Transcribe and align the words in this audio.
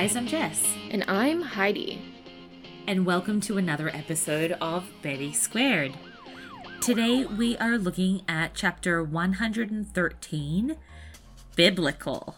guys, 0.00 0.16
I'm 0.16 0.26
Jess. 0.26 0.64
And 0.90 1.04
I'm 1.08 1.42
Heidi. 1.42 2.00
And 2.86 3.04
welcome 3.04 3.38
to 3.42 3.58
another 3.58 3.90
episode 3.90 4.52
of 4.52 4.90
Betty 5.02 5.30
Squared. 5.30 5.92
Today 6.80 7.26
we 7.26 7.58
are 7.58 7.76
looking 7.76 8.22
at 8.26 8.54
chapter 8.54 9.04
113 9.04 10.76
Biblical. 11.54 12.34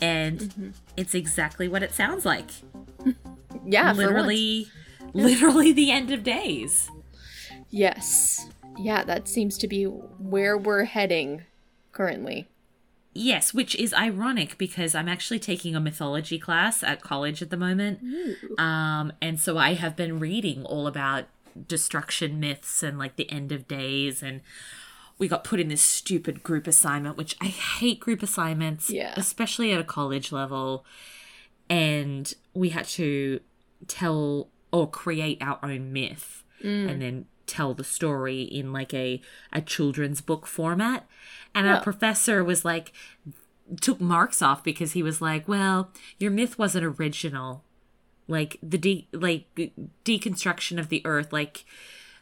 And 0.00 0.38
mm-hmm. 0.38 0.68
it's 0.96 1.12
exactly 1.12 1.66
what 1.66 1.82
it 1.82 1.92
sounds 1.92 2.24
like. 2.24 2.50
yeah, 3.66 3.92
literally 3.92 4.68
literally 5.12 5.72
the 5.72 5.90
end 5.90 6.12
of 6.12 6.22
days. 6.22 6.88
Yes. 7.68 8.48
Yeah, 8.78 9.02
that 9.02 9.26
seems 9.26 9.58
to 9.58 9.66
be 9.66 9.86
where 9.86 10.56
we're 10.56 10.84
heading 10.84 11.42
currently. 11.90 12.46
Yes, 13.16 13.54
which 13.54 13.74
is 13.76 13.94
ironic 13.94 14.58
because 14.58 14.94
I'm 14.94 15.08
actually 15.08 15.38
taking 15.38 15.74
a 15.74 15.80
mythology 15.80 16.38
class 16.38 16.82
at 16.82 17.00
college 17.00 17.40
at 17.40 17.50
the 17.50 17.56
moment. 17.56 18.00
Um, 18.58 19.12
and 19.22 19.40
so 19.40 19.56
I 19.56 19.74
have 19.74 19.96
been 19.96 20.18
reading 20.18 20.64
all 20.64 20.86
about 20.86 21.24
destruction 21.66 22.38
myths 22.38 22.82
and 22.82 22.98
like 22.98 23.16
the 23.16 23.30
end 23.30 23.50
of 23.50 23.66
days 23.66 24.22
and 24.22 24.42
we 25.18 25.26
got 25.26 25.42
put 25.42 25.58
in 25.58 25.68
this 25.68 25.80
stupid 25.80 26.42
group 26.42 26.66
assignment 26.66 27.16
which 27.16 27.34
I 27.40 27.46
hate 27.46 28.00
group 28.00 28.22
assignments, 28.22 28.90
yeah. 28.90 29.14
especially 29.16 29.72
at 29.72 29.80
a 29.80 29.84
college 29.84 30.30
level. 30.30 30.84
And 31.70 32.32
we 32.52 32.68
had 32.68 32.84
to 32.88 33.40
tell 33.88 34.48
or 34.72 34.88
create 34.88 35.38
our 35.40 35.58
own 35.62 35.92
myth 35.92 36.44
mm. 36.62 36.90
and 36.90 37.00
then 37.00 37.26
tell 37.46 37.74
the 37.74 37.84
story 37.84 38.42
in 38.42 38.72
like 38.72 38.92
a 38.92 39.20
a 39.52 39.60
children's 39.60 40.20
book 40.20 40.46
format. 40.46 41.06
And 41.54 41.66
our 41.66 41.80
professor 41.80 42.44
was 42.44 42.64
like 42.64 42.92
took 43.80 44.00
marks 44.00 44.42
off 44.42 44.62
because 44.62 44.92
he 44.92 45.02
was 45.02 45.20
like 45.20 45.48
well 45.48 45.90
your 46.18 46.30
myth 46.30 46.58
wasn't 46.58 46.84
original. 46.84 47.64
Like 48.28 48.58
the 48.62 48.78
de- 48.78 49.08
like 49.12 49.46
deconstruction 50.04 50.78
of 50.78 50.88
the 50.88 51.02
earth 51.04 51.32
like 51.32 51.64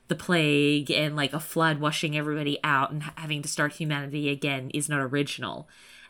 the 0.08 0.14
plague 0.14 0.90
and 0.90 1.16
like 1.16 1.32
a 1.32 1.40
flood 1.40 1.80
washing 1.80 2.16
everybody 2.16 2.58
out 2.62 2.90
and 2.90 3.02
having 3.16 3.40
to 3.40 3.48
start 3.48 3.72
humanity 3.74 4.28
again 4.28 4.70
is 4.74 4.88
not 4.88 5.00
original. 5.00 5.68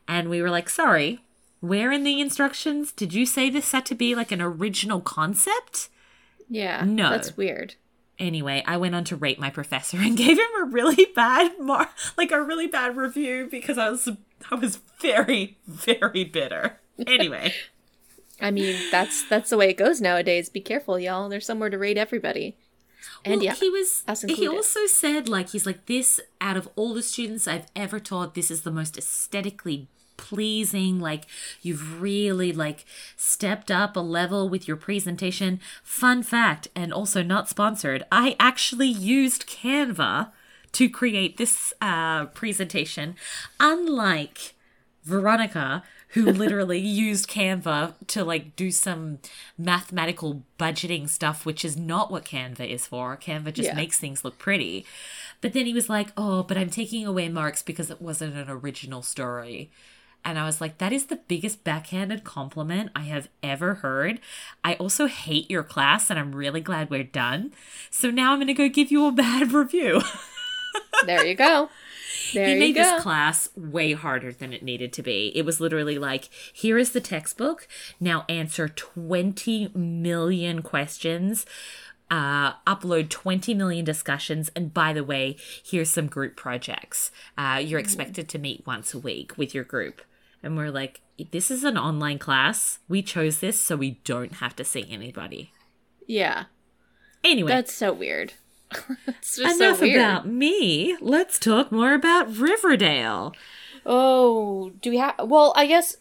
And 0.08 0.28
we 0.28 0.42
were 0.42 0.50
like 0.50 0.68
sorry 0.68 1.20
where 1.60 1.90
in 1.90 2.04
the 2.04 2.20
instructions 2.20 2.92
did 2.92 3.14
you 3.14 3.24
say 3.24 3.48
this 3.48 3.72
had 3.72 3.86
to 3.86 3.94
be 3.94 4.14
like 4.14 4.30
an 4.30 4.42
original 4.42 5.00
concept? 5.00 5.88
Yeah 6.48 6.84
no. 6.84 7.08
that's 7.10 7.36
weird 7.36 7.76
anyway, 8.18 8.62
I 8.66 8.76
went 8.76 8.94
on 8.94 9.04
to 9.04 9.16
rate 9.16 9.38
my 9.38 9.50
professor 9.50 9.96
and 10.00 10.16
gave 10.16 10.38
him 10.38 10.50
a 10.60 10.64
really 10.64 11.06
bad 11.14 11.58
mar- 11.60 11.90
like 12.16 12.32
a 12.32 12.42
really 12.42 12.66
bad 12.66 12.96
review 12.96 13.48
because 13.50 13.78
I 13.78 13.90
was 13.90 14.08
I 14.50 14.54
was 14.54 14.78
very 15.00 15.58
very 15.66 16.24
bitter. 16.24 16.78
Anyway, 17.06 17.54
I 18.40 18.50
mean, 18.50 18.76
that's 18.90 19.28
that's 19.28 19.50
the 19.50 19.56
way 19.56 19.70
it 19.70 19.76
goes 19.76 20.00
nowadays. 20.00 20.48
Be 20.48 20.60
careful, 20.60 20.98
y'all. 20.98 21.28
There's 21.28 21.46
somewhere 21.46 21.70
to 21.70 21.78
rate 21.78 21.98
everybody. 21.98 22.56
And 23.24 23.36
well, 23.36 23.44
yeah, 23.44 23.54
he 23.54 23.70
was 23.70 24.02
he 24.26 24.48
also 24.48 24.86
said 24.86 25.28
like 25.28 25.50
he's 25.50 25.66
like 25.66 25.86
this 25.86 26.20
out 26.40 26.56
of 26.56 26.68
all 26.76 26.94
the 26.94 27.02
students 27.02 27.46
I've 27.46 27.66
ever 27.74 28.00
taught, 28.00 28.34
this 28.34 28.50
is 28.50 28.62
the 28.62 28.70
most 28.70 28.96
aesthetically 28.96 29.88
pleasing 30.16 31.00
like 31.00 31.26
you've 31.62 32.00
really 32.00 32.52
like 32.52 32.84
stepped 33.16 33.70
up 33.70 33.96
a 33.96 34.00
level 34.00 34.48
with 34.48 34.66
your 34.68 34.76
presentation. 34.76 35.60
Fun 35.82 36.22
fact 36.22 36.68
and 36.74 36.92
also 36.92 37.22
not 37.22 37.48
sponsored 37.48 38.04
i 38.10 38.36
actually 38.38 38.88
used 38.88 39.48
canva 39.48 40.30
to 40.72 40.88
create 40.88 41.36
this 41.36 41.72
uh, 41.80 42.26
presentation. 42.26 43.14
Unlike 43.60 44.54
veronica 45.04 45.82
who 46.08 46.24
literally 46.32 46.78
used 46.78 47.28
canva 47.28 47.94
to 48.08 48.24
like 48.24 48.56
do 48.56 48.70
some 48.70 49.18
mathematical 49.56 50.42
budgeting 50.58 51.08
stuff 51.08 51.46
which 51.46 51.64
is 51.64 51.76
not 51.76 52.10
what 52.10 52.24
canva 52.24 52.68
is 52.68 52.86
for. 52.86 53.16
Canva 53.16 53.52
just 53.52 53.70
yeah. 53.70 53.74
makes 53.74 53.98
things 53.98 54.24
look 54.24 54.38
pretty. 54.38 54.84
But 55.40 55.52
then 55.52 55.66
he 55.66 55.72
was 55.72 55.88
like 55.88 56.08
oh 56.16 56.42
but 56.42 56.56
i'm 56.56 56.70
taking 56.70 57.06
away 57.06 57.28
marks 57.28 57.62
because 57.62 57.90
it 57.90 58.02
wasn't 58.02 58.34
an 58.34 58.48
original 58.48 59.02
story 59.02 59.70
and 60.24 60.38
I 60.38 60.44
was 60.46 60.60
like, 60.60 60.78
that 60.78 60.92
is 60.92 61.06
the 61.06 61.16
biggest 61.16 61.64
backhanded 61.64 62.24
compliment 62.24 62.90
I 62.96 63.02
have 63.02 63.28
ever 63.42 63.74
heard. 63.74 64.20
I 64.64 64.74
also 64.74 65.06
hate 65.06 65.50
your 65.50 65.62
class 65.62 66.10
and 66.10 66.18
I'm 66.18 66.34
really 66.34 66.60
glad 66.60 66.90
we're 66.90 67.04
done. 67.04 67.52
So 67.90 68.10
now 68.10 68.32
I'm 68.32 68.38
going 68.38 68.46
to 68.46 68.54
go 68.54 68.68
give 68.68 68.90
you 68.90 69.06
a 69.06 69.12
bad 69.12 69.52
review. 69.52 70.00
there 71.06 71.24
you 71.24 71.34
go. 71.34 71.68
There 72.32 72.48
he 72.48 72.58
made 72.58 72.74
this 72.74 73.02
class 73.02 73.50
way 73.54 73.92
harder 73.92 74.32
than 74.32 74.52
it 74.52 74.62
needed 74.62 74.92
to 74.94 75.02
be. 75.02 75.30
It 75.36 75.44
was 75.44 75.60
literally 75.60 75.98
like, 75.98 76.30
here 76.52 76.78
is 76.78 76.92
the 76.92 77.00
textbook. 77.00 77.68
Now 78.00 78.24
answer 78.28 78.66
20 78.66 79.68
million 79.74 80.62
questions. 80.62 81.44
Uh, 82.10 82.54
upload 82.66 83.10
20 83.10 83.54
million 83.54 83.84
discussions. 83.84 84.50
And 84.56 84.72
by 84.72 84.92
the 84.92 85.04
way, 85.04 85.36
here's 85.64 85.90
some 85.90 86.06
group 86.06 86.34
projects. 86.34 87.10
Uh, 87.36 87.60
you're 87.62 87.78
expected 87.78 88.28
to 88.30 88.38
meet 88.38 88.66
once 88.66 88.94
a 88.94 88.98
week 88.98 89.36
with 89.36 89.54
your 89.54 89.64
group 89.64 90.00
and 90.44 90.56
we're 90.56 90.70
like, 90.70 91.00
this 91.30 91.50
is 91.50 91.64
an 91.64 91.78
online 91.78 92.18
class. 92.18 92.78
We 92.88 93.02
chose 93.02 93.38
this 93.38 93.58
so 93.60 93.76
we 93.76 93.92
don't 94.04 94.34
have 94.34 94.54
to 94.56 94.64
see 94.64 94.86
anybody. 94.90 95.52
Yeah. 96.06 96.44
Anyway, 97.24 97.48
that's 97.48 97.72
so 97.72 97.92
weird. 97.92 98.34
it's 99.06 99.36
just 99.36 99.60
enough 99.60 99.78
so 99.78 99.86
about 99.86 100.26
me. 100.26 100.96
Let's 101.00 101.38
talk 101.38 101.72
more 101.72 101.94
about 101.94 102.36
Riverdale. 102.36 103.34
Oh, 103.86 104.72
do 104.82 104.90
we 104.90 104.98
have? 104.98 105.14
Well, 105.24 105.54
I 105.56 105.66
guess. 105.66 105.96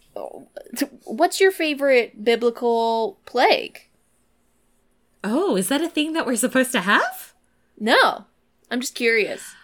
What's 1.06 1.40
your 1.40 1.52
favorite 1.52 2.24
biblical 2.24 3.18
plague? 3.26 3.88
Oh, 5.24 5.56
is 5.56 5.70
that 5.70 5.82
a 5.82 5.90
thing 5.90 6.14
that 6.14 6.26
we're 6.26 6.36
supposed 6.36 6.72
to 6.74 6.82
have? 6.82 7.34
No, 7.80 8.26
I'm 8.70 8.82
just 8.82 8.94
curious. 8.94 9.56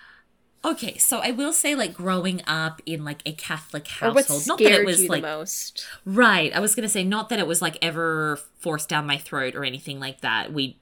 Okay, 0.64 0.98
so 0.98 1.20
I 1.20 1.32
will 1.32 1.54
say, 1.54 1.74
like 1.74 1.94
growing 1.94 2.42
up 2.46 2.82
in 2.86 3.06
like 3.06 3.22
a 3.26 3.32
Catholic 3.32 3.88
household, 3.88 4.46
not 4.46 4.58
that 4.60 4.72
it 4.72 4.86
was 4.86 5.08
like 5.08 5.22
most. 5.22 5.88
Right, 6.04 6.54
I 6.54 6.60
was 6.60 6.76
gonna 6.76 6.90
say 6.90 7.04
not 7.04 7.30
that 7.30 7.40
it 7.40 7.48
was 7.48 7.62
like 7.62 7.78
ever 7.82 8.40
forced 8.58 8.90
down 8.90 9.08
my 9.08 9.18
throat 9.18 9.56
or 9.56 9.64
anything 9.64 10.02
like 10.02 10.20
that. 10.20 10.52
We, 10.52 10.78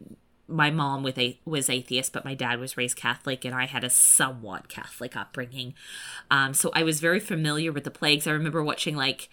my 0.47 0.71
mom 0.71 1.03
with 1.03 1.19
a 1.19 1.39
was 1.45 1.69
atheist, 1.69 2.11
but 2.11 2.25
my 2.25 2.33
dad 2.33 2.59
was 2.59 2.75
raised 2.75 2.97
Catholic, 2.97 3.45
and 3.45 3.53
I 3.53 3.65
had 3.65 3.83
a 3.83 3.89
somewhat 3.89 4.67
Catholic 4.67 5.15
upbringing. 5.15 5.75
Um, 6.31 6.55
so 6.55 6.71
I 6.73 6.81
was 6.81 6.99
very 6.99 7.19
familiar 7.19 7.71
with 7.71 7.83
the 7.83 7.91
plagues. 7.91 8.25
I 8.25 8.31
remember 8.31 8.63
watching 8.63 8.95
like, 8.95 9.29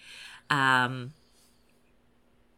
um, 0.51 1.15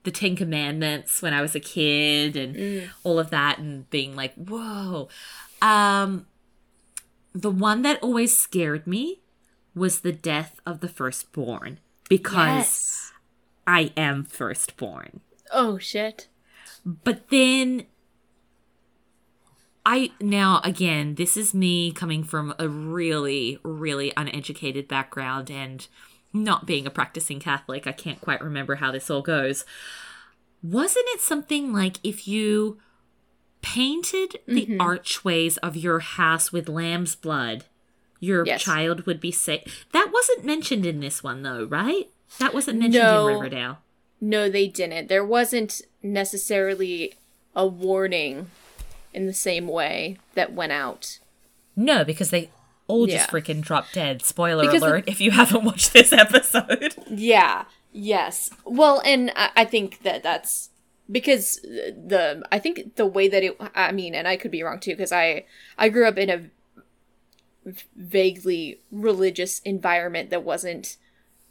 the 0.02 0.10
Ten 0.10 0.34
Commandments 0.34 1.22
when 1.22 1.32
I 1.32 1.40
was 1.40 1.54
a 1.54 1.60
kid, 1.60 2.36
and 2.36 2.56
mm. 2.56 2.88
all 3.04 3.20
of 3.20 3.30
that, 3.30 3.58
and 3.58 3.88
being 3.90 4.16
like, 4.16 4.34
whoa. 4.34 5.08
Um, 5.62 6.26
the 7.36 7.50
one 7.50 7.82
that 7.82 8.02
always 8.02 8.36
scared 8.36 8.86
me 8.86 9.20
was 9.74 10.00
the 10.00 10.12
death 10.12 10.58
of 10.64 10.80
the 10.80 10.88
firstborn 10.88 11.78
because 12.08 12.56
yes. 12.56 13.12
I 13.66 13.92
am 13.94 14.24
firstborn. 14.24 15.20
Oh 15.52 15.76
shit. 15.76 16.28
But 16.84 17.28
then 17.28 17.84
I 19.84 20.12
now 20.18 20.62
again, 20.64 21.16
this 21.16 21.36
is 21.36 21.52
me 21.52 21.92
coming 21.92 22.24
from 22.24 22.54
a 22.58 22.68
really 22.68 23.58
really 23.62 24.14
uneducated 24.16 24.88
background 24.88 25.50
and 25.50 25.86
not 26.32 26.64
being 26.64 26.86
a 26.86 26.90
practicing 26.90 27.38
Catholic. 27.38 27.86
I 27.86 27.92
can't 27.92 28.20
quite 28.20 28.42
remember 28.42 28.76
how 28.76 28.90
this 28.92 29.10
all 29.10 29.22
goes. 29.22 29.66
Wasn't 30.62 31.06
it 31.10 31.20
something 31.20 31.74
like 31.74 31.98
if 32.02 32.26
you 32.26 32.78
painted 33.66 34.38
the 34.46 34.64
mm-hmm. 34.64 34.80
archways 34.80 35.56
of 35.56 35.76
your 35.76 35.98
house 35.98 36.52
with 36.52 36.68
lamb's 36.68 37.16
blood, 37.16 37.64
your 38.20 38.46
yes. 38.46 38.62
child 38.62 39.06
would 39.06 39.20
be 39.20 39.32
safe. 39.32 39.84
That 39.92 40.10
wasn't 40.12 40.44
mentioned 40.44 40.86
in 40.86 41.00
this 41.00 41.24
one, 41.24 41.42
though, 41.42 41.64
right? 41.64 42.08
That 42.38 42.54
wasn't 42.54 42.78
mentioned 42.78 43.02
no, 43.02 43.26
in 43.26 43.34
Riverdale. 43.34 43.78
No, 44.20 44.48
they 44.48 44.68
didn't. 44.68 45.08
There 45.08 45.24
wasn't 45.24 45.82
necessarily 46.00 47.14
a 47.56 47.66
warning 47.66 48.46
in 49.12 49.26
the 49.26 49.34
same 49.34 49.66
way 49.66 50.18
that 50.34 50.52
went 50.52 50.70
out. 50.70 51.18
No, 51.74 52.04
because 52.04 52.30
they 52.30 52.50
all 52.86 53.06
just 53.06 53.32
yeah. 53.32 53.40
freaking 53.40 53.62
dropped 53.62 53.94
dead. 53.94 54.24
Spoiler 54.24 54.62
because 54.62 54.82
alert 54.82 55.06
the- 55.06 55.10
if 55.10 55.20
you 55.20 55.32
haven't 55.32 55.64
watched 55.64 55.92
this 55.92 56.12
episode. 56.12 56.94
Yeah. 57.08 57.64
Yes. 57.90 58.48
Well, 58.64 59.02
and 59.04 59.32
I, 59.34 59.50
I 59.56 59.64
think 59.64 60.04
that 60.04 60.22
that's 60.22 60.70
because 61.10 61.56
the 61.62 62.42
I 62.50 62.58
think 62.58 62.96
the 62.96 63.06
way 63.06 63.28
that 63.28 63.42
it 63.42 63.56
I 63.74 63.92
mean 63.92 64.14
and 64.14 64.26
I 64.26 64.36
could 64.36 64.50
be 64.50 64.62
wrong 64.62 64.80
too 64.80 64.92
because 64.92 65.12
I 65.12 65.44
I 65.78 65.88
grew 65.88 66.06
up 66.06 66.18
in 66.18 66.30
a 66.30 66.50
vaguely 67.96 68.80
religious 68.90 69.60
environment 69.60 70.30
that 70.30 70.44
wasn't 70.44 70.96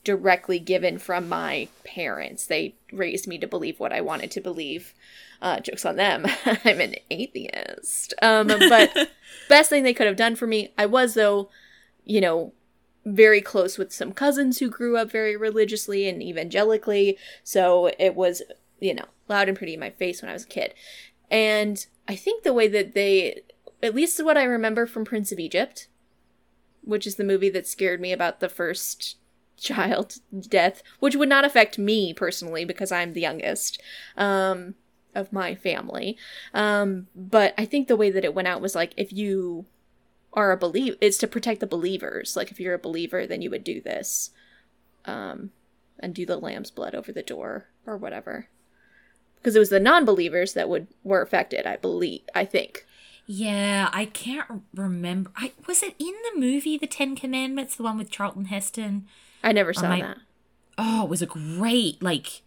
directly 0.04 0.60
given 0.60 0.98
from 0.98 1.28
my 1.28 1.68
parents. 1.84 2.46
They 2.46 2.75
raised 2.94 3.28
me 3.28 3.38
to 3.40 3.48
believe 3.48 3.80
what 3.80 3.92
I 3.92 4.02
wanted 4.02 4.31
to 4.31 4.42
believe. 4.42 4.94
Uh, 5.42 5.60
jokes 5.60 5.86
on 5.86 5.98
them. 5.98 6.25
I'm 6.46 6.80
an 6.80 6.96
atheist. 7.12 8.13
Um, 8.22 8.48
but 8.48 9.10
best 9.50 9.69
thing 9.69 9.84
they 9.84 9.94
could 9.94 10.08
have 10.08 10.16
done 10.16 10.36
for 10.36 10.48
me, 10.48 10.72
I 10.78 10.86
was 10.86 11.13
though, 11.13 11.50
you 12.06 12.22
know, 12.22 12.54
very 13.04 13.42
close 13.42 13.78
with 13.78 13.92
some 13.92 14.13
cousins 14.13 14.60
who 14.60 14.69
grew 14.69 14.98
up 14.98 15.12
very 15.12 15.36
religiously 15.36 16.08
and 16.08 16.24
evangelically. 16.24 17.18
So 17.44 17.92
it 18.00 18.16
was, 18.16 18.42
you 18.86 18.94
know, 18.94 19.06
loud 19.28 19.50
and 19.50 19.58
pretty 19.58 19.74
in 19.74 19.80
my 19.80 19.90
face 19.90 20.22
when 20.22 20.30
I 20.30 20.34
was 20.34 20.46
a 20.46 20.48
kid. 20.48 20.74
And 21.30 21.86
I 22.08 22.16
think 22.16 22.44
the 22.44 22.54
way 22.54 22.68
that 22.68 22.94
they, 22.94 23.42
at 23.82 23.96
least 23.96 24.24
what 24.24 24.38
I 24.38 24.44
remember 24.44 24.86
from 24.86 25.06
Prince 25.06 25.32
of 25.32 25.40
Egypt, 25.40 25.88
which 26.84 27.08
is 27.08 27.16
the 27.16 27.24
movie 27.24 27.50
that 27.50 27.68
scared 27.68 28.00
me 28.00 28.12
about 28.12 28.40
the 28.40 28.50
first 28.50 29.18
child 29.58 30.18
death, 30.48 30.84
which 31.00 31.16
would 31.16 31.30
not 31.30 31.46
affect 31.46 31.78
me 31.78 32.14
personally 32.14 32.66
because 32.66 32.92
I'm 32.92 33.14
the 33.14 33.22
youngest 33.22 33.82
um, 34.16 34.76
of 35.14 35.34
my 35.34 35.56
family. 35.56 36.18
Um, 36.54 37.08
but 37.16 37.54
I 37.58 37.66
think 37.66 37.88
the 37.88 37.96
way 37.96 38.12
that 38.12 38.26
it 38.26 38.36
went 38.36 38.48
out 38.48 38.62
was 38.62 38.76
like 38.76 38.94
if 38.98 39.12
you 39.12 39.66
are 40.34 40.52
a 40.52 40.58
believer, 40.58 40.98
it's 41.02 41.18
to 41.20 41.28
protect 41.28 41.62
the 41.62 41.68
believers. 41.68 42.36
Like 42.36 42.52
if 42.52 42.60
you're 42.60 42.74
a 42.74 42.80
believer, 42.80 43.26
then 43.26 43.42
you 43.42 43.50
would 43.50 43.64
do 43.64 43.82
this, 43.82 44.32
um, 45.06 45.52
and 46.00 46.14
do 46.14 46.26
the 46.26 46.38
lamb's 46.38 46.72
blood 46.72 46.94
over 46.94 47.12
the 47.12 47.24
door 47.24 47.68
or 47.88 47.96
whatever. 47.96 48.50
Because 49.38 49.56
it 49.56 49.60
was 49.60 49.70
the 49.70 49.80
non-believers 49.80 50.54
that 50.54 50.70
would 50.70 50.88
were 51.04 51.22
affected. 51.22 51.66
I 51.66 51.78
believe. 51.78 52.22
I 52.34 52.46
think. 52.46 52.86
Yeah, 53.28 53.90
I 53.92 54.06
can't 54.06 54.64
remember. 54.74 55.32
I 55.36 55.54
was 55.66 55.82
it 55.82 55.96
in 55.98 56.14
the 56.34 56.40
movie 56.40 56.78
The 56.78 56.88
Ten 56.88 57.16
Commandments, 57.16 57.76
the 57.76 57.84
one 57.84 57.98
with 57.98 58.12
Charlton 58.12 58.46
Heston. 58.46 59.08
I 59.44 59.52
never 59.52 59.74
saw 59.74 59.90
my, 59.90 60.02
that. 60.02 60.18
Oh, 60.78 61.04
it 61.04 61.10
was 61.10 61.22
a 61.22 61.28
great, 61.28 62.02
like, 62.04 62.42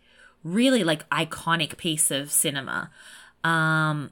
really 0.45 0.85
like 0.85 1.09
iconic 1.11 1.77
piece 1.79 2.11
of 2.11 2.31
cinema. 2.31 2.91
Um, 3.43 4.11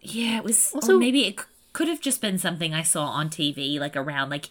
yeah, 0.00 0.36
it 0.38 0.44
was. 0.44 0.72
Also, 0.74 0.96
maybe 0.96 1.26
it 1.26 1.40
could 1.72 1.88
have 1.88 2.00
just 2.00 2.20
been 2.20 2.38
something 2.38 2.72
I 2.72 2.82
saw 2.82 3.06
on 3.06 3.28
TV, 3.28 3.80
like 3.80 3.96
around 3.96 4.30
like 4.30 4.48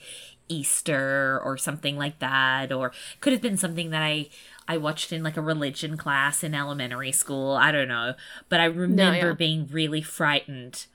Easter 0.49 1.39
or 1.43 1.57
something 1.57 1.97
like 1.97 2.19
that, 2.19 2.71
or 2.71 2.91
could 3.21 3.31
have 3.31 3.41
been 3.41 3.57
something 3.57 3.91
that 3.91 4.01
I 4.01 4.27
I 4.71 4.77
watched 4.77 5.11
in 5.11 5.21
like 5.21 5.35
a 5.35 5.41
religion 5.41 5.97
class 5.97 6.45
in 6.45 6.55
elementary 6.55 7.11
school. 7.11 7.51
I 7.51 7.73
don't 7.73 7.89
know, 7.89 8.13
but 8.47 8.61
I 8.61 8.65
remember 8.65 8.95
no, 8.95 9.11
yeah. 9.11 9.33
being 9.33 9.67
really 9.69 10.01
frightened 10.01 10.85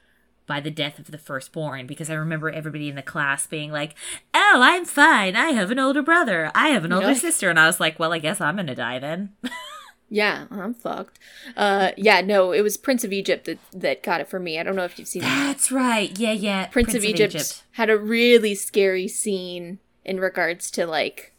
by 0.46 0.60
the 0.60 0.70
death 0.70 0.98
of 0.98 1.10
the 1.10 1.18
firstborn 1.18 1.86
because 1.86 2.08
I 2.08 2.14
remember 2.14 2.48
everybody 2.48 2.88
in 2.88 2.96
the 2.96 3.02
class 3.02 3.46
being 3.46 3.70
like, 3.70 3.94
"Oh, 4.32 4.60
I'm 4.62 4.86
fine. 4.86 5.36
I 5.36 5.50
have 5.50 5.70
an 5.70 5.78
older 5.78 6.00
brother. 6.00 6.50
I 6.54 6.68
have 6.68 6.86
an 6.86 6.92
older 6.94 7.14
sister." 7.14 7.50
And 7.50 7.60
I 7.60 7.66
was 7.66 7.78
like, 7.78 7.98
"Well, 7.98 8.14
I 8.14 8.18
guess 8.18 8.40
I'm 8.40 8.54
going 8.54 8.66
to 8.68 8.74
die 8.74 8.98
then." 8.98 9.34
yeah, 10.08 10.46
I'm 10.50 10.72
fucked. 10.72 11.18
Uh 11.54 11.90
yeah, 11.98 12.22
no, 12.22 12.52
it 12.52 12.62
was 12.62 12.78
Prince 12.78 13.04
of 13.04 13.12
Egypt 13.12 13.44
that 13.44 13.58
that 13.74 14.02
got 14.02 14.22
it 14.22 14.28
for 14.28 14.40
me. 14.40 14.58
I 14.58 14.62
don't 14.62 14.76
know 14.76 14.84
if 14.84 14.98
you've 14.98 15.06
seen 15.06 15.20
That's 15.20 15.68
that. 15.68 15.74
right. 15.74 16.18
Yeah, 16.18 16.32
yeah. 16.32 16.68
Prince, 16.68 16.86
Prince 16.86 16.94
of, 16.94 17.02
of 17.02 17.10
Egypt, 17.10 17.34
Egypt 17.34 17.62
had 17.72 17.90
a 17.90 17.98
really 17.98 18.54
scary 18.54 19.06
scene 19.06 19.80
in 20.02 20.18
regards 20.18 20.70
to 20.70 20.86
like 20.86 21.34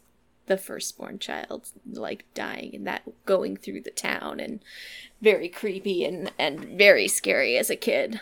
the 0.48 0.58
firstborn 0.58 1.18
child 1.18 1.70
like 1.92 2.24
dying 2.34 2.74
and 2.74 2.86
that 2.86 3.02
going 3.24 3.56
through 3.56 3.82
the 3.82 3.90
town 3.90 4.40
and 4.40 4.60
very 5.22 5.48
creepy 5.48 6.04
and 6.04 6.32
and 6.38 6.64
very 6.64 7.06
scary 7.06 7.56
as 7.56 7.70
a 7.70 7.76
kid. 7.76 8.20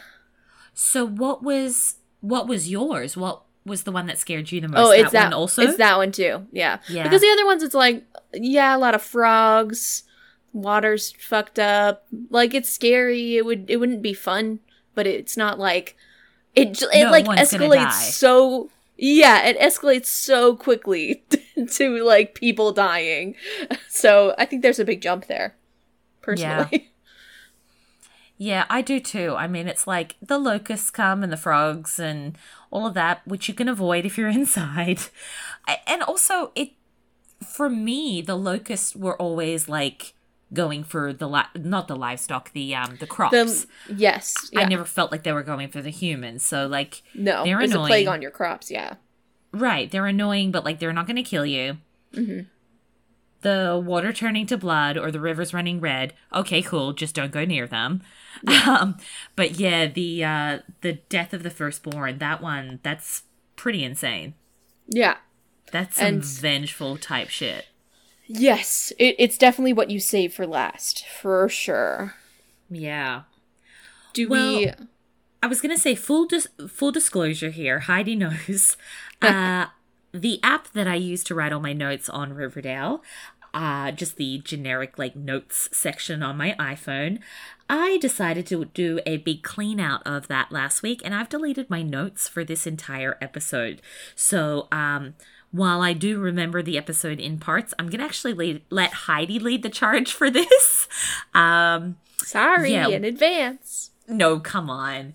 So 0.74 1.06
what 1.06 1.42
was 1.42 1.96
what 2.20 2.46
was 2.46 2.70
yours? 2.70 3.16
What 3.16 3.42
was 3.64 3.82
the 3.82 3.92
one 3.92 4.06
that 4.06 4.18
scared 4.18 4.52
you 4.52 4.60
the 4.60 4.68
most? 4.68 4.78
Oh, 4.78 4.90
it's 4.90 5.12
that, 5.12 5.30
that 5.30 5.32
also. 5.32 5.62
It's 5.62 5.76
that 5.78 5.96
one 5.96 6.12
too. 6.12 6.46
Yeah. 6.52 6.78
Yeah. 6.88 7.02
Because 7.02 7.20
the 7.20 7.30
other 7.30 7.46
ones, 7.46 7.62
it's 7.62 7.74
like 7.74 8.04
yeah, 8.34 8.76
a 8.76 8.78
lot 8.78 8.94
of 8.94 9.02
frogs. 9.02 10.04
Water's 10.52 11.12
fucked 11.12 11.58
up. 11.58 12.06
Like 12.30 12.54
it's 12.54 12.68
scary. 12.68 13.36
It 13.36 13.44
would 13.44 13.70
it 13.70 13.76
wouldn't 13.76 14.02
be 14.02 14.14
fun, 14.14 14.60
but 14.94 15.06
it's 15.06 15.36
not 15.36 15.58
like 15.58 15.96
it. 16.54 16.82
It 16.82 17.04
no 17.04 17.10
like 17.10 17.26
escalates 17.26 17.92
so. 17.92 18.70
Yeah, 18.96 19.44
it 19.44 19.58
escalates 19.58 20.06
so 20.06 20.56
quickly 20.56 21.24
to 21.72 22.02
like 22.02 22.34
people 22.34 22.72
dying. 22.72 23.34
So 23.88 24.34
I 24.38 24.46
think 24.46 24.62
there's 24.62 24.78
a 24.78 24.84
big 24.84 25.02
jump 25.02 25.26
there, 25.26 25.56
personally. 26.22 26.68
Yeah. 26.70 26.78
Yeah, 28.38 28.66
I 28.68 28.82
do 28.82 29.00
too. 29.00 29.34
I 29.34 29.46
mean, 29.46 29.66
it's 29.66 29.86
like 29.86 30.16
the 30.20 30.38
locusts 30.38 30.90
come 30.90 31.22
and 31.22 31.32
the 31.32 31.38
frogs 31.38 31.98
and 31.98 32.36
all 32.70 32.86
of 32.86 32.94
that, 32.94 33.26
which 33.26 33.48
you 33.48 33.54
can 33.54 33.68
avoid 33.68 34.04
if 34.04 34.18
you're 34.18 34.28
inside. 34.42 35.00
And 35.86 36.02
also, 36.02 36.52
it 36.54 36.72
for 37.42 37.70
me, 37.70 38.20
the 38.22 38.36
locusts 38.36 38.94
were 38.94 39.16
always 39.20 39.68
like 39.68 40.14
going 40.52 40.84
for 40.84 41.12
the 41.12 41.28
li- 41.28 41.42
not 41.54 41.88
the 41.88 41.96
livestock, 41.96 42.52
the 42.52 42.74
um 42.74 42.96
the 43.00 43.06
crops. 43.06 43.32
The, 43.32 43.66
yes, 43.94 44.34
yeah. 44.52 44.60
I 44.60 44.64
never 44.64 44.84
felt 44.84 45.12
like 45.12 45.22
they 45.22 45.32
were 45.32 45.42
going 45.42 45.68
for 45.68 45.82
the 45.82 45.90
humans. 45.90 46.44
So 46.44 46.66
like, 46.66 47.02
no, 47.14 47.44
they're 47.44 47.60
it's 47.60 47.72
annoying. 47.72 47.86
a 47.86 47.88
plague 47.88 48.08
on 48.08 48.22
your 48.22 48.30
crops. 48.30 48.70
Yeah, 48.70 48.94
right. 49.52 49.90
They're 49.90 50.06
annoying, 50.06 50.52
but 50.52 50.64
like 50.64 50.78
they're 50.78 50.92
not 50.92 51.06
going 51.06 51.16
to 51.16 51.22
kill 51.22 51.46
you. 51.46 51.78
Mm-hmm 52.12 52.40
the 53.42 53.80
water 53.84 54.12
turning 54.12 54.44
to 54.44 54.56
blood 54.56 54.96
or 54.96 55.12
the 55.12 55.20
rivers 55.20 55.54
running 55.54 55.80
red 55.80 56.12
okay 56.34 56.60
cool 56.62 56.92
just 56.92 57.14
don't 57.14 57.30
go 57.30 57.44
near 57.44 57.66
them 57.66 58.02
um, 58.66 58.96
but 59.36 59.60
yeah 59.60 59.86
the 59.86 60.24
uh 60.24 60.58
the 60.80 60.94
death 61.08 61.32
of 61.32 61.44
the 61.44 61.50
firstborn 61.50 62.18
that 62.18 62.42
one 62.42 62.80
that's 62.82 63.22
pretty 63.54 63.84
insane 63.84 64.34
yeah 64.88 65.16
that's 65.70 65.96
some 65.96 66.06
and 66.06 66.24
vengeful 66.24 66.96
type 66.96 67.28
shit 67.28 67.66
yes 68.26 68.92
it, 68.98 69.14
it's 69.18 69.38
definitely 69.38 69.72
what 69.72 69.90
you 69.90 70.00
save 70.00 70.32
for 70.34 70.46
last 70.46 71.06
for 71.06 71.48
sure 71.48 72.14
yeah 72.70 73.22
do 74.12 74.28
well, 74.28 74.56
we 74.56 74.72
i 75.42 75.46
was 75.46 75.60
gonna 75.60 75.78
say 75.78 75.94
full 75.94 76.26
dis- 76.26 76.48
full 76.68 76.92
disclosure 76.92 77.50
here 77.50 77.80
heidi 77.80 78.16
knows 78.16 78.76
uh 79.22 79.66
the 80.20 80.40
app 80.42 80.72
that 80.72 80.88
I 80.88 80.94
use 80.94 81.22
to 81.24 81.34
write 81.34 81.52
all 81.52 81.60
my 81.60 81.72
notes 81.72 82.08
on 82.08 82.32
Riverdale, 82.32 83.02
uh, 83.54 83.90
just 83.90 84.16
the 84.16 84.38
generic 84.38 84.98
like 84.98 85.16
notes 85.16 85.68
section 85.72 86.22
on 86.22 86.36
my 86.36 86.54
iPhone, 86.58 87.20
I 87.68 87.98
decided 87.98 88.46
to 88.48 88.64
do 88.66 89.00
a 89.06 89.16
big 89.18 89.42
clean 89.42 89.80
out 89.80 90.02
of 90.06 90.28
that 90.28 90.52
last 90.52 90.82
week, 90.82 91.00
and 91.04 91.14
I've 91.14 91.28
deleted 91.28 91.70
my 91.70 91.82
notes 91.82 92.28
for 92.28 92.44
this 92.44 92.66
entire 92.66 93.16
episode. 93.20 93.82
So, 94.14 94.68
um, 94.70 95.14
while 95.56 95.80
I 95.80 95.92
do 95.92 96.18
remember 96.18 96.62
the 96.62 96.76
episode 96.78 97.20
in 97.20 97.38
parts, 97.38 97.72
I'm 97.78 97.88
gonna 97.88 98.04
actually 98.04 98.34
lead, 98.34 98.62
let 98.70 98.92
Heidi 98.92 99.38
lead 99.38 99.62
the 99.62 99.70
charge 99.70 100.12
for 100.12 100.30
this. 100.30 100.88
Um, 101.34 101.96
Sorry 102.18 102.72
yeah. 102.72 102.88
in 102.88 103.04
advance. 103.04 103.90
No 104.08 104.40
come 104.40 104.70
on. 104.70 105.14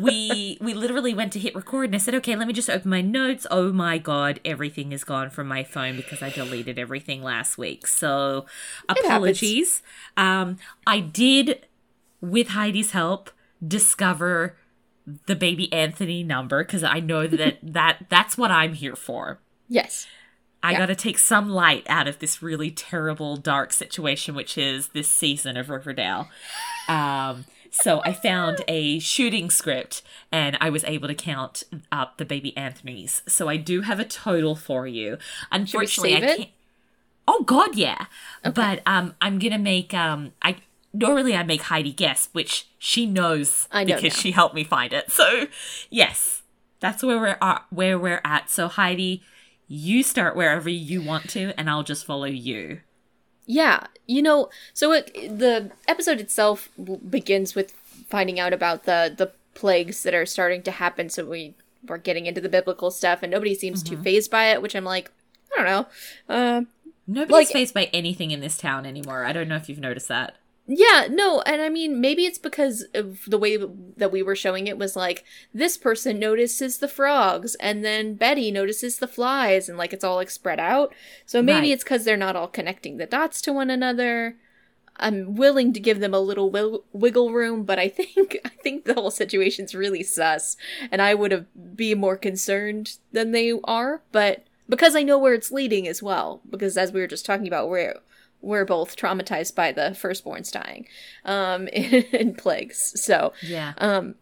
We 0.00 0.56
we 0.62 0.74
literally 0.74 1.12
went 1.12 1.32
to 1.34 1.38
hit 1.38 1.54
record 1.54 1.86
and 1.86 1.94
i 1.94 1.98
said 1.98 2.14
okay 2.16 2.34
let 2.36 2.46
me 2.46 2.54
just 2.54 2.70
open 2.70 2.90
my 2.90 3.02
notes. 3.02 3.46
Oh 3.50 3.72
my 3.72 3.98
god 3.98 4.40
everything 4.44 4.92
is 4.92 5.04
gone 5.04 5.30
from 5.30 5.48
my 5.48 5.62
phone 5.64 5.96
because 5.96 6.22
i 6.22 6.30
deleted 6.30 6.78
everything 6.78 7.22
last 7.22 7.58
week. 7.58 7.86
So 7.86 8.46
apologies. 8.88 9.82
Um 10.16 10.56
i 10.86 11.00
did 11.00 11.66
with 12.20 12.48
heidi's 12.48 12.92
help 12.92 13.30
discover 13.66 14.56
the 15.26 15.36
baby 15.36 15.72
anthony 15.72 16.22
number 16.22 16.64
because 16.64 16.84
i 16.84 17.00
know 17.00 17.26
that 17.26 17.58
that 17.62 18.06
that's 18.08 18.36
what 18.36 18.50
i'm 18.50 18.74
here 18.74 18.96
for 18.96 19.40
yes 19.68 20.06
I 20.62 20.72
yeah. 20.72 20.78
got 20.78 20.86
to 20.86 20.96
take 20.96 21.18
some 21.18 21.48
light 21.48 21.86
out 21.88 22.08
of 22.08 22.18
this 22.18 22.42
really 22.42 22.72
terrible, 22.72 23.36
dark 23.36 23.72
situation, 23.72 24.34
which 24.34 24.58
is 24.58 24.88
this 24.88 25.08
season 25.08 25.56
of 25.56 25.70
Riverdale. 25.70 26.28
Um, 26.88 27.44
so 27.70 28.00
I 28.04 28.12
found 28.12 28.64
a 28.66 28.98
shooting 28.98 29.50
script 29.50 30.02
and 30.32 30.56
I 30.60 30.70
was 30.70 30.84
able 30.84 31.08
to 31.08 31.14
count 31.14 31.62
up 31.92 32.16
the 32.16 32.24
baby 32.24 32.56
Anthony's. 32.56 33.22
So 33.28 33.48
I 33.48 33.56
do 33.56 33.82
have 33.82 34.00
a 34.00 34.04
total 34.04 34.56
for 34.56 34.86
you. 34.86 35.18
Unfortunately, 35.52 36.16
I 36.16 36.20
can't. 36.20 36.40
It? 36.40 36.48
Oh 37.26 37.42
God, 37.44 37.76
yeah. 37.76 38.06
Okay. 38.44 38.52
But 38.54 38.80
um, 38.86 39.14
I'm 39.20 39.38
gonna 39.38 39.58
make 39.58 39.92
um, 39.92 40.32
I 40.42 40.56
normally 40.92 41.36
I 41.36 41.42
make 41.42 41.62
Heidi 41.62 41.92
guess, 41.92 42.30
which 42.32 42.68
she 42.78 43.06
knows 43.06 43.68
know 43.72 43.84
because 43.84 44.02
now. 44.02 44.20
she 44.20 44.30
helped 44.32 44.54
me 44.54 44.64
find 44.64 44.92
it. 44.92 45.10
So 45.10 45.46
yes, 45.90 46.42
that's 46.80 47.02
where 47.02 47.18
we're 47.18 47.38
at, 47.40 47.64
where 47.70 47.98
we're 47.98 48.22
at. 48.24 48.50
So 48.50 48.68
Heidi, 48.68 49.22
you 49.68 50.02
start 50.02 50.34
wherever 50.34 50.68
you 50.68 51.02
want 51.02 51.28
to, 51.30 51.52
and 51.58 51.68
I'll 51.68 51.82
just 51.82 52.06
follow 52.06 52.24
you. 52.24 52.80
Yeah, 53.46 53.86
you 54.06 54.22
know, 54.22 54.48
so 54.72 54.92
it, 54.92 55.12
the 55.14 55.70
episode 55.86 56.20
itself 56.20 56.70
begins 57.08 57.54
with 57.54 57.72
finding 58.08 58.40
out 58.40 58.52
about 58.52 58.84
the 58.84 59.14
the 59.16 59.32
plagues 59.54 60.02
that 60.02 60.14
are 60.14 60.26
starting 60.26 60.62
to 60.62 60.70
happen. 60.70 61.08
So 61.08 61.24
we 61.24 61.54
we're 61.86 61.98
getting 61.98 62.26
into 62.26 62.40
the 62.40 62.48
biblical 62.48 62.90
stuff, 62.90 63.22
and 63.22 63.30
nobody 63.30 63.54
seems 63.54 63.82
mm-hmm. 63.82 63.96
too 63.96 64.02
phased 64.02 64.30
by 64.30 64.46
it. 64.46 64.60
Which 64.62 64.74
I'm 64.74 64.84
like, 64.84 65.10
I 65.56 65.62
don't 65.62 65.66
know. 65.66 65.86
Uh, 66.34 66.62
Nobody's 67.06 67.32
like, 67.32 67.48
phased 67.48 67.74
by 67.74 67.84
anything 67.92 68.30
in 68.32 68.40
this 68.40 68.58
town 68.58 68.84
anymore. 68.84 69.24
I 69.24 69.32
don't 69.32 69.48
know 69.48 69.56
if 69.56 69.68
you've 69.68 69.78
noticed 69.78 70.08
that. 70.08 70.36
Yeah, 70.70 71.08
no, 71.10 71.40
and 71.46 71.62
I 71.62 71.70
mean, 71.70 71.98
maybe 71.98 72.26
it's 72.26 72.38
because 72.38 72.84
of 72.92 73.22
the 73.26 73.38
way 73.38 73.56
that 73.96 74.12
we 74.12 74.22
were 74.22 74.36
showing 74.36 74.66
it 74.66 74.76
was 74.76 74.94
like 74.94 75.24
this 75.54 75.78
person 75.78 76.18
notices 76.18 76.76
the 76.76 76.88
frogs, 76.88 77.54
and 77.54 77.82
then 77.82 78.14
Betty 78.16 78.50
notices 78.50 78.98
the 78.98 79.08
flies, 79.08 79.70
and 79.70 79.78
like 79.78 79.94
it's 79.94 80.04
all 80.04 80.16
like 80.16 80.28
spread 80.28 80.60
out. 80.60 80.94
So 81.24 81.40
maybe 81.40 81.68
right. 81.68 81.70
it's 81.70 81.84
because 81.84 82.04
they're 82.04 82.18
not 82.18 82.36
all 82.36 82.48
connecting 82.48 82.98
the 82.98 83.06
dots 83.06 83.40
to 83.42 83.52
one 83.52 83.70
another. 83.70 84.36
I'm 84.98 85.36
willing 85.36 85.72
to 85.72 85.80
give 85.80 86.00
them 86.00 86.12
a 86.12 86.20
little 86.20 86.50
w- 86.50 86.82
wiggle 86.92 87.32
room, 87.32 87.64
but 87.64 87.78
I 87.78 87.88
think 87.88 88.36
I 88.44 88.50
think 88.50 88.84
the 88.84 88.94
whole 88.94 89.10
situation's 89.10 89.74
really 89.74 90.02
sus, 90.02 90.58
and 90.92 91.00
I 91.00 91.14
would 91.14 91.32
have 91.32 91.46
be 91.76 91.94
more 91.94 92.18
concerned 92.18 92.98
than 93.10 93.32
they 93.32 93.58
are. 93.64 94.02
But 94.12 94.44
because 94.68 94.94
I 94.94 95.02
know 95.02 95.18
where 95.18 95.34
it's 95.34 95.50
leading 95.50 95.88
as 95.88 96.02
well. 96.02 96.42
Because 96.48 96.76
as 96.76 96.92
we 96.92 97.00
were 97.00 97.06
just 97.06 97.24
talking 97.24 97.46
about, 97.46 97.68
we're 97.70 97.96
we're 98.40 98.64
both 98.64 98.96
traumatized 98.96 99.54
by 99.54 99.72
the 99.72 99.90
firstborns 100.00 100.50
dying 100.52 100.86
um, 101.24 101.68
in, 101.68 102.04
in 102.12 102.34
plagues. 102.34 103.00
So 103.02 103.32
Yeah. 103.42 103.72
um, 103.78 104.14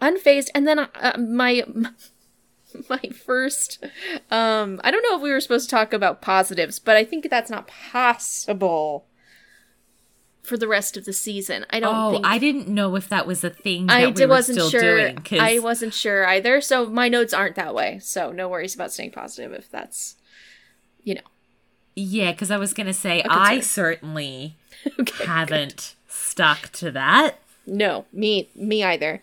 unfazed, 0.00 0.48
and 0.54 0.66
then 0.66 0.78
uh, 0.78 1.16
my 1.18 1.64
my 2.88 3.00
first. 3.24 3.84
Um, 4.30 4.80
I 4.84 4.90
don't 4.90 5.02
know 5.02 5.16
if 5.16 5.22
we 5.22 5.30
were 5.32 5.40
supposed 5.40 5.68
to 5.68 5.74
talk 5.76 5.92
about 5.92 6.22
positives, 6.22 6.78
but 6.78 6.96
I 6.96 7.04
think 7.04 7.28
that's 7.28 7.50
not 7.50 7.66
possible 7.66 9.06
for 10.42 10.56
the 10.56 10.68
rest 10.68 10.96
of 10.96 11.04
the 11.04 11.12
season. 11.12 11.66
I 11.70 11.80
don't 11.80 11.94
oh, 11.94 12.10
think 12.12 12.26
I 12.26 12.38
didn't 12.38 12.68
know 12.68 12.96
if 12.96 13.08
that 13.08 13.26
was 13.26 13.44
a 13.44 13.50
thing 13.50 13.86
that 13.86 14.00
I 14.00 14.06
we 14.06 14.12
d- 14.12 14.24
were 14.24 14.30
wasn't 14.30 14.56
still 14.56 14.70
sure. 14.70 14.80
doing. 14.80 15.18
I 15.38 15.58
wasn't 15.58 15.94
sure 15.94 16.26
either. 16.26 16.60
So 16.60 16.86
my 16.86 17.08
notes 17.08 17.34
aren't 17.34 17.56
that 17.56 17.74
way. 17.74 17.98
So 18.02 18.32
no 18.32 18.48
worries 18.48 18.74
about 18.74 18.92
staying 18.92 19.10
positive 19.12 19.52
if 19.52 19.70
that's, 19.70 20.16
you 21.02 21.14
know, 21.14 21.20
yeah, 22.00 22.32
because 22.32 22.50
I 22.50 22.56
was 22.56 22.72
gonna 22.72 22.92
say 22.92 23.22
concern. 23.22 23.38
I 23.40 23.60
certainly 23.60 24.56
okay. 25.00 25.24
haven't 25.24 25.94
stuck 26.08 26.70
to 26.72 26.90
that. 26.92 27.38
No, 27.66 28.06
me 28.12 28.48
me 28.54 28.82
either. 28.82 29.22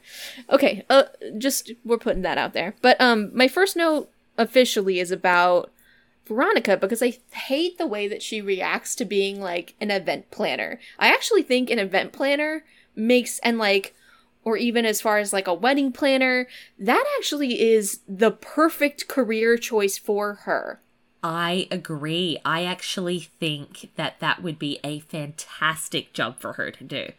Okay, 0.49 0.85
uh 0.89 1.03
just 1.37 1.71
we're 1.83 1.97
putting 1.97 2.21
that 2.21 2.37
out 2.37 2.53
there. 2.53 2.75
But 2.81 2.99
um 3.01 3.31
my 3.33 3.47
first 3.47 3.75
note 3.75 4.09
officially 4.37 4.99
is 4.99 5.11
about 5.11 5.71
Veronica 6.27 6.77
because 6.77 7.01
I 7.01 7.17
hate 7.31 7.77
the 7.77 7.87
way 7.87 8.07
that 8.07 8.21
she 8.21 8.41
reacts 8.41 8.95
to 8.95 9.05
being 9.05 9.41
like 9.41 9.75
an 9.81 9.91
event 9.91 10.29
planner. 10.31 10.79
I 10.99 11.09
actually 11.09 11.43
think 11.43 11.69
an 11.69 11.79
event 11.79 12.13
planner 12.13 12.63
makes 12.95 13.39
and 13.39 13.57
like 13.57 13.95
or 14.43 14.55
even 14.55 14.85
as 14.85 15.01
far 15.01 15.17
as 15.17 15.33
like 15.33 15.47
a 15.47 15.53
wedding 15.53 15.91
planner, 15.91 16.47
that 16.79 17.03
actually 17.17 17.59
is 17.59 17.99
the 18.07 18.31
perfect 18.31 19.09
career 19.09 19.57
choice 19.57 19.97
for 19.97 20.35
her. 20.45 20.79
I 21.23 21.67
agree. 21.71 22.37
I 22.45 22.63
actually 22.63 23.19
think 23.39 23.89
that 23.95 24.19
that 24.19 24.43
would 24.43 24.59
be 24.59 24.79
a 24.83 24.99
fantastic 24.99 26.13
job 26.13 26.39
for 26.39 26.53
her 26.53 26.71
to 26.71 26.83
do. 26.83 27.11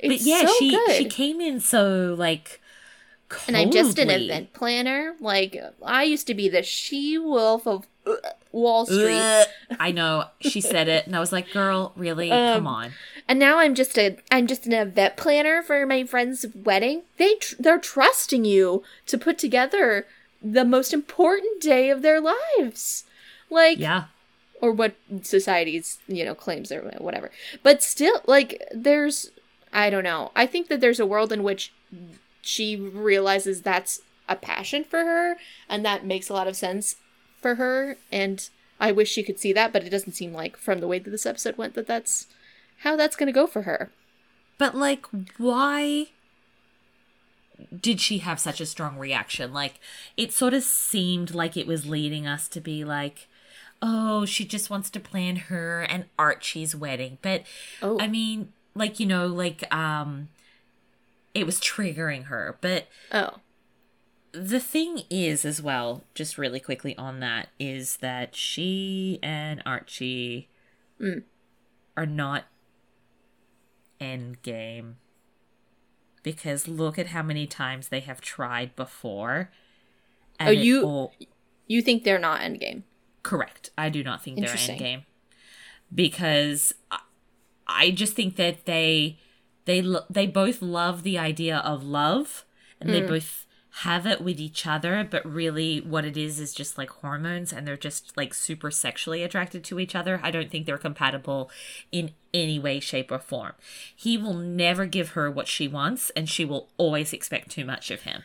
but 0.00 0.20
yeah, 0.20 0.46
so 0.46 0.54
she 0.58 0.70
good. 0.70 0.96
she 0.96 1.04
came 1.08 1.40
in 1.40 1.60
so 1.60 2.14
like 2.18 2.60
Coldly. 3.28 3.46
and 3.48 3.56
I'm 3.56 3.70
just 3.70 3.98
an 3.98 4.10
event 4.10 4.52
planner. 4.52 5.14
Like 5.20 5.56
I 5.84 6.04
used 6.04 6.26
to 6.26 6.34
be 6.34 6.48
the 6.48 6.62
she 6.62 7.18
wolf 7.18 7.66
of 7.66 7.86
uh, 8.06 8.14
Wall 8.52 8.86
Street. 8.86 9.46
I 9.78 9.92
know. 9.92 10.24
She 10.40 10.60
said 10.60 10.88
it 10.88 11.06
and 11.06 11.14
I 11.14 11.20
was 11.20 11.32
like, 11.32 11.50
"Girl, 11.52 11.92
really? 11.96 12.30
Um, 12.30 12.58
Come 12.58 12.66
on." 12.66 12.92
And 13.28 13.38
now 13.38 13.58
I'm 13.58 13.74
just 13.74 13.98
a 13.98 14.16
I'm 14.30 14.46
just 14.46 14.66
an 14.66 14.72
event 14.72 15.16
planner 15.16 15.62
for 15.62 15.86
my 15.86 16.04
friend's 16.04 16.44
wedding. 16.54 17.02
They 17.18 17.34
tr- 17.36 17.54
they're 17.58 17.78
trusting 17.78 18.44
you 18.44 18.82
to 19.06 19.16
put 19.18 19.38
together 19.38 20.06
the 20.42 20.64
most 20.64 20.92
important 20.92 21.62
day 21.62 21.88
of 21.90 22.02
their 22.02 22.20
lives. 22.20 23.04
Like 23.52 23.78
Yeah. 23.78 24.04
or 24.60 24.72
what 24.72 24.94
society's, 25.22 25.98
you 26.08 26.24
know, 26.24 26.34
claims 26.34 26.72
or 26.72 26.80
whatever. 26.98 27.30
But 27.62 27.82
still 27.82 28.20
like 28.26 28.62
there's 28.74 29.30
I 29.72 29.90
don't 29.90 30.04
know. 30.04 30.32
I 30.36 30.46
think 30.46 30.68
that 30.68 30.80
there's 30.80 31.00
a 31.00 31.06
world 31.06 31.32
in 31.32 31.42
which 31.42 31.72
she 32.42 32.76
realizes 32.76 33.62
that's 33.62 34.00
a 34.28 34.36
passion 34.36 34.84
for 34.84 35.04
her 35.04 35.36
and 35.68 35.84
that 35.84 36.04
makes 36.06 36.28
a 36.28 36.34
lot 36.34 36.48
of 36.48 36.56
sense 36.56 36.96
for 37.40 37.56
her 37.56 37.96
and 38.10 38.48
I 38.80 38.90
wish 38.90 39.10
she 39.10 39.22
could 39.22 39.38
see 39.38 39.52
that, 39.52 39.72
but 39.72 39.84
it 39.84 39.90
doesn't 39.90 40.14
seem 40.14 40.32
like 40.32 40.56
from 40.56 40.80
the 40.80 40.88
way 40.88 40.98
that 40.98 41.10
this 41.10 41.26
episode 41.26 41.56
went 41.56 41.74
that 41.74 41.86
that's 41.86 42.26
how 42.78 42.96
that's 42.96 43.14
going 43.16 43.28
to 43.28 43.32
go 43.32 43.46
for 43.46 43.62
her. 43.62 43.90
But 44.58 44.74
like 44.76 45.06
why 45.38 46.06
did 47.80 48.00
she 48.00 48.18
have 48.18 48.40
such 48.40 48.60
a 48.60 48.66
strong 48.66 48.98
reaction? 48.98 49.52
Like 49.52 49.74
it 50.16 50.32
sort 50.32 50.54
of 50.54 50.62
seemed 50.62 51.34
like 51.34 51.56
it 51.56 51.66
was 51.66 51.86
leading 51.86 52.26
us 52.26 52.48
to 52.48 52.60
be 52.60 52.84
like 52.84 53.28
oh, 53.82 54.24
she 54.24 54.44
just 54.44 54.70
wants 54.70 54.88
to 54.90 55.00
plan 55.00 55.36
her 55.36 55.82
and 55.82 56.04
Archie's 56.18 56.74
wedding. 56.76 57.18
But 57.20 57.42
Oh. 57.82 57.98
I 58.00 58.06
mean, 58.08 58.52
like 58.74 59.00
you 59.00 59.06
know, 59.06 59.26
like 59.26 59.64
um 59.74 60.28
it 61.34 61.44
was 61.44 61.60
triggering 61.60 62.24
her. 62.24 62.56
But 62.60 62.86
Oh. 63.10 63.38
the 64.32 64.60
thing 64.60 65.02
is 65.10 65.44
as 65.44 65.60
well, 65.60 66.04
just 66.14 66.38
really 66.38 66.60
quickly 66.60 66.96
on 66.96 67.20
that, 67.20 67.48
is 67.58 67.96
that 67.98 68.34
she 68.36 69.18
and 69.22 69.62
Archie 69.66 70.48
Mm. 71.00 71.24
are 71.96 72.06
not 72.06 72.44
endgame. 74.00 74.94
Because 76.22 76.68
look 76.68 76.98
at 76.98 77.08
how 77.08 77.22
many 77.22 77.46
times 77.46 77.88
they 77.88 78.00
have 78.00 78.20
tried 78.20 78.76
before. 78.76 79.50
Oh, 80.38 80.50
you- 80.50 80.84
all- 80.84 81.14
You 81.66 81.82
think 81.82 82.04
they're 82.04 82.18
not 82.18 82.40
endgame. 82.42 82.82
Correct. 83.22 83.70
I 83.78 83.88
do 83.88 84.02
not 84.02 84.22
think 84.22 84.38
they're 84.38 84.48
endgame 84.48 85.04
because 85.94 86.74
I, 86.90 86.98
I 87.66 87.90
just 87.90 88.14
think 88.14 88.36
that 88.36 88.64
they 88.66 89.18
they 89.64 89.82
lo- 89.82 90.04
they 90.10 90.26
both 90.26 90.60
love 90.62 91.02
the 91.02 91.18
idea 91.18 91.58
of 91.58 91.84
love 91.84 92.44
and 92.80 92.90
Mm. 92.90 92.92
they 92.92 93.00
both 93.02 93.46
have 93.76 94.06
it 94.06 94.20
with 94.20 94.38
each 94.38 94.66
other 94.66 95.02
but 95.10 95.24
really 95.24 95.80
what 95.80 96.04
it 96.04 96.14
is 96.16 96.38
is 96.38 96.52
just 96.52 96.76
like 96.76 96.90
hormones 96.90 97.52
and 97.54 97.66
they're 97.66 97.76
just 97.76 98.14
like 98.18 98.34
super 98.34 98.70
sexually 98.70 99.22
attracted 99.22 99.64
to 99.64 99.80
each 99.80 99.94
other. 99.94 100.20
I 100.22 100.30
don't 100.30 100.50
think 100.50 100.66
they're 100.66 100.76
compatible 100.76 101.50
in 101.90 102.10
any 102.34 102.58
way 102.58 102.80
shape 102.80 103.10
or 103.10 103.18
form. 103.18 103.52
He 103.96 104.18
will 104.18 104.34
never 104.34 104.84
give 104.84 105.10
her 105.10 105.30
what 105.30 105.48
she 105.48 105.68
wants 105.68 106.10
and 106.10 106.28
she 106.28 106.44
will 106.44 106.68
always 106.76 107.12
expect 107.14 107.50
too 107.50 107.64
much 107.64 107.90
of 107.90 108.02
him. 108.02 108.22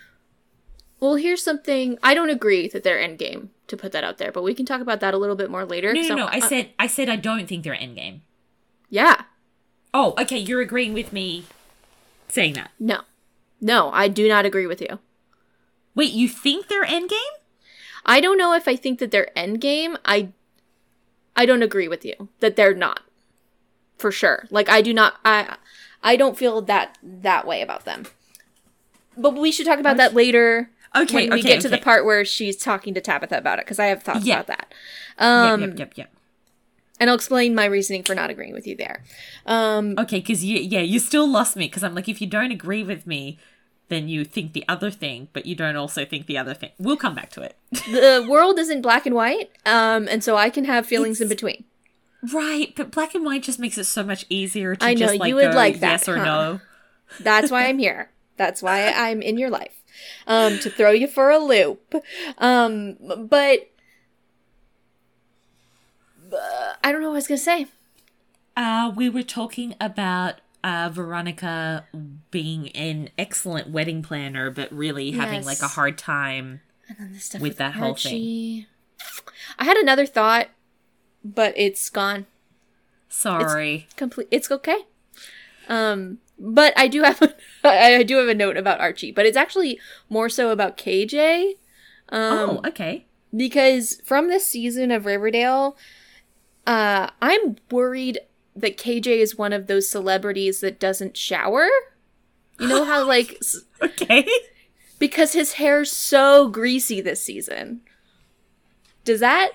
Well, 1.00 1.16
here's 1.16 1.44
something 1.44 1.98
I 2.01 2.13
don't 2.13 2.30
agree 2.30 2.68
that 2.70 2.84
they're 2.84 2.98
endgame 2.98 3.50
to 3.68 3.77
put 3.77 3.92
that 3.92 4.04
out 4.04 4.18
there, 4.18 4.32
but 4.32 4.44
we 4.44 4.54
can 4.54 4.66
talk 4.66 4.82
about 4.82 5.00
that 5.01 5.13
a 5.13 5.18
little 5.18 5.36
bit 5.36 5.50
more 5.50 5.66
later. 5.66 5.94
No, 5.94 6.01
no, 6.01 6.16
no. 6.16 6.25
I 6.25 6.39
uh, 6.39 6.48
said 6.48 6.70
I 6.80 6.88
said 6.88 7.10
I 7.10 7.16
don't 7.16 7.48
think 7.48 7.63
they're 7.63 7.75
endgame. 7.75 8.22
yeah. 8.89 9.24
Oh, 9.94 10.13
okay. 10.20 10.38
You're 10.38 10.62
agreeing 10.62 10.94
with 10.94 11.13
me 11.13 11.46
saying 12.27 12.54
that. 12.54 12.72
No. 12.80 13.01
No, 13.60 13.89
I 13.92 14.08
do 14.08 14.27
not 14.27 14.46
agree 14.46 14.68
with 14.68 14.82
you. 14.82 15.00
Wait, 15.96 16.12
you 16.12 16.30
think 16.30 16.68
they're 16.68 16.86
endgame? 16.86 17.34
I 18.06 18.22
don't 18.22 18.38
know 18.38 18.54
if 18.54 18.68
I 18.68 18.75
think 18.75 19.00
that 19.00 19.12
they're 19.12 19.32
endgame. 19.36 19.98
I 20.06 20.30
I 21.36 21.46
don't 21.46 21.63
agree 21.63 21.88
with 21.88 22.06
you 22.06 22.30
that 22.39 22.56
they're 22.56 22.75
not. 22.75 23.01
For 23.98 24.12
sure. 24.12 24.48
Like 24.50 24.70
I 24.70 24.82
do 24.82 24.94
not 24.94 25.16
I 25.25 25.58
I 26.04 26.16
don't 26.16 26.38
feel 26.38 26.62
that 26.62 26.98
that 27.01 27.48
way 27.48 27.62
about 27.62 27.86
them. 27.86 28.06
But 29.16 29.36
we 29.36 29.51
should 29.51 29.66
talk 29.66 29.80
about 29.80 29.98
that 29.98 30.13
later 30.13 30.70
Okay, 30.96 31.15
when 31.15 31.29
we 31.32 31.39
okay, 31.39 31.50
get 31.50 31.62
to 31.62 31.70
the 31.70 31.77
part 31.77 32.06
where 32.06 32.24
she's 32.25 32.56
talking 32.58 32.94
to 32.94 33.01
Tabitha 33.01 33.38
about 33.38 33.60
it 33.60 33.65
because 33.65 33.79
I 33.79 33.88
have 33.88 34.03
thoughts 34.03 34.25
Yeah. 34.25 34.39
about 34.41 34.48
that. 34.48 34.74
Um 35.20 35.62
yep, 35.62 35.70
yep, 35.70 35.79
yep, 35.79 35.94
yep. 35.98 36.12
and 37.00 37.10
I'll 37.10 37.15
explain 37.15 37.53
my 37.56 37.65
reasoning 37.65 38.03
for 38.03 38.15
not 38.15 38.29
agreeing 38.29 38.53
with 38.53 38.65
you 38.67 38.75
there. 38.75 39.03
Um 39.46 39.96
Okay, 39.98 40.20
because 40.20 40.44
you, 40.44 40.58
yeah, 40.58 40.82
you 40.82 41.00
still 41.00 41.27
lost 41.27 41.56
me. 41.56 41.65
Because 41.67 41.84
I'm 41.84 41.96
like, 41.96 42.08
if 42.10 42.22
you 42.22 42.27
don't 42.27 42.51
agree 42.51 42.84
with 42.84 43.06
me, 43.06 43.38
then 43.89 44.08
you 44.10 44.25
think 44.25 44.53
the 44.53 44.65
other 44.67 44.91
thing, 44.91 45.29
but 45.34 45.46
you 45.46 45.56
don't 45.56 45.75
also 45.75 46.03
think 46.06 46.27
the 46.27 46.38
other 46.38 46.53
thing. 46.53 46.72
We'll 46.77 46.98
come 46.98 47.15
back 47.15 47.29
to 47.32 47.41
it. 47.41 47.56
the 47.72 48.25
world 48.29 48.60
isn't 48.60 48.82
black 48.82 49.06
and 49.06 49.15
white, 49.15 49.50
um, 49.65 50.08
and 50.10 50.24
so 50.24 50.36
I 50.36 50.50
can 50.50 50.65
have 50.65 50.86
feelings 50.86 51.22
in 51.22 51.29
between. 51.29 51.63
right, 52.34 52.74
but 52.75 52.91
black 52.91 53.15
and 53.15 53.24
white 53.24 53.44
just 53.44 53.60
makes 53.60 53.77
it 53.77 53.86
so 53.86 54.03
much 54.03 54.25
easier 54.29 54.75
to 54.75 54.86
I 54.86 54.94
know, 54.94 55.00
just 55.08 55.20
like 55.20 55.29
you 55.29 55.36
would 55.36 55.51
go 55.51 55.56
like 55.56 55.79
that, 55.79 55.91
yes 56.01 56.10
or 56.10 56.17
huh? 56.17 56.25
no. 56.25 56.62
That's 57.22 57.50
why 57.50 57.65
I'm 57.67 57.79
here. 57.79 58.10
That's 58.36 58.62
why 58.62 58.91
I'm 58.91 59.22
in 59.22 59.38
your 59.38 59.50
life. 59.50 59.84
Um, 60.25 60.60
to 60.60 60.70
throw 60.70 60.92
you 60.92 61.08
for 61.08 61.30
a 61.30 61.39
loop. 61.39 61.96
Um, 62.38 62.98
but 63.00 63.70
uh, 66.32 66.74
I 66.84 66.92
don't 66.92 67.01
know 67.01 67.10
what 67.10 67.16
I 67.16 67.18
was 67.18 67.27
gonna 67.27 67.38
say. 67.38 67.68
Uh, 68.56 68.92
we 68.96 69.10
were 69.10 69.24
talking 69.24 69.75
about 69.80 70.36
uh, 70.63 70.89
Veronica 70.92 71.86
being 72.32 72.70
an 72.70 73.10
excellent 73.18 73.70
wedding 73.70 74.01
planner, 74.01 74.50
but 74.50 74.72
really 74.72 75.12
having 75.12 75.46
like 75.46 75.62
a 75.62 75.68
hard 75.68 75.98
time. 75.98 76.62
And 76.89 76.98
then 77.00 77.13
this 77.13 77.25
stuff 77.25 77.42
With 77.42 77.58
that 77.58 77.75
whole 77.75 77.96
thing. 77.96 78.66
I 79.60 79.66
had 79.66 79.77
another 79.77 80.06
thought, 80.06 80.50
but 81.24 81.54
it's 81.56 81.89
gone. 81.89 82.25
Sorry. 83.10 83.88
Complete. 83.96 84.27
It's 84.32 84.51
okay. 84.51 84.80
Um, 85.70 86.20
but 86.39 86.74
I 86.77 86.88
do 86.88 87.03
have 87.03 87.22
I 87.63 87.96
I 87.96 88.03
do 88.03 88.17
have 88.17 88.27
a 88.27 88.34
note 88.36 88.58
about 88.58 88.79
Archie, 88.79 89.12
but 89.12 89.25
it's 89.25 89.38
actually 89.38 89.79
more 90.10 90.29
so 90.29 90.50
about 90.50 90.77
KJ. 90.77 91.53
Um, 92.10 92.50
oh, 92.50 92.62
okay. 92.67 93.06
because 93.36 94.00
from 94.06 94.29
this 94.29 94.46
season 94.46 94.91
of 94.91 95.06
Riverdale, 95.06 95.75
uh, 96.65 97.10
I'm 97.22 97.58
worried 97.70 98.20
that 98.56 98.77
KJ 98.77 99.08
is 99.20 99.38
one 99.38 99.51
of 99.53 99.67
those 99.67 99.89
celebrities 99.89 100.62
that 100.62 100.79
doesn't 100.79 101.17
shower. 101.17 101.67
You 102.60 102.67
know 102.70 102.86
how 102.86 103.06
like 103.08 103.39
Okay. 103.82 104.25
because 105.00 105.34
his 105.34 105.53
hair's 105.53 105.91
so 105.91 106.48
greasy 106.48 107.01
this 107.01 107.22
season. 107.22 107.82
Does 109.03 109.20
that 109.20 109.51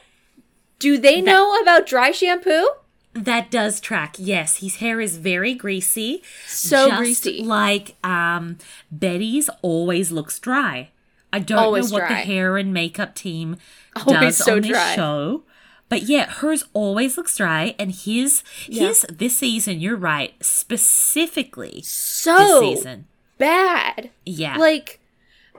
do 0.79 0.99
they 0.99 1.21
That- 1.21 1.27
know 1.27 1.59
about 1.61 1.87
dry 1.87 2.11
shampoo? 2.11 2.69
That 3.15 3.51
does 3.51 3.81
track. 3.81 4.17
Yes, 4.19 4.57
his 4.59 4.77
hair 4.77 5.01
is 5.01 5.19
very 5.19 5.55
greasy. 5.55 6.23
So 6.47 6.89
just 6.89 6.99
greasy. 6.99 7.43
Like 7.45 7.97
um 8.05 8.59
Betty's 8.91 9.51
always 9.61 10.11
looks 10.11 10.39
dry. 10.39 10.91
I 11.33 11.39
don't 11.39 11.59
Always 11.59 11.91
know 11.91 11.99
what 11.99 12.09
dry. 12.09 12.21
the 12.21 12.27
hair 12.27 12.57
and 12.59 12.75
makeup 12.75 13.15
team 13.15 13.57
Always 13.97 14.21
does 14.21 14.37
so 14.39 14.57
on 14.57 14.63
this 14.63 14.71
dry. 14.71 14.95
show. 14.95 15.45
But 15.89 16.03
yeah, 16.05 16.27
hers 16.27 16.65
always 16.73 17.17
looks 17.19 17.37
dry, 17.37 17.75
and 17.79 17.91
his 17.93 18.43
yeah. 18.67 18.89
his 18.89 19.07
this 19.11 19.37
season, 19.37 19.79
you're 19.81 19.97
right, 19.97 20.33
specifically 20.43 21.83
so 21.83 22.37
this 22.61 22.79
season 22.79 23.07
bad. 23.37 24.11
Yeah, 24.25 24.57
like, 24.57 25.01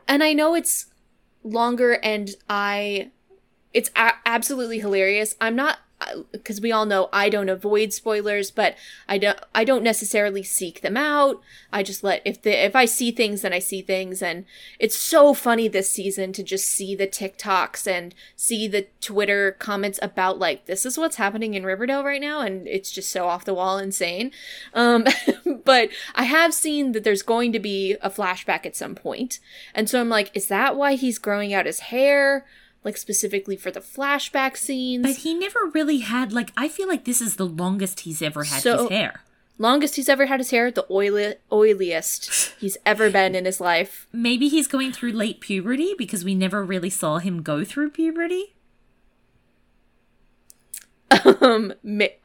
and 0.07 0.23
I 0.23 0.33
know 0.33 0.55
it's 0.55 0.87
longer, 1.43 1.93
and 2.03 2.31
I, 2.49 3.11
it's 3.73 3.91
a- 3.95 4.13
absolutely 4.25 4.79
hilarious. 4.79 5.35
I'm 5.39 5.55
not 5.55 5.77
because 6.31 6.61
we 6.61 6.71
all 6.71 6.85
know 6.85 7.09
I 7.11 7.29
don't 7.29 7.49
avoid 7.49 7.93
spoilers, 7.93 8.51
but 8.51 8.75
I 9.07 9.17
don't 9.17 9.39
I 9.53 9.63
don't 9.63 9.83
necessarily 9.83 10.43
seek 10.43 10.81
them 10.81 10.97
out. 10.97 11.41
I 11.71 11.83
just 11.83 12.03
let 12.03 12.21
if 12.25 12.41
the 12.41 12.65
if 12.65 12.75
I 12.75 12.85
see 12.85 13.11
things 13.11 13.41
then 13.41 13.53
I 13.53 13.59
see 13.59 13.81
things 13.81 14.21
and 14.21 14.45
it's 14.79 14.97
so 14.97 15.33
funny 15.33 15.67
this 15.67 15.89
season 15.89 16.33
to 16.33 16.43
just 16.43 16.65
see 16.65 16.95
the 16.95 17.07
TikToks 17.07 17.87
and 17.87 18.13
see 18.35 18.67
the 18.67 18.87
Twitter 19.01 19.51
comments 19.59 19.99
about 20.01 20.39
like 20.39 20.65
this 20.65 20.85
is 20.85 20.97
what's 20.97 21.17
happening 21.17 21.53
in 21.53 21.65
Riverdale 21.65 22.03
right 22.03 22.21
now 22.21 22.41
and 22.41 22.67
it's 22.67 22.91
just 22.91 23.11
so 23.11 23.27
off 23.27 23.45
the 23.45 23.53
wall 23.53 23.77
insane. 23.77 24.31
Um 24.73 25.05
but 25.65 25.89
I 26.15 26.23
have 26.23 26.53
seen 26.53 26.91
that 26.93 27.03
there's 27.03 27.23
going 27.23 27.51
to 27.53 27.59
be 27.59 27.95
a 28.01 28.09
flashback 28.09 28.65
at 28.65 28.75
some 28.75 28.95
point. 28.95 29.39
And 29.73 29.89
so 29.89 29.99
I'm 29.99 30.09
like 30.09 30.31
is 30.35 30.47
that 30.47 30.75
why 30.75 30.95
he's 30.95 31.19
growing 31.19 31.53
out 31.53 31.65
his 31.65 31.79
hair? 31.79 32.45
Like 32.83 32.97
specifically 32.97 33.55
for 33.55 33.71
the 33.71 33.79
flashback 33.79 34.57
scenes. 34.57 35.03
But 35.03 35.17
he 35.17 35.33
never 35.33 35.65
really 35.73 35.99
had 35.99 36.33
like 36.33 36.51
I 36.57 36.67
feel 36.67 36.87
like 36.87 37.05
this 37.05 37.21
is 37.21 37.35
the 37.35 37.45
longest 37.45 38.01
he's 38.01 38.21
ever 38.21 38.43
had 38.43 38.61
so, 38.61 38.83
his 38.83 38.89
hair. 38.89 39.21
Longest 39.57 39.95
he's 39.95 40.09
ever 40.09 40.25
had 40.25 40.39
his 40.39 40.49
hair, 40.49 40.71
the 40.71 40.85
oily, 40.89 41.35
oiliest 41.51 42.53
he's 42.59 42.77
ever 42.85 43.09
been 43.09 43.35
in 43.35 43.45
his 43.45 43.61
life. 43.61 44.07
Maybe 44.11 44.47
he's 44.47 44.67
going 44.67 44.91
through 44.91 45.11
late 45.11 45.39
puberty 45.39 45.93
because 45.97 46.25
we 46.25 46.35
never 46.35 46.63
really 46.63 46.89
saw 46.89 47.19
him 47.19 47.41
go 47.41 47.63
through 47.63 47.91
puberty. 47.91 48.55
Um, 51.41 51.73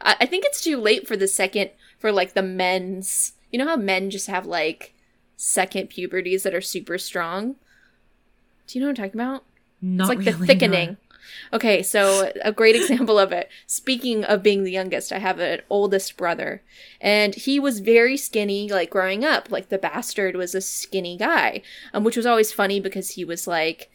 I 0.00 0.27
think 0.27 0.45
it's 0.47 0.62
too 0.62 0.79
late 0.79 1.07
for 1.07 1.17
the 1.17 1.29
second 1.29 1.71
for 1.99 2.11
like 2.11 2.33
the 2.33 2.43
men's. 2.43 3.35
You 3.53 3.59
know 3.59 3.67
how 3.67 3.77
men 3.77 4.11
just 4.11 4.27
have 4.27 4.47
like 4.47 4.95
second 5.37 5.88
puberties 5.91 6.43
that 6.43 6.55
are 6.55 6.61
super 6.61 6.99
strong. 6.99 7.57
Do 8.67 8.79
you 8.79 8.81
know 8.81 8.91
what 8.91 8.99
I'm 8.99 9.05
talking 9.11 9.21
about? 9.21 9.45
Not 9.80 10.04
it's 10.04 10.08
like 10.08 10.18
really, 10.18 10.32
the 10.32 10.47
thickening. 10.47 10.88
No. 10.88 10.97
Okay, 11.52 11.82
so 11.82 12.30
a 12.42 12.52
great 12.52 12.76
example 12.76 13.18
of 13.18 13.32
it. 13.32 13.49
Speaking 13.66 14.25
of 14.25 14.42
being 14.42 14.64
the 14.64 14.73
youngest, 14.73 15.12
I 15.12 15.18
have 15.18 15.38
an 15.38 15.61
oldest 15.70 16.16
brother, 16.16 16.62
and 17.00 17.35
he 17.35 17.58
was 17.58 17.80
very 17.80 18.16
skinny, 18.16 18.68
like 18.68 18.90
growing 18.90 19.25
up. 19.25 19.50
Like 19.50 19.68
the 19.68 19.78
bastard 19.78 20.37
was 20.37 20.54
a 20.54 20.61
skinny 20.61 21.16
guy, 21.16 21.62
um, 21.94 22.04
which 22.04 22.16
was 22.16 22.26
always 22.26 22.52
funny 22.52 22.80
because 22.80 23.11
he 23.11 23.25
was 23.25 23.47
like, 23.47 23.90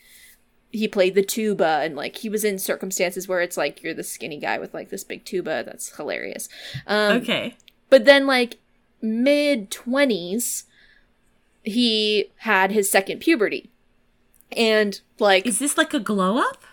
he 0.72 0.88
played 0.88 1.16
the 1.16 1.24
tuba, 1.24 1.82
and 1.84 1.96
like 1.96 2.18
he 2.18 2.30
was 2.30 2.44
in 2.44 2.58
circumstances 2.58 3.28
where 3.28 3.42
it's 3.42 3.58
like 3.58 3.84
you're 3.84 3.94
the 3.94 4.04
skinny 4.04 4.40
guy 4.40 4.58
with 4.58 4.74
like 4.74 4.90
this 4.90 5.04
big 5.04 5.24
tuba. 5.26 5.64
That's 5.64 5.96
hilarious. 5.96 6.50
Um, 6.88 7.18
okay, 7.18 7.56
but 7.90 8.06
then 8.06 8.26
like 8.26 8.58
mid 9.02 9.70
twenties, 9.70 10.64
he 11.64 12.32
had 12.38 12.72
his 12.72 12.90
second 12.90 13.20
puberty 13.20 13.70
and 14.54 15.00
like 15.20 15.46
Is 15.46 15.60
this 15.60 15.78
like 15.78 15.94
a 15.94 16.00
glow 16.00 16.38
up? 16.38 16.64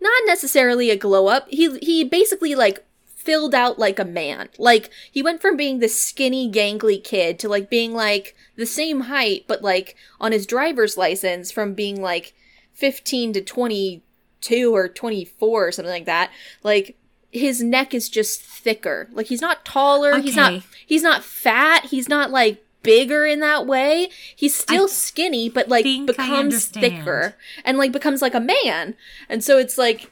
Not 0.00 0.22
necessarily 0.26 0.90
a 0.90 0.96
glow 0.96 1.28
up. 1.28 1.48
He 1.48 1.78
he 1.78 2.04
basically 2.04 2.54
like 2.54 2.84
filled 3.06 3.54
out 3.54 3.78
like 3.78 3.98
a 3.98 4.04
man. 4.04 4.48
Like 4.58 4.90
he 5.10 5.22
went 5.22 5.40
from 5.40 5.56
being 5.56 5.78
this 5.78 6.00
skinny 6.00 6.50
gangly 6.50 7.02
kid 7.02 7.38
to 7.40 7.48
like 7.48 7.68
being 7.68 7.92
like 7.92 8.36
the 8.56 8.66
same 8.66 9.02
height 9.02 9.44
but 9.46 9.62
like 9.62 9.96
on 10.20 10.32
his 10.32 10.46
driver's 10.46 10.96
license 10.96 11.50
from 11.50 11.74
being 11.74 12.00
like 12.00 12.34
15 12.74 13.32
to 13.32 13.40
22 13.40 14.74
or 14.74 14.88
24 14.88 15.66
or 15.66 15.72
something 15.72 15.92
like 15.92 16.04
that. 16.04 16.30
Like 16.62 16.96
his 17.32 17.62
neck 17.62 17.94
is 17.94 18.08
just 18.08 18.42
thicker. 18.42 19.08
Like 19.12 19.26
he's 19.26 19.40
not 19.40 19.64
taller, 19.64 20.14
okay. 20.14 20.22
he's 20.22 20.36
not 20.36 20.62
he's 20.86 21.02
not 21.02 21.24
fat, 21.24 21.86
he's 21.86 22.08
not 22.08 22.30
like 22.30 22.64
bigger 22.86 23.26
in 23.26 23.40
that 23.40 23.66
way. 23.66 24.08
He's 24.34 24.56
still 24.56 24.84
I 24.84 24.86
skinny, 24.86 25.48
but 25.50 25.68
like 25.68 25.84
becomes 26.06 26.66
thicker 26.66 27.34
and 27.64 27.76
like 27.76 27.92
becomes 27.92 28.22
like 28.22 28.34
a 28.34 28.40
man. 28.40 28.94
And 29.28 29.44
so 29.44 29.58
it's 29.58 29.76
like 29.76 30.10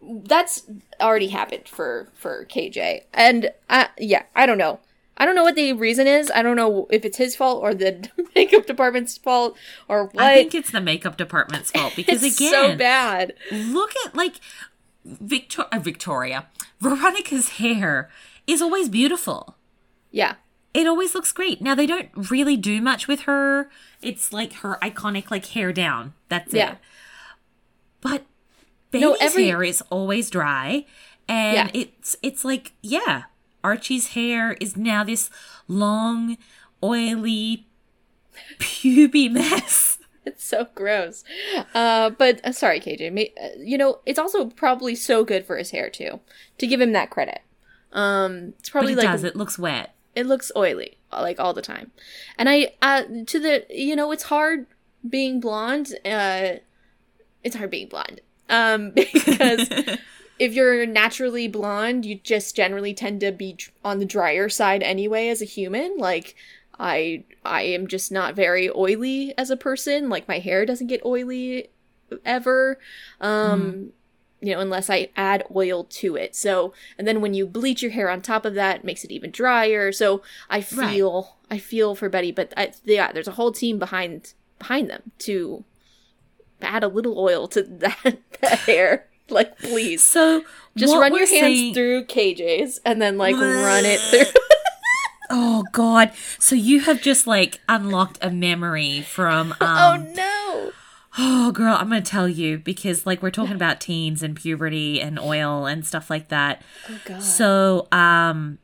that's 0.00 0.62
already 1.00 1.28
happened 1.28 1.68
for 1.68 2.08
for 2.14 2.46
KJ. 2.46 3.02
And 3.12 3.50
uh, 3.68 3.86
yeah, 3.98 4.22
I 4.34 4.46
don't 4.46 4.58
know. 4.58 4.80
I 5.18 5.26
don't 5.26 5.34
know 5.34 5.42
what 5.42 5.56
the 5.56 5.74
reason 5.74 6.06
is. 6.06 6.30
I 6.34 6.42
don't 6.42 6.56
know 6.56 6.86
if 6.90 7.04
it's 7.04 7.18
his 7.18 7.36
fault 7.36 7.62
or 7.62 7.74
the 7.74 8.08
makeup 8.34 8.66
department's 8.66 9.18
fault 9.18 9.58
or 9.88 10.06
what. 10.06 10.24
I 10.24 10.34
think 10.34 10.54
it's 10.54 10.70
the 10.70 10.80
makeup 10.80 11.16
department's 11.16 11.70
fault 11.70 11.94
because 11.96 12.22
again, 12.22 12.52
so 12.52 12.76
bad. 12.76 13.34
Look 13.50 13.92
at 14.06 14.14
like 14.14 14.36
Victor- 15.04 15.66
uh, 15.72 15.78
Victoria, 15.80 16.46
Veronica's 16.80 17.50
hair 17.50 18.08
is 18.46 18.62
always 18.62 18.88
beautiful. 18.88 19.56
Yeah 20.10 20.34
it 20.74 20.86
always 20.86 21.14
looks 21.14 21.32
great. 21.32 21.60
Now 21.60 21.74
they 21.74 21.86
don't 21.86 22.08
really 22.30 22.56
do 22.56 22.80
much 22.80 23.06
with 23.06 23.22
her. 23.22 23.70
It's 24.00 24.32
like 24.32 24.54
her 24.54 24.78
iconic 24.82 25.30
like 25.30 25.46
hair 25.46 25.72
down. 25.72 26.14
That's 26.28 26.52
yeah. 26.54 26.72
it. 26.72 26.78
But 28.00 28.24
Baby's 28.90 29.02
no, 29.02 29.16
every... 29.20 29.48
hair 29.48 29.62
is 29.62 29.82
always 29.90 30.30
dry, 30.30 30.86
and 31.28 31.56
yeah. 31.56 31.80
it's 31.82 32.16
it's 32.22 32.44
like 32.44 32.72
yeah, 32.82 33.24
Archie's 33.62 34.08
hair 34.08 34.52
is 34.60 34.76
now 34.76 35.04
this 35.04 35.30
long, 35.68 36.38
oily, 36.82 37.66
puby 38.58 39.28
mess. 39.32 39.98
It's 40.24 40.44
so 40.44 40.68
gross. 40.74 41.24
Uh, 41.74 42.10
but 42.10 42.40
uh, 42.44 42.52
sorry, 42.52 42.80
KJ. 42.80 43.12
May, 43.12 43.32
uh, 43.42 43.48
you 43.58 43.76
know, 43.76 43.98
it's 44.06 44.20
also 44.20 44.46
probably 44.46 44.94
so 44.94 45.24
good 45.24 45.44
for 45.44 45.56
his 45.56 45.72
hair 45.72 45.90
too. 45.90 46.20
To 46.58 46.66
give 46.66 46.80
him 46.80 46.92
that 46.92 47.10
credit. 47.10 47.40
Um, 47.92 48.54
it's 48.60 48.70
probably 48.70 48.94
but 48.94 49.02
it 49.02 49.06
like 49.06 49.14
does. 49.14 49.24
It 49.24 49.36
looks 49.36 49.58
wet 49.58 49.94
it 50.14 50.26
looks 50.26 50.52
oily 50.56 50.98
like 51.12 51.38
all 51.38 51.52
the 51.52 51.62
time. 51.62 51.90
And 52.38 52.48
i 52.48 52.72
uh 52.80 53.02
to 53.26 53.38
the 53.38 53.66
you 53.70 53.96
know 53.96 54.12
it's 54.12 54.24
hard 54.24 54.66
being 55.08 55.40
blonde 55.40 55.94
uh 56.04 56.54
it's 57.42 57.56
hard 57.56 57.70
being 57.70 57.88
blonde 57.88 58.20
um 58.48 58.90
because 58.94 59.68
if 60.38 60.54
you're 60.54 60.86
naturally 60.86 61.48
blonde 61.48 62.04
you 62.06 62.16
just 62.16 62.56
generally 62.56 62.94
tend 62.94 63.20
to 63.20 63.32
be 63.32 63.56
on 63.84 63.98
the 63.98 64.04
drier 64.04 64.48
side 64.48 64.82
anyway 64.82 65.28
as 65.28 65.42
a 65.42 65.46
human. 65.46 65.96
Like 65.98 66.34
i 66.78 67.24
i 67.44 67.62
am 67.62 67.86
just 67.86 68.10
not 68.10 68.34
very 68.34 68.70
oily 68.70 69.36
as 69.36 69.50
a 69.50 69.56
person. 69.56 70.08
Like 70.08 70.28
my 70.28 70.38
hair 70.38 70.64
doesn't 70.64 70.86
get 70.86 71.04
oily 71.04 71.68
ever. 72.24 72.78
Um 73.20 73.60
mm 73.60 73.90
you 74.42 74.52
know, 74.52 74.60
unless 74.60 74.90
I 74.90 75.08
add 75.16 75.44
oil 75.54 75.84
to 75.84 76.16
it. 76.16 76.34
So, 76.34 76.74
and 76.98 77.06
then 77.06 77.20
when 77.20 77.32
you 77.32 77.46
bleach 77.46 77.80
your 77.80 77.92
hair 77.92 78.10
on 78.10 78.20
top 78.20 78.44
of 78.44 78.54
that, 78.54 78.78
it 78.78 78.84
makes 78.84 79.04
it 79.04 79.12
even 79.12 79.30
drier. 79.30 79.92
So 79.92 80.20
I 80.50 80.60
feel, 80.60 81.36
right. 81.48 81.56
I 81.56 81.58
feel 81.58 81.94
for 81.94 82.08
Betty, 82.08 82.32
but 82.32 82.52
I, 82.56 82.72
yeah, 82.84 83.12
there's 83.12 83.28
a 83.28 83.32
whole 83.32 83.52
team 83.52 83.78
behind 83.78 84.34
behind 84.58 84.90
them 84.90 85.12
to 85.18 85.64
add 86.60 86.82
a 86.82 86.88
little 86.88 87.18
oil 87.18 87.46
to 87.48 87.62
that, 87.62 88.18
that 88.40 88.58
hair. 88.60 89.06
Like, 89.28 89.58
please. 89.58 90.02
So 90.02 90.44
just 90.76 90.94
run 90.94 91.14
your 91.14 91.20
hands 91.20 91.30
saying... 91.30 91.74
through 91.74 92.04
KJ's 92.06 92.80
and 92.84 93.00
then 93.00 93.16
like 93.16 93.36
run 93.36 93.84
it 93.84 94.00
through. 94.00 94.40
oh 95.30 95.64
God! 95.72 96.10
So 96.40 96.56
you 96.56 96.80
have 96.80 97.00
just 97.00 97.26
like 97.28 97.60
unlocked 97.68 98.18
a 98.20 98.30
memory 98.30 99.00
from. 99.00 99.54
Oh, 99.60 99.66
um, 99.66 100.06
oh 100.10 100.12
no! 100.12 100.72
Oh, 101.18 101.52
girl, 101.52 101.76
I'm 101.78 101.90
going 101.90 102.02
to 102.02 102.10
tell 102.10 102.28
you 102.28 102.58
because, 102.58 103.04
like, 103.04 103.22
we're 103.22 103.30
talking 103.30 103.54
about 103.54 103.80
teens 103.80 104.22
and 104.22 104.34
puberty 104.34 105.00
and 105.00 105.18
oil 105.18 105.66
and 105.66 105.84
stuff 105.84 106.08
like 106.08 106.28
that. 106.28 106.62
Oh, 106.88 106.98
God. 107.04 107.22
So, 107.22 107.86
um, 107.92 108.58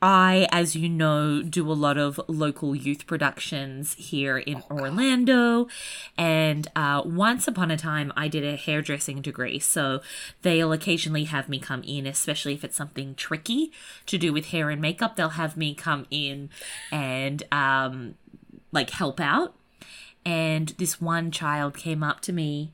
I, 0.00 0.46
as 0.50 0.76
you 0.76 0.88
know, 0.88 1.42
do 1.42 1.70
a 1.70 1.74
lot 1.74 1.98
of 1.98 2.20
local 2.28 2.74
youth 2.74 3.06
productions 3.06 3.94
here 3.94 4.38
in 4.38 4.62
oh, 4.70 4.78
Orlando. 4.78 5.68
And 6.16 6.68
uh, 6.76 7.02
once 7.04 7.48
upon 7.48 7.70
a 7.70 7.76
time, 7.76 8.12
I 8.16 8.28
did 8.28 8.44
a 8.44 8.56
hairdressing 8.56 9.20
degree. 9.20 9.58
So 9.58 10.00
they'll 10.42 10.72
occasionally 10.72 11.24
have 11.24 11.48
me 11.48 11.58
come 11.58 11.82
in, 11.82 12.06
especially 12.06 12.54
if 12.54 12.64
it's 12.64 12.76
something 12.76 13.14
tricky 13.16 13.72
to 14.06 14.16
do 14.16 14.32
with 14.32 14.46
hair 14.46 14.70
and 14.70 14.80
makeup. 14.80 15.16
They'll 15.16 15.30
have 15.30 15.56
me 15.56 15.74
come 15.74 16.06
in 16.10 16.48
and, 16.92 17.42
um, 17.50 18.14
like, 18.70 18.90
help 18.90 19.20
out 19.20 19.54
and 20.28 20.74
this 20.76 21.00
one 21.00 21.30
child 21.30 21.74
came 21.74 22.02
up 22.02 22.20
to 22.20 22.34
me. 22.34 22.70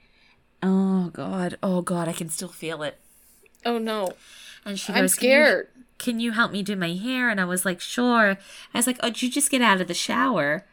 Oh 0.61 1.11
god, 1.11 1.57
oh 1.62 1.83
god, 1.83 2.09
I 2.09 2.12
can 2.12 2.29
still 2.29 2.49
feel 2.49 2.83
it. 2.83 2.99
Oh 3.64 3.79
no. 3.79 4.11
And 4.64 4.77
she 4.77 4.93
goes, 4.93 5.01
I'm 5.01 5.09
scared. 5.09 5.69
Can 5.73 5.79
you, 5.79 5.85
can 5.99 6.21
you 6.21 6.33
help 6.33 6.51
me 6.51 6.64
do 6.64 6.75
my 6.75 6.95
hair? 6.95 7.31
And 7.31 7.40
I 7.40 7.45
was 7.45 7.64
like, 7.64 7.81
sure. 7.81 8.38
I 8.75 8.79
was 8.79 8.88
like, 8.88 8.99
oh, 9.05 9.11
did 9.11 9.23
you 9.23 9.31
just 9.31 9.53
get 9.53 9.62
out 9.62 9.81
of 9.81 9.87
the 9.87 9.95
shower? 9.95 10.67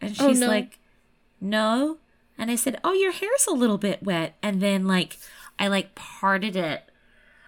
And 0.00 0.14
oh, 0.20 0.28
she's 0.28 0.40
oh, 0.40 0.46
no. 0.46 0.52
like, 0.52 0.78
no. 1.40 1.98
And 2.38 2.48
I 2.48 2.54
said, 2.54 2.78
oh, 2.84 2.92
your 2.92 3.10
hair's 3.10 3.48
a 3.48 3.52
little 3.52 3.78
bit 3.78 4.00
wet. 4.00 4.36
And 4.40 4.60
then 4.60 4.86
like, 4.86 5.18
I 5.58 5.66
like 5.66 5.96
parted 5.96 6.54
it 6.54 6.84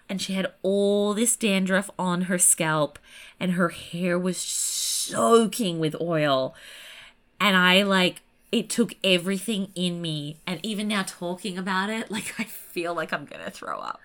and 0.09 0.21
she 0.21 0.33
had 0.33 0.53
all 0.62 1.14
this 1.14 1.37
dandruff 1.37 1.88
on 2.01 2.23
her 2.23 2.38
scalp 2.38 2.99
and 3.38 3.53
her 3.53 3.68
hair 3.68 4.18
was 4.18 4.38
soaking 4.38 5.79
with 5.79 5.95
oil. 6.01 6.57
And 7.40 7.57
I 7.57 7.85
like 7.85 8.23
it 8.52 8.68
took 8.68 8.94
everything 9.02 9.72
in 9.74 10.00
me. 10.00 10.36
And 10.46 10.60
even 10.62 10.86
now 10.86 11.04
talking 11.06 11.58
about 11.58 11.90
it, 11.90 12.10
like 12.10 12.34
I 12.38 12.44
feel 12.44 12.94
like 12.94 13.12
I'm 13.12 13.24
going 13.24 13.44
to 13.44 13.50
throw 13.50 13.78
up. 13.78 14.02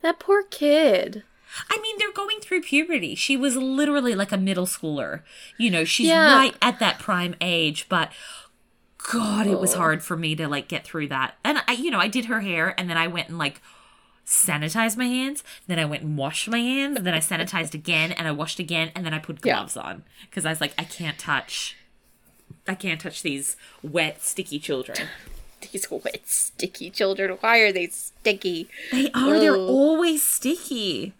That 0.00 0.18
poor 0.18 0.42
kid. 0.42 1.22
I 1.68 1.78
mean, 1.80 1.96
they're 1.98 2.12
going 2.12 2.40
through 2.40 2.62
puberty. 2.62 3.14
She 3.14 3.36
was 3.36 3.56
literally 3.56 4.14
like 4.14 4.32
a 4.32 4.38
middle 4.38 4.66
schooler. 4.66 5.22
You 5.58 5.70
know, 5.70 5.84
she's 5.84 6.08
yeah. 6.08 6.34
right 6.34 6.54
at 6.62 6.78
that 6.78 6.98
prime 6.98 7.34
age, 7.40 7.86
but 7.88 8.12
God, 9.10 9.46
it 9.46 9.58
was 9.58 9.74
hard 9.74 10.02
for 10.02 10.16
me 10.16 10.36
to 10.36 10.46
like 10.48 10.68
get 10.68 10.84
through 10.84 11.08
that. 11.08 11.36
And 11.44 11.62
I, 11.66 11.72
you 11.72 11.90
know, 11.90 11.98
I 11.98 12.08
did 12.08 12.26
her 12.26 12.40
hair 12.40 12.74
and 12.78 12.88
then 12.88 12.96
I 12.96 13.08
went 13.08 13.28
and 13.28 13.38
like 13.38 13.60
sanitized 14.24 14.96
my 14.96 15.06
hands. 15.06 15.42
Then 15.66 15.80
I 15.80 15.84
went 15.84 16.02
and 16.02 16.16
washed 16.16 16.48
my 16.48 16.58
hands. 16.58 16.98
And 16.98 17.06
Then 17.06 17.14
I 17.14 17.18
sanitized 17.18 17.74
again 17.74 18.12
and 18.12 18.28
I 18.28 18.32
washed 18.32 18.60
again 18.60 18.92
and 18.94 19.04
then 19.04 19.12
I 19.12 19.18
put 19.18 19.40
gloves 19.40 19.74
yeah. 19.74 19.82
on 19.82 20.04
because 20.22 20.46
I 20.46 20.50
was 20.50 20.60
like, 20.60 20.74
I 20.78 20.84
can't 20.84 21.18
touch, 21.18 21.76
I 22.66 22.74
can't 22.74 23.00
touch 23.00 23.22
these 23.22 23.56
wet, 23.82 24.22
sticky 24.22 24.58
children. 24.58 24.98
These 25.72 25.90
wet, 25.90 26.22
sticky 26.24 26.90
children. 26.90 27.36
Why 27.40 27.58
are 27.58 27.72
they 27.72 27.88
sticky? 27.88 28.68
They 28.92 29.10
are. 29.12 29.34
Ugh. 29.34 29.40
They're 29.40 29.56
always 29.56 30.22
sticky. 30.22 31.14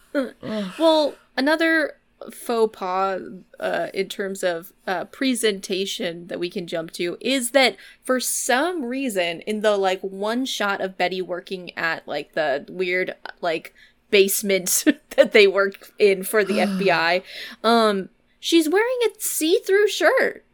well, 0.78 1.14
another 1.36 1.96
faux 2.30 2.76
pas 2.76 3.20
uh, 3.58 3.88
in 3.92 4.08
terms 4.08 4.42
of 4.42 4.72
uh, 4.86 5.04
presentation 5.06 6.28
that 6.28 6.38
we 6.38 6.50
can 6.50 6.66
jump 6.66 6.92
to 6.92 7.16
is 7.20 7.50
that 7.50 7.76
for 8.02 8.20
some 8.20 8.84
reason 8.84 9.40
in 9.40 9.60
the 9.60 9.76
like 9.76 10.00
one 10.00 10.44
shot 10.44 10.80
of 10.80 10.96
Betty 10.96 11.20
working 11.20 11.76
at 11.76 12.06
like 12.06 12.34
the 12.34 12.64
weird 12.68 13.14
like 13.40 13.74
basement 14.10 14.84
that 15.16 15.32
they 15.32 15.46
work 15.46 15.92
in 15.98 16.22
for 16.22 16.44
the 16.44 16.54
FBI, 16.58 17.22
um, 17.64 18.08
she's 18.38 18.68
wearing 18.68 18.98
a 19.06 19.20
see-through 19.20 19.88
shirt. 19.88 20.44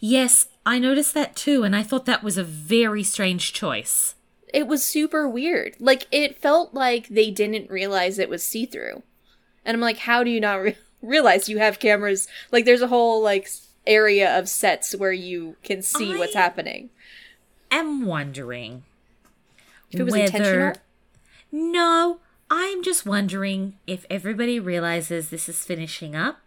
Yes, 0.00 0.48
I 0.64 0.78
noticed 0.78 1.14
that 1.14 1.36
too, 1.36 1.62
and 1.62 1.76
I 1.76 1.82
thought 1.82 2.06
that 2.06 2.22
was 2.22 2.38
a 2.38 2.44
very 2.44 3.02
strange 3.02 3.52
choice. 3.52 4.14
It 4.52 4.66
was 4.66 4.84
super 4.84 5.28
weird. 5.28 5.76
Like 5.78 6.06
it 6.10 6.38
felt 6.38 6.72
like 6.72 7.08
they 7.08 7.30
didn't 7.30 7.70
realize 7.70 8.18
it 8.18 8.28
was 8.28 8.42
see-through. 8.42 9.02
And 9.64 9.74
I'm 9.74 9.80
like, 9.80 9.98
how 9.98 10.22
do 10.22 10.30
you 10.30 10.40
not 10.40 10.62
re- 10.62 10.76
realize 11.02 11.48
you 11.48 11.58
have 11.58 11.78
cameras. 11.78 12.28
Like 12.52 12.64
there's 12.64 12.82
a 12.82 12.88
whole 12.88 13.22
like 13.22 13.48
area 13.86 14.36
of 14.38 14.48
sets 14.48 14.94
where 14.94 15.12
you 15.12 15.56
can 15.62 15.82
see 15.82 16.14
I 16.14 16.18
what's 16.18 16.34
happening. 16.34 16.90
I'm 17.70 18.04
wondering 18.04 18.84
if 19.90 20.00
it 20.00 20.04
was 20.04 20.12
whether... 20.12 20.24
intentional. 20.24 20.72
No, 21.52 22.18
I'm 22.50 22.82
just 22.82 23.06
wondering 23.06 23.78
if 23.86 24.04
everybody 24.10 24.58
realizes 24.60 25.30
this 25.30 25.48
is 25.48 25.64
finishing 25.64 26.14
up 26.14 26.40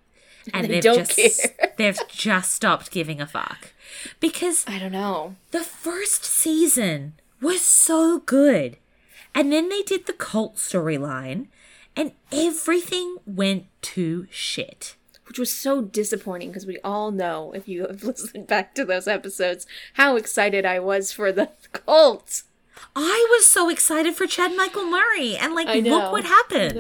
and 0.53 0.65
they 0.65 0.79
they've 0.79 0.83
just 0.83 1.15
care. 1.15 1.73
they've 1.77 1.99
just 2.07 2.53
stopped 2.53 2.91
giving 2.91 3.21
a 3.21 3.27
fuck. 3.27 3.73
Because 4.19 4.65
I 4.67 4.79
don't 4.79 4.91
know. 4.91 5.35
The 5.51 5.63
first 5.63 6.23
season 6.23 7.13
was 7.41 7.62
so 7.62 8.19
good. 8.19 8.77
And 9.33 9.51
then 9.51 9.69
they 9.69 9.83
did 9.83 10.05
the 10.05 10.13
cult 10.13 10.55
storyline 10.55 11.47
and 11.95 12.13
everything 12.31 13.17
went 13.25 13.65
to 13.81 14.27
shit. 14.29 14.95
Which 15.27 15.38
was 15.38 15.53
so 15.53 15.81
disappointing 15.81 16.49
because 16.49 16.65
we 16.65 16.79
all 16.83 17.12
know, 17.12 17.51
if 17.53 17.67
you 17.67 17.85
have 17.85 18.03
listened 18.03 18.47
back 18.47 18.73
to 18.75 18.85
those 18.85 19.07
episodes, 19.07 19.67
how 19.93 20.15
excited 20.15 20.65
I 20.65 20.79
was 20.79 21.12
for 21.12 21.31
the 21.31 21.51
cult. 21.71 22.43
I 22.95 23.27
was 23.29 23.45
so 23.45 23.69
excited 23.69 24.15
for 24.15 24.25
Chad 24.25 24.55
Michael 24.55 24.85
Murray 24.85 25.35
and 25.35 25.53
like 25.53 25.67
look 25.83 26.11
what 26.11 26.25
happened. 26.25 26.75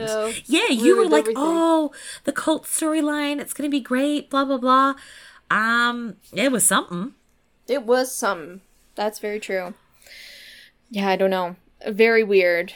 Yeah, 0.45 0.69
you 0.69 0.97
were 0.97 1.05
like, 1.05 1.21
everything. 1.21 1.43
"Oh, 1.43 1.91
the 2.23 2.31
cult 2.31 2.65
storyline, 2.65 3.39
it's 3.39 3.53
going 3.53 3.69
to 3.69 3.71
be 3.71 3.81
great, 3.81 4.29
blah 4.29 4.45
blah 4.45 4.57
blah." 4.57 4.95
Um, 5.51 6.15
it 6.33 6.51
was 6.51 6.65
something. 6.65 7.13
It 7.67 7.83
was 7.83 8.13
something. 8.13 8.61
That's 8.95 9.19
very 9.19 9.39
true. 9.39 9.73
Yeah, 10.89 11.09
I 11.09 11.15
don't 11.15 11.29
know. 11.29 11.55
Very 11.87 12.23
weird. 12.23 12.73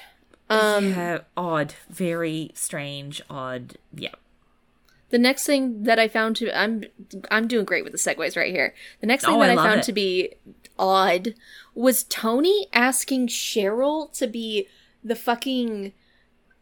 Um, 0.49 0.89
yeah, 0.91 1.19
odd, 1.35 1.73
very 1.89 2.51
strange, 2.53 3.21
odd. 3.29 3.77
Yeah. 3.93 4.15
The 5.09 5.19
next 5.19 5.45
thing 5.45 5.83
that 5.83 5.99
I 5.99 6.07
found 6.07 6.35
to 6.37 6.57
I'm 6.57 6.85
I'm 7.29 7.47
doing 7.47 7.65
great 7.65 7.83
with 7.83 7.93
the 7.93 7.99
segues 7.99 8.35
right 8.35 8.51
here. 8.51 8.73
The 8.99 9.07
next 9.07 9.25
thing 9.25 9.35
oh, 9.35 9.39
that 9.41 9.49
I, 9.49 9.53
I 9.53 9.55
found 9.55 9.79
it. 9.81 9.83
to 9.83 9.93
be 9.93 10.33
odd 10.77 11.35
was 11.75 12.03
Toni 12.03 12.67
asking 12.73 13.27
Cheryl 13.27 14.11
to 14.17 14.27
be 14.27 14.67
the 15.03 15.15
fucking 15.15 15.93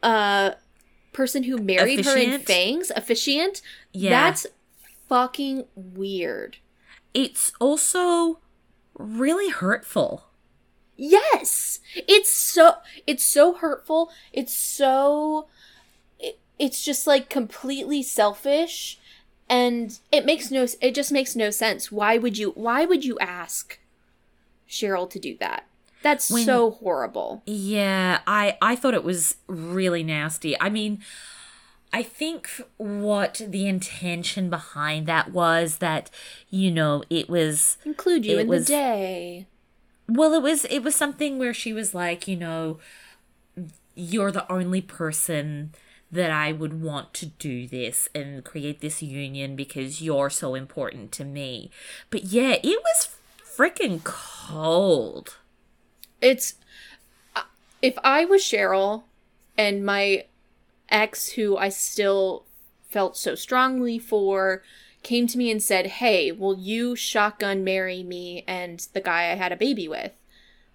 uh 0.03 0.51
person 1.13 1.43
who 1.43 1.57
married 1.57 1.99
officiant? 1.99 2.29
her 2.29 2.35
in 2.35 2.41
Fangs, 2.41 2.91
officiant. 2.95 3.61
Yeah. 3.91 4.09
That's 4.09 4.47
fucking 5.07 5.65
weird. 5.75 6.57
It's 7.13 7.51
also 7.59 8.39
really 8.97 9.49
hurtful. 9.49 10.25
Yes. 10.95 11.79
It's 11.95 12.31
so 12.31 12.75
it's 13.05 13.23
so 13.23 13.55
hurtful. 13.55 14.11
It's 14.31 14.53
so 14.53 15.47
it, 16.19 16.39
it's 16.59 16.85
just 16.85 17.07
like 17.07 17.29
completely 17.29 18.03
selfish 18.03 18.99
and 19.49 19.99
it 20.11 20.25
makes 20.25 20.49
no 20.51 20.65
it 20.79 20.95
just 20.95 21.11
makes 21.11 21.35
no 21.35 21.49
sense. 21.49 21.91
Why 21.91 22.17
would 22.17 22.37
you 22.37 22.51
why 22.51 22.85
would 22.85 23.03
you 23.03 23.19
ask 23.19 23.79
Cheryl 24.71 25.09
to 25.09 25.19
do 25.19 25.37
that? 25.39 25.67
That's 26.01 26.31
when, 26.31 26.45
so 26.45 26.71
horrible. 26.71 27.43
Yeah, 27.45 28.21
I 28.25 28.57
I 28.61 28.75
thought 28.75 28.93
it 28.93 29.03
was 29.03 29.35
really 29.47 30.01
nasty. 30.01 30.59
I 30.59 30.69
mean, 30.69 31.03
I 31.93 32.01
think 32.01 32.49
what 32.77 33.41
the 33.45 33.67
intention 33.67 34.49
behind 34.49 35.05
that 35.07 35.31
was 35.31 35.77
that 35.77 36.09
you 36.49 36.71
know 36.71 37.03
it 37.09 37.29
was 37.29 37.77
include 37.85 38.25
you 38.25 38.39
in 38.39 38.47
was, 38.47 38.65
the 38.65 38.73
day. 38.73 39.47
Well, 40.07 40.33
it 40.33 40.41
was 40.41 40.65
it 40.65 40.79
was 40.79 40.95
something 40.95 41.37
where 41.37 41.53
she 41.53 41.73
was 41.73 41.93
like, 41.93 42.27
you 42.27 42.37
know, 42.37 42.79
you're 43.93 44.31
the 44.31 44.51
only 44.51 44.81
person 44.81 45.73
that 46.11 46.31
I 46.31 46.51
would 46.51 46.81
want 46.81 47.13
to 47.15 47.27
do 47.27 47.67
this 47.67 48.09
and 48.13 48.43
create 48.43 48.81
this 48.81 49.01
union 49.01 49.55
because 49.55 50.01
you're 50.01 50.29
so 50.29 50.55
important 50.55 51.11
to 51.13 51.23
me. 51.23 51.71
But 52.09 52.25
yeah, 52.25 52.57
it 52.61 52.79
was 52.83 53.15
freaking 53.55 54.03
cold. 54.03 55.37
It's 56.21 56.55
uh, 57.35 57.43
if 57.81 57.97
I 58.03 58.25
was 58.25 58.41
Cheryl 58.41 59.03
and 59.57 59.85
my 59.85 60.25
ex 60.89 61.33
who 61.33 61.57
I 61.57 61.69
still 61.69 62.43
felt 62.89 63.17
so 63.17 63.35
strongly 63.35 63.97
for 63.97 64.61
came 65.03 65.27
to 65.27 65.37
me 65.37 65.49
and 65.49 65.63
said, 65.63 65.87
Hey, 65.87 66.31
will 66.31 66.57
you 66.57 66.95
shotgun 66.95 67.63
marry 67.63 68.03
me 68.03 68.43
and 68.47 68.85
the 68.93 69.01
guy 69.01 69.31
I 69.31 69.35
had 69.35 69.51
a 69.51 69.57
baby 69.57 69.87
with? 69.87 70.11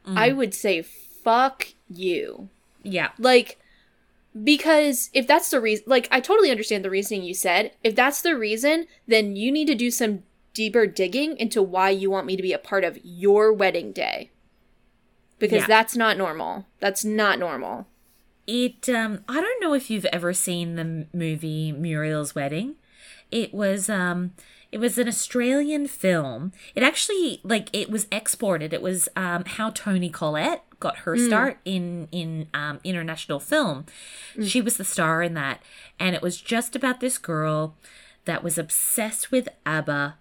Mm. 0.07 0.19
I 0.19 0.33
would 0.33 0.55
say, 0.55 0.83
Fuck 0.83 1.69
you. 1.89 2.49
Yeah. 2.83 3.11
Like, 3.19 3.59
because 4.43 5.11
if 5.13 5.27
that's 5.27 5.51
the 5.51 5.61
reason, 5.61 5.85
like, 5.87 6.09
I 6.11 6.21
totally 6.21 6.51
understand 6.51 6.85
the 6.85 6.91
reasoning 6.91 7.25
you 7.25 7.35
said. 7.35 7.73
If 7.83 7.97
that's 7.97 8.23
the 8.23 8.37
reason, 8.37 8.87
then 9.09 9.35
you 9.35 9.51
need 9.51 9.67
to 9.67 9.75
do 9.75 9.91
some 9.91 10.23
deeper 10.57 10.87
digging 10.87 11.37
into 11.37 11.63
why 11.63 11.91
you 11.91 12.11
want 12.11 12.27
me 12.27 12.35
to 12.35 12.43
be 12.43 12.55
a 12.55 12.59
part 12.59 12.83
of 12.83 12.99
your 13.05 13.53
wedding 13.53 13.93
day. 13.93 14.31
Because 15.39 15.61
yeah. 15.61 15.67
that's 15.67 15.95
not 15.95 16.17
normal. 16.17 16.65
That's 16.81 17.05
not 17.05 17.39
normal. 17.39 17.87
It, 18.47 18.89
um, 18.89 19.23
I 19.29 19.43
don't 19.43 19.61
know 19.61 19.75
if 19.75 19.91
you've 19.91 20.07
ever 20.07 20.33
seen 20.33 20.77
the 20.77 21.07
movie 21.13 21.73
Muriel's 21.73 22.35
Wedding. 22.35 22.77
It 23.31 23.53
was 23.53 23.91
um 23.91 24.33
it 24.73 24.79
was 24.79 24.97
an 24.99 25.09
Australian 25.09 25.89
film. 25.89 26.53
It 26.75 26.83
actually 26.83 27.41
like 27.43 27.69
it 27.73 27.91
was 27.91 28.07
exported. 28.11 28.73
It 28.73 28.81
was 28.81 29.09
um 29.15 29.45
how 29.45 29.71
Toni 29.71 30.09
Collette 30.09 30.63
got 30.81 30.99
her 30.99 31.17
mm. 31.17 31.27
start 31.27 31.59
in 31.65 32.09
in 32.13 32.47
um 32.55 32.81
international 32.85 33.41
film. 33.41 33.85
Mm. 34.37 34.49
She 34.49 34.61
was 34.63 34.77
the 34.77 34.85
star 34.85 35.23
in 35.23 35.35
that 35.35 35.61
and 35.99 36.15
it 36.15 36.23
was 36.23 36.41
just 36.41 36.77
about 36.77 37.01
this 37.01 37.19
girl 37.19 37.75
that 38.27 38.45
was 38.45 38.59
obsessed 38.59 39.33
with 39.33 39.49
ABBA 39.67 40.17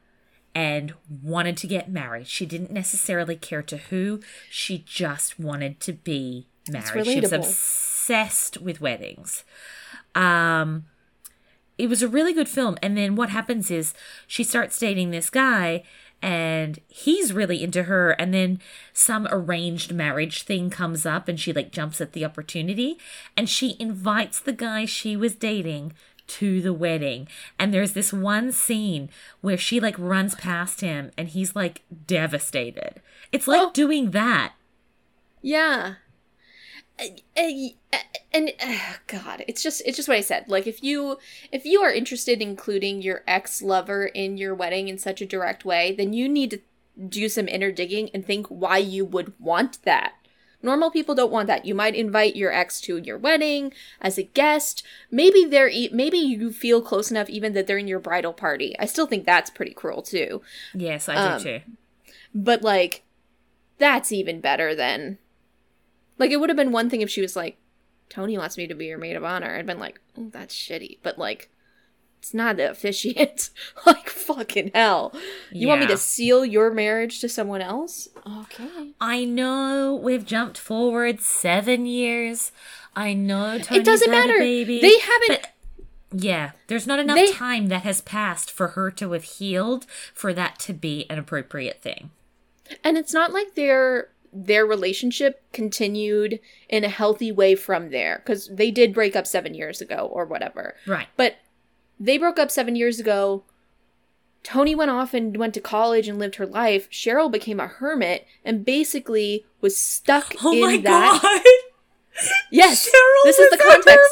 and 0.56 0.94
wanted 1.22 1.58
to 1.58 1.68
get 1.68 1.91
married. 1.91 2.28
She 2.28 2.46
didn't 2.46 2.72
necessarily 2.72 3.36
care 3.36 3.62
to 3.63 3.78
who, 3.78 4.22
she 4.50 4.80
just 4.88 5.38
wanted 5.39 5.80
to 5.82 5.94
be 5.94 6.48
married. 6.70 7.06
She 7.06 7.20
was 7.22 7.32
obsessed 7.34 8.62
with 8.62 8.82
weddings. 8.82 9.44
Um 10.15 10.86
it 11.78 11.89
was 11.89 12.02
a 12.02 12.08
really 12.08 12.32
good 12.34 12.48
film. 12.48 12.78
And 12.82 12.98
then 12.98 13.15
what 13.15 13.30
happens 13.30 13.70
is 13.70 13.94
she 14.28 14.46
starts 14.46 14.80
dating 14.80 15.12
this 15.12 15.30
guy 15.30 15.84
and 16.22 16.80
he's 16.88 17.34
really 17.34 17.62
into 17.62 17.84
her 17.84 18.12
and 18.12 18.34
then 18.34 18.60
some 18.94 19.28
arranged 19.30 19.94
marriage 19.94 20.44
thing 20.44 20.70
comes 20.70 21.06
up 21.06 21.28
and 21.28 21.39
she 21.39 21.52
like 21.52 21.72
jumps 21.72 22.00
at 22.00 22.13
the 22.13 22.24
opportunity 22.26 22.98
and 23.36 23.50
she 23.50 23.76
invites 23.80 24.39
the 24.39 24.54
guy 24.54 24.86
she 24.86 25.18
was 25.18 25.36
dating 25.36 25.94
to 26.28 26.62
the 26.62 26.74
wedding. 26.74 27.28
And 27.60 27.74
there's 27.74 27.94
this 27.94 28.12
one 28.14 28.52
scene 28.52 29.10
where 29.42 29.58
she 29.58 29.80
like 29.80 29.98
runs 29.98 30.36
past 30.36 30.82
him 30.82 31.12
and 31.18 31.30
he's 31.30 31.56
like 31.56 31.82
devastated. 32.08 33.02
It's 33.32 33.48
like 33.48 33.62
oh. 33.62 33.72
doing 33.74 34.12
that. 34.12 34.54
Yeah. 35.42 35.96
And 38.34 38.54
uh, 38.62 38.78
god 39.08 39.44
it's 39.50 39.62
just 39.62 39.82
it's 39.86 39.98
just 39.98 40.08
what 40.08 40.18
i 40.18 40.22
said. 40.22 40.46
Like 40.48 40.66
if 40.66 40.82
you 40.82 41.18
if 41.52 41.66
you 41.66 41.82
are 41.82 41.92
interested 41.92 42.42
in 42.42 42.50
including 42.50 43.02
your 43.02 43.24
ex 43.28 43.62
lover 43.62 44.06
in 44.06 44.38
your 44.38 44.56
wedding 44.56 44.88
in 44.88 44.98
such 44.98 45.22
a 45.22 45.26
direct 45.26 45.66
way 45.66 45.94
then 45.94 46.14
you 46.14 46.30
need 46.30 46.52
to 46.52 46.60
do 47.10 47.28
some 47.28 47.48
inner 47.48 47.72
digging 47.72 48.10
and 48.14 48.26
think 48.26 48.48
why 48.48 48.78
you 48.78 49.04
would 49.06 49.34
want 49.40 49.84
that. 49.84 50.14
Normal 50.65 50.91
people 50.91 51.15
don't 51.15 51.32
want 51.32 51.47
that. 51.47 51.65
You 51.65 51.75
might 51.75 51.95
invite 51.95 52.36
your 52.36 52.51
ex 52.51 52.82
to 52.82 52.97
your 52.97 53.17
wedding 53.17 53.71
as 54.01 54.17
a 54.17 54.23
guest. 54.23 54.84
Maybe 55.12 55.45
they're 55.45 55.69
e- 55.69 55.91
maybe 55.93 56.17
you 56.17 56.51
feel 56.51 56.82
close 56.82 57.12
enough 57.12 57.30
even 57.30 57.54
that 57.54 57.67
they're 57.67 57.78
in 57.78 57.88
your 57.88 57.99
bridal 57.99 58.34
party. 58.34 58.75
I 58.80 58.86
still 58.86 59.08
think 59.08 59.25
that's 59.25 59.49
pretty 59.49 59.73
cruel 59.73 60.01
too. 60.01 60.41
Yes, 60.73 61.08
I 61.08 61.15
um, 61.15 61.38
do 61.38 61.43
too. 61.43 61.60
But 62.34 62.63
like 62.63 63.04
that's 63.78 64.12
even 64.12 64.41
better 64.41 64.75
than 64.75 65.19
like 66.17 66.32
it 66.32 66.38
would 66.38 66.49
have 66.49 66.58
been 66.58 66.71
one 66.71 66.89
thing 66.89 67.01
if 67.01 67.10
she 67.10 67.21
was 67.21 67.36
like 67.36 67.58
Toni 68.10 68.38
wants 68.38 68.58
me 68.58 68.67
to 68.67 68.75
be 68.75 68.86
your 68.86 68.97
maid 68.97 69.15
of 69.15 69.23
honor. 69.23 69.56
I'd 69.56 69.65
been 69.65 69.80
like, 69.80 69.99
oh, 70.17 70.30
that's 70.32 70.56
shitty. 70.56 70.99
But 71.04 71.17
like, 71.17 71.49
it's 72.26 72.34
not 72.34 72.58
the 72.58 72.72
officiant. 72.72 73.52
like 73.86 74.10
fucking 74.10 74.72
hell. 74.74 75.12
You 75.52 75.62
yeah. 75.62 75.68
want 75.68 75.82
me 75.82 75.88
to 75.88 75.98
seal 75.98 76.44
your 76.44 76.72
marriage 76.72 77.20
to 77.22 77.30
someone 77.30 77.62
else? 77.62 78.08
Okay. 78.42 78.94
I 79.00 79.26
know 79.26 79.94
we've 79.94 80.26
jumped 80.26 80.58
forward 80.58 81.22
seven 81.22 81.86
years. 81.86 82.52
I 82.96 83.14
know 83.14 83.60
Toni's 83.60 83.78
it 83.78 83.86
doesn't 83.86 84.10
matter. 84.10 84.40
baby. 84.40 84.82
They 84.82 84.98
haven't. 84.98 85.48
Yeah, 86.12 86.54
there's 86.66 86.88
not 86.88 86.98
enough 86.98 87.16
they, 87.16 87.32
time 87.32 87.68
that 87.68 87.84
has 87.84 88.02
passed 88.02 88.50
for 88.50 88.70
her 88.70 88.90
to 88.90 89.12
have 89.12 89.24
healed 89.24 89.86
for 90.12 90.34
that 90.34 90.58
to 90.62 90.74
be 90.74 91.06
an 91.12 91.20
appropriate 91.20 91.84
thing. 91.84 92.10
And 92.84 92.98
it's 92.98 93.14
not 93.14 93.34
like 93.34 93.54
they're 93.54 94.10
their 94.34 94.66
relationship 94.66 95.42
continued 95.54 96.40
in 96.68 96.84
a 96.84 96.90
healthy 96.90 97.32
way 97.32 97.56
from 97.56 97.92
there 97.92 98.24
because 98.24 98.48
they 98.48 98.70
did 98.70 98.94
break 98.94 99.16
up 99.16 99.26
seven 99.26 99.54
years 99.54 99.80
ago 99.80 100.10
or 100.12 100.26
whatever. 100.26 100.76
Right. 100.86 101.08
But 101.16 101.38
they 102.00 102.18
broke 102.18 102.40
up 102.40 102.52
seven 102.52 102.76
years 102.76 103.00
ago. 103.00 103.44
Toni 104.44 104.76
went 104.76 104.92
off 104.92 105.14
and 105.14 105.38
went 105.38 105.56
to 105.56 105.62
college 105.62 106.08
and 106.08 106.20
lived 106.20 106.36
her 106.36 106.46
life. 106.46 106.90
Cheryl 106.92 107.32
became 107.32 107.60
a 107.60 107.68
hermit 107.68 108.28
and 108.44 108.64
basically 108.64 109.46
was 109.60 109.76
stuck 109.76 110.36
oh 110.44 110.54
in 110.54 110.84
that. 110.84 111.20
Oh 111.24 111.28
my 111.28 111.38
god. 111.38 111.46
Yes, 112.50 112.88
Cheryl 112.88 113.24
this 113.26 113.38
is 113.38 113.50
the 113.50 113.58
context. 113.58 114.10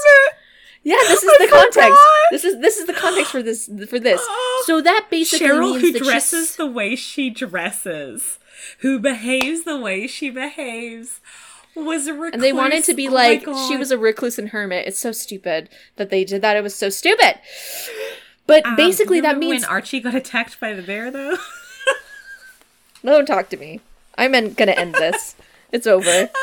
Yeah, 0.83 0.97
this 1.07 1.23
oh 1.23 1.27
is 1.27 1.35
I 1.39 1.45
the 1.45 1.49
forgot. 1.49 1.73
context. 1.73 2.01
This 2.31 2.43
is 2.43 2.59
this 2.59 2.77
is 2.77 2.85
the 2.85 2.93
context 2.93 3.31
for 3.31 3.41
this 3.41 3.69
for 3.87 3.99
this. 3.99 4.21
So 4.63 4.81
that 4.81 5.07
basically 5.09 5.47
Cheryl 5.47 5.81
means 5.81 5.97
who 5.97 6.03
dresses 6.03 6.55
the 6.57 6.65
way 6.65 6.95
she 6.95 7.29
dresses 7.29 8.39
who 8.79 8.99
behaves 8.99 9.63
the 9.63 9.77
way 9.77 10.07
she 10.07 10.29
behaves 10.29 11.19
was 11.75 12.07
a 12.07 12.13
recluse. 12.13 12.33
And 12.33 12.43
they 12.43 12.53
wanted 12.53 12.83
to 12.85 12.93
be 12.93 13.07
oh 13.07 13.11
like 13.11 13.45
she 13.67 13.77
was 13.77 13.91
a 13.91 13.97
recluse 13.97 14.37
and 14.37 14.49
hermit. 14.49 14.87
It's 14.87 14.99
so 14.99 15.11
stupid 15.11 15.69
that 15.95 16.09
they 16.09 16.23
did 16.23 16.41
that. 16.41 16.55
It 16.55 16.63
was 16.63 16.75
so 16.75 16.89
stupid. 16.89 17.39
But 18.45 18.65
um, 18.65 18.75
basically, 18.75 19.21
that 19.21 19.37
means 19.37 19.63
when 19.63 19.69
Archie 19.69 19.99
got 19.99 20.15
attacked 20.15 20.59
by 20.59 20.73
the 20.73 20.81
bear, 20.81 21.09
though. 21.09 21.37
Don't 23.05 23.25
talk 23.25 23.49
to 23.49 23.57
me. 23.57 23.81
I'm 24.17 24.31
gonna 24.53 24.71
end 24.71 24.95
this. 24.95 25.35
it's 25.71 25.87
over. 25.87 26.29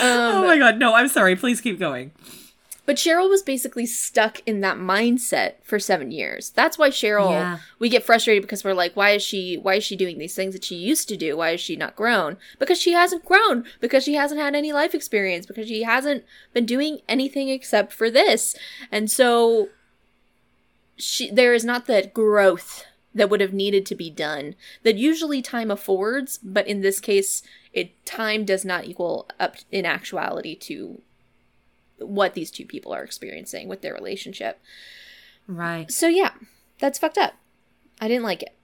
Um, 0.00 0.08
oh 0.36 0.46
my 0.46 0.58
god! 0.58 0.78
No, 0.78 0.94
I'm 0.94 1.08
sorry. 1.08 1.34
Please 1.34 1.60
keep 1.60 1.76
going. 1.76 2.12
But 2.84 2.96
Cheryl 2.96 3.28
was 3.28 3.42
basically 3.42 3.86
stuck 3.86 4.40
in 4.44 4.60
that 4.60 4.76
mindset 4.76 5.54
for 5.62 5.78
seven 5.78 6.10
years. 6.10 6.50
That's 6.50 6.76
why 6.76 6.90
Cheryl 6.90 7.30
yeah. 7.30 7.58
we 7.78 7.88
get 7.88 8.02
frustrated 8.02 8.42
because 8.42 8.64
we're 8.64 8.74
like, 8.74 8.96
why 8.96 9.10
is 9.10 9.22
she 9.22 9.56
why 9.56 9.74
is 9.74 9.84
she 9.84 9.94
doing 9.94 10.18
these 10.18 10.34
things 10.34 10.52
that 10.54 10.64
she 10.64 10.74
used 10.74 11.08
to 11.08 11.16
do? 11.16 11.36
Why 11.36 11.50
is 11.50 11.60
she 11.60 11.76
not 11.76 11.94
grown? 11.94 12.38
Because 12.58 12.80
she 12.80 12.92
hasn't 12.92 13.24
grown, 13.24 13.64
because 13.80 14.02
she 14.02 14.14
hasn't 14.14 14.40
had 14.40 14.56
any 14.56 14.72
life 14.72 14.94
experience, 14.94 15.46
because 15.46 15.68
she 15.68 15.84
hasn't 15.84 16.24
been 16.52 16.66
doing 16.66 16.98
anything 17.08 17.48
except 17.48 17.92
for 17.92 18.10
this. 18.10 18.56
And 18.90 19.10
so 19.10 19.68
she 20.96 21.30
there 21.30 21.54
is 21.54 21.64
not 21.64 21.86
that 21.86 22.12
growth 22.12 22.84
that 23.14 23.30
would 23.30 23.40
have 23.40 23.52
needed 23.52 23.86
to 23.86 23.94
be 23.94 24.10
done 24.10 24.54
that 24.82 24.96
usually 24.96 25.42
time 25.42 25.70
affords, 25.70 26.38
but 26.42 26.66
in 26.66 26.80
this 26.80 26.98
case 26.98 27.42
it 27.72 28.04
time 28.04 28.44
does 28.44 28.64
not 28.64 28.86
equal 28.86 29.28
up 29.38 29.56
in 29.70 29.86
actuality 29.86 30.54
to 30.54 31.00
what 32.02 32.34
these 32.34 32.50
two 32.50 32.64
people 32.64 32.92
are 32.92 33.02
experiencing 33.02 33.68
with 33.68 33.82
their 33.82 33.94
relationship. 33.94 34.60
Right. 35.46 35.90
So 35.90 36.08
yeah, 36.08 36.32
that's 36.78 36.98
fucked 36.98 37.18
up. 37.18 37.34
I 38.00 38.08
didn't 38.08 38.24
like 38.24 38.42
it. 38.42 38.54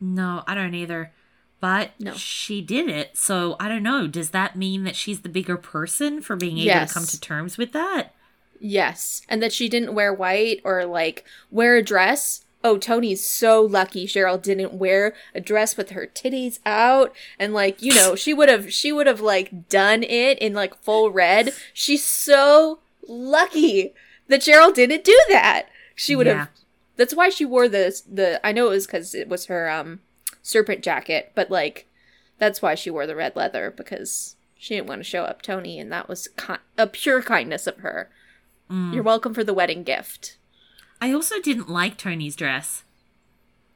No, 0.00 0.42
I 0.46 0.54
don't 0.54 0.74
either. 0.74 1.12
But 1.60 1.90
no. 1.98 2.14
she 2.14 2.60
did 2.60 2.88
it. 2.88 3.16
So 3.16 3.56
I 3.58 3.68
don't 3.68 3.82
know. 3.82 4.06
Does 4.06 4.30
that 4.30 4.56
mean 4.56 4.84
that 4.84 4.94
she's 4.94 5.22
the 5.22 5.28
bigger 5.28 5.56
person 5.56 6.20
for 6.20 6.36
being 6.36 6.58
able 6.58 6.66
yes. 6.66 6.92
to 6.92 6.94
come 6.94 7.06
to 7.06 7.20
terms 7.20 7.58
with 7.58 7.72
that? 7.72 8.14
Yes. 8.60 9.22
And 9.28 9.42
that 9.42 9.52
she 9.52 9.68
didn't 9.68 9.94
wear 9.94 10.12
white 10.12 10.60
or 10.64 10.84
like 10.84 11.24
wear 11.50 11.76
a 11.76 11.82
dress 11.82 12.44
oh, 12.68 12.76
Toni's 12.76 13.26
so 13.26 13.62
lucky 13.62 14.06
Cheryl 14.06 14.40
didn't 14.40 14.74
wear 14.74 15.14
a 15.34 15.40
dress 15.40 15.76
with 15.76 15.90
her 15.90 16.06
titties 16.06 16.58
out 16.66 17.14
and 17.38 17.54
like, 17.54 17.80
you 17.80 17.94
know, 17.94 18.14
she 18.14 18.34
would 18.34 18.50
have 18.50 18.72
she 18.72 18.92
would 18.92 19.06
have 19.06 19.22
like 19.22 19.68
done 19.70 20.02
it 20.02 20.38
in 20.38 20.52
like 20.52 20.74
full 20.82 21.10
red. 21.10 21.54
She's 21.72 22.04
so 22.04 22.80
lucky 23.06 23.94
that 24.28 24.42
Cheryl 24.42 24.74
didn't 24.74 25.04
do 25.04 25.18
that. 25.30 25.68
She 25.94 26.14
would 26.14 26.26
yeah. 26.26 26.34
have 26.34 26.50
That's 26.96 27.14
why 27.14 27.30
she 27.30 27.46
wore 27.46 27.68
the 27.68 27.98
the 28.06 28.46
I 28.46 28.52
know 28.52 28.66
it 28.66 28.70
was 28.70 28.86
cuz 28.86 29.14
it 29.14 29.28
was 29.28 29.46
her 29.46 29.70
um 29.70 30.00
serpent 30.42 30.82
jacket, 30.82 31.32
but 31.34 31.50
like 31.50 31.86
that's 32.38 32.60
why 32.60 32.74
she 32.74 32.90
wore 32.90 33.06
the 33.06 33.16
red 33.16 33.34
leather 33.34 33.72
because 33.74 34.36
she 34.58 34.74
didn't 34.74 34.88
want 34.88 35.00
to 35.00 35.04
show 35.04 35.22
up 35.24 35.40
Toni 35.40 35.80
and 35.80 35.90
that 35.90 36.08
was 36.08 36.28
ki- 36.36 36.64
a 36.76 36.86
pure 36.86 37.22
kindness 37.22 37.66
of 37.66 37.78
her. 37.78 38.10
Mm. 38.70 38.92
You're 38.92 39.02
welcome 39.02 39.32
for 39.32 39.42
the 39.42 39.54
wedding 39.54 39.84
gift. 39.84 40.36
I 41.00 41.12
also 41.12 41.40
didn't 41.40 41.68
like 41.68 41.96
Toni's 41.96 42.36
dress. 42.36 42.82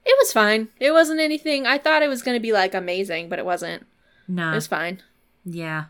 It 0.05 0.17
was 0.19 0.33
fine. 0.33 0.69
It 0.81 0.93
wasn't 0.93 1.21
anything. 1.21 1.67
I 1.67 1.79
thought 1.79 2.03
it 2.03 2.09
was 2.09 2.23
going 2.23 2.37
to 2.37 2.41
be 2.41 2.53
like 2.53 2.75
amazing, 2.75 3.29
but 3.29 3.39
it 3.39 3.45
wasn't. 3.45 3.87
No. 4.27 4.51
It 4.51 4.57
was 4.57 4.67
fine. 4.67 5.03
Yeah. 5.45 5.85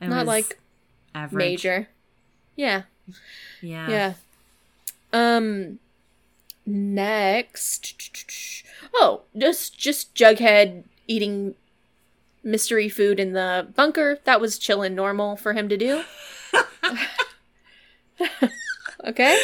It 0.00 0.08
Not 0.08 0.26
like 0.26 0.58
average. 1.14 1.38
major. 1.38 1.88
Yeah. 2.56 2.82
Yeah. 3.60 3.88
Yeah. 3.90 4.12
Um 5.12 5.78
next 6.66 7.94
Oh, 8.94 9.22
just 9.36 9.76
just 9.78 10.14
Jughead 10.14 10.84
eating 11.06 11.54
mystery 12.42 12.88
food 12.88 13.20
in 13.20 13.32
the 13.32 13.68
bunker. 13.74 14.18
That 14.24 14.40
was 14.40 14.58
chill 14.58 14.82
and 14.82 14.96
normal 14.96 15.36
for 15.36 15.52
him 15.52 15.68
to 15.68 15.76
do. 15.76 16.04
okay? 19.04 19.38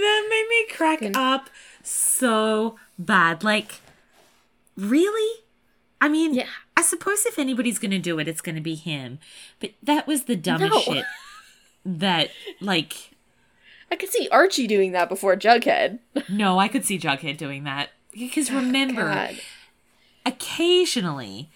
That 0.00 0.26
made 0.28 0.46
me 0.48 0.74
crack 0.74 1.16
up 1.16 1.50
so 1.82 2.76
bad. 2.98 3.44
Like, 3.44 3.80
really? 4.76 5.40
I 6.00 6.08
mean, 6.08 6.34
yeah. 6.34 6.46
I 6.76 6.82
suppose 6.82 7.26
if 7.26 7.38
anybody's 7.38 7.78
going 7.78 7.92
to 7.92 7.98
do 7.98 8.18
it, 8.18 8.26
it's 8.26 8.40
going 8.40 8.54
to 8.54 8.60
be 8.60 8.74
him. 8.74 9.18
But 9.60 9.72
that 9.82 10.06
was 10.06 10.24
the 10.24 10.36
dumbest 10.36 10.72
no. 10.72 10.80
shit 10.80 11.04
that, 11.84 12.30
like. 12.60 13.10
I 13.90 13.96
could 13.96 14.08
see 14.08 14.28
Archie 14.30 14.66
doing 14.66 14.92
that 14.92 15.08
before 15.08 15.36
Jughead. 15.36 15.98
no, 16.28 16.58
I 16.58 16.68
could 16.68 16.84
see 16.84 16.98
Jughead 16.98 17.36
doing 17.36 17.64
that. 17.64 17.90
Because 18.12 18.50
oh, 18.50 18.56
remember, 18.56 19.30
occasionally, 20.26 21.50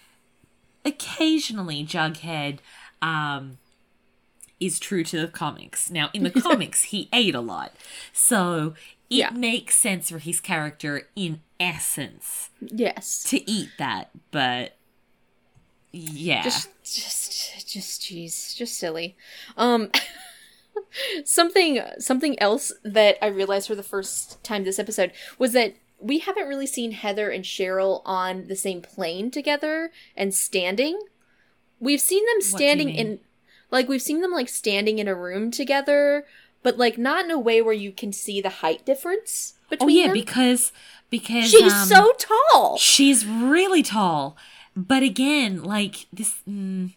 occasionally 0.85 1.85
Jughead 1.85 2.59
um, 3.01 3.57
is 4.59 4.79
true 4.79 5.03
to 5.03 5.21
the 5.21 5.27
comics. 5.27 5.89
Now, 5.89 6.09
in 6.13 6.23
the 6.23 6.31
comics, 6.41 6.85
he 6.85 7.09
ate 7.13 7.35
a 7.35 7.41
lot. 7.41 7.73
So 8.11 8.73
it 9.09 9.15
yeah. 9.17 9.29
makes 9.29 9.75
sense 9.75 10.09
for 10.09 10.19
his 10.19 10.39
character 10.39 11.07
in 11.15 11.41
essence. 11.59 12.49
Yes. 12.61 13.23
To 13.25 13.49
eat 13.49 13.69
that, 13.77 14.09
but 14.31 14.75
yeah. 15.91 16.43
Just 16.43 16.69
just 16.83 17.67
just 17.67 18.01
jeez, 18.01 18.55
just 18.55 18.77
silly. 18.77 19.15
Um 19.55 19.91
something 21.25 21.81
something 21.99 22.39
else 22.39 22.71
that 22.83 23.17
I 23.23 23.27
realized 23.27 23.67
for 23.67 23.75
the 23.75 23.83
first 23.83 24.43
time 24.43 24.63
this 24.63 24.79
episode 24.79 25.11
was 25.37 25.53
that 25.53 25.75
we 25.99 26.19
haven't 26.19 26.47
really 26.47 26.67
seen 26.67 26.91
Heather 26.91 27.29
and 27.29 27.43
Cheryl 27.43 28.01
on 28.05 28.47
the 28.47 28.55
same 28.55 28.81
plane 28.81 29.31
together 29.31 29.91
and 30.15 30.33
standing. 30.33 30.99
We've 31.79 32.01
seen 32.01 32.23
them 32.25 32.41
standing 32.41 32.89
in 32.89 33.19
like 33.71 33.87
we've 33.87 34.01
seen 34.01 34.21
them 34.21 34.31
like 34.31 34.49
standing 34.49 34.99
in 34.99 35.07
a 35.07 35.15
room 35.15 35.51
together, 35.51 36.25
but 36.63 36.77
like 36.77 36.97
not 36.97 37.25
in 37.25 37.31
a 37.31 37.39
way 37.39 37.61
where 37.61 37.73
you 37.73 37.91
can 37.91 38.11
see 38.13 38.41
the 38.41 38.49
height 38.49 38.85
difference 38.85 39.55
between. 39.69 39.89
Oh 39.89 39.93
yeah, 39.93 40.07
them. 40.07 40.13
because 40.13 40.71
because 41.09 41.49
she's 41.49 41.73
um, 41.73 41.87
so 41.87 42.13
tall. 42.17 42.77
She's 42.77 43.25
really 43.25 43.83
tall, 43.83 44.37
but 44.75 45.03
again, 45.03 45.63
like 45.63 46.07
this. 46.11 46.35
Mm, 46.47 46.95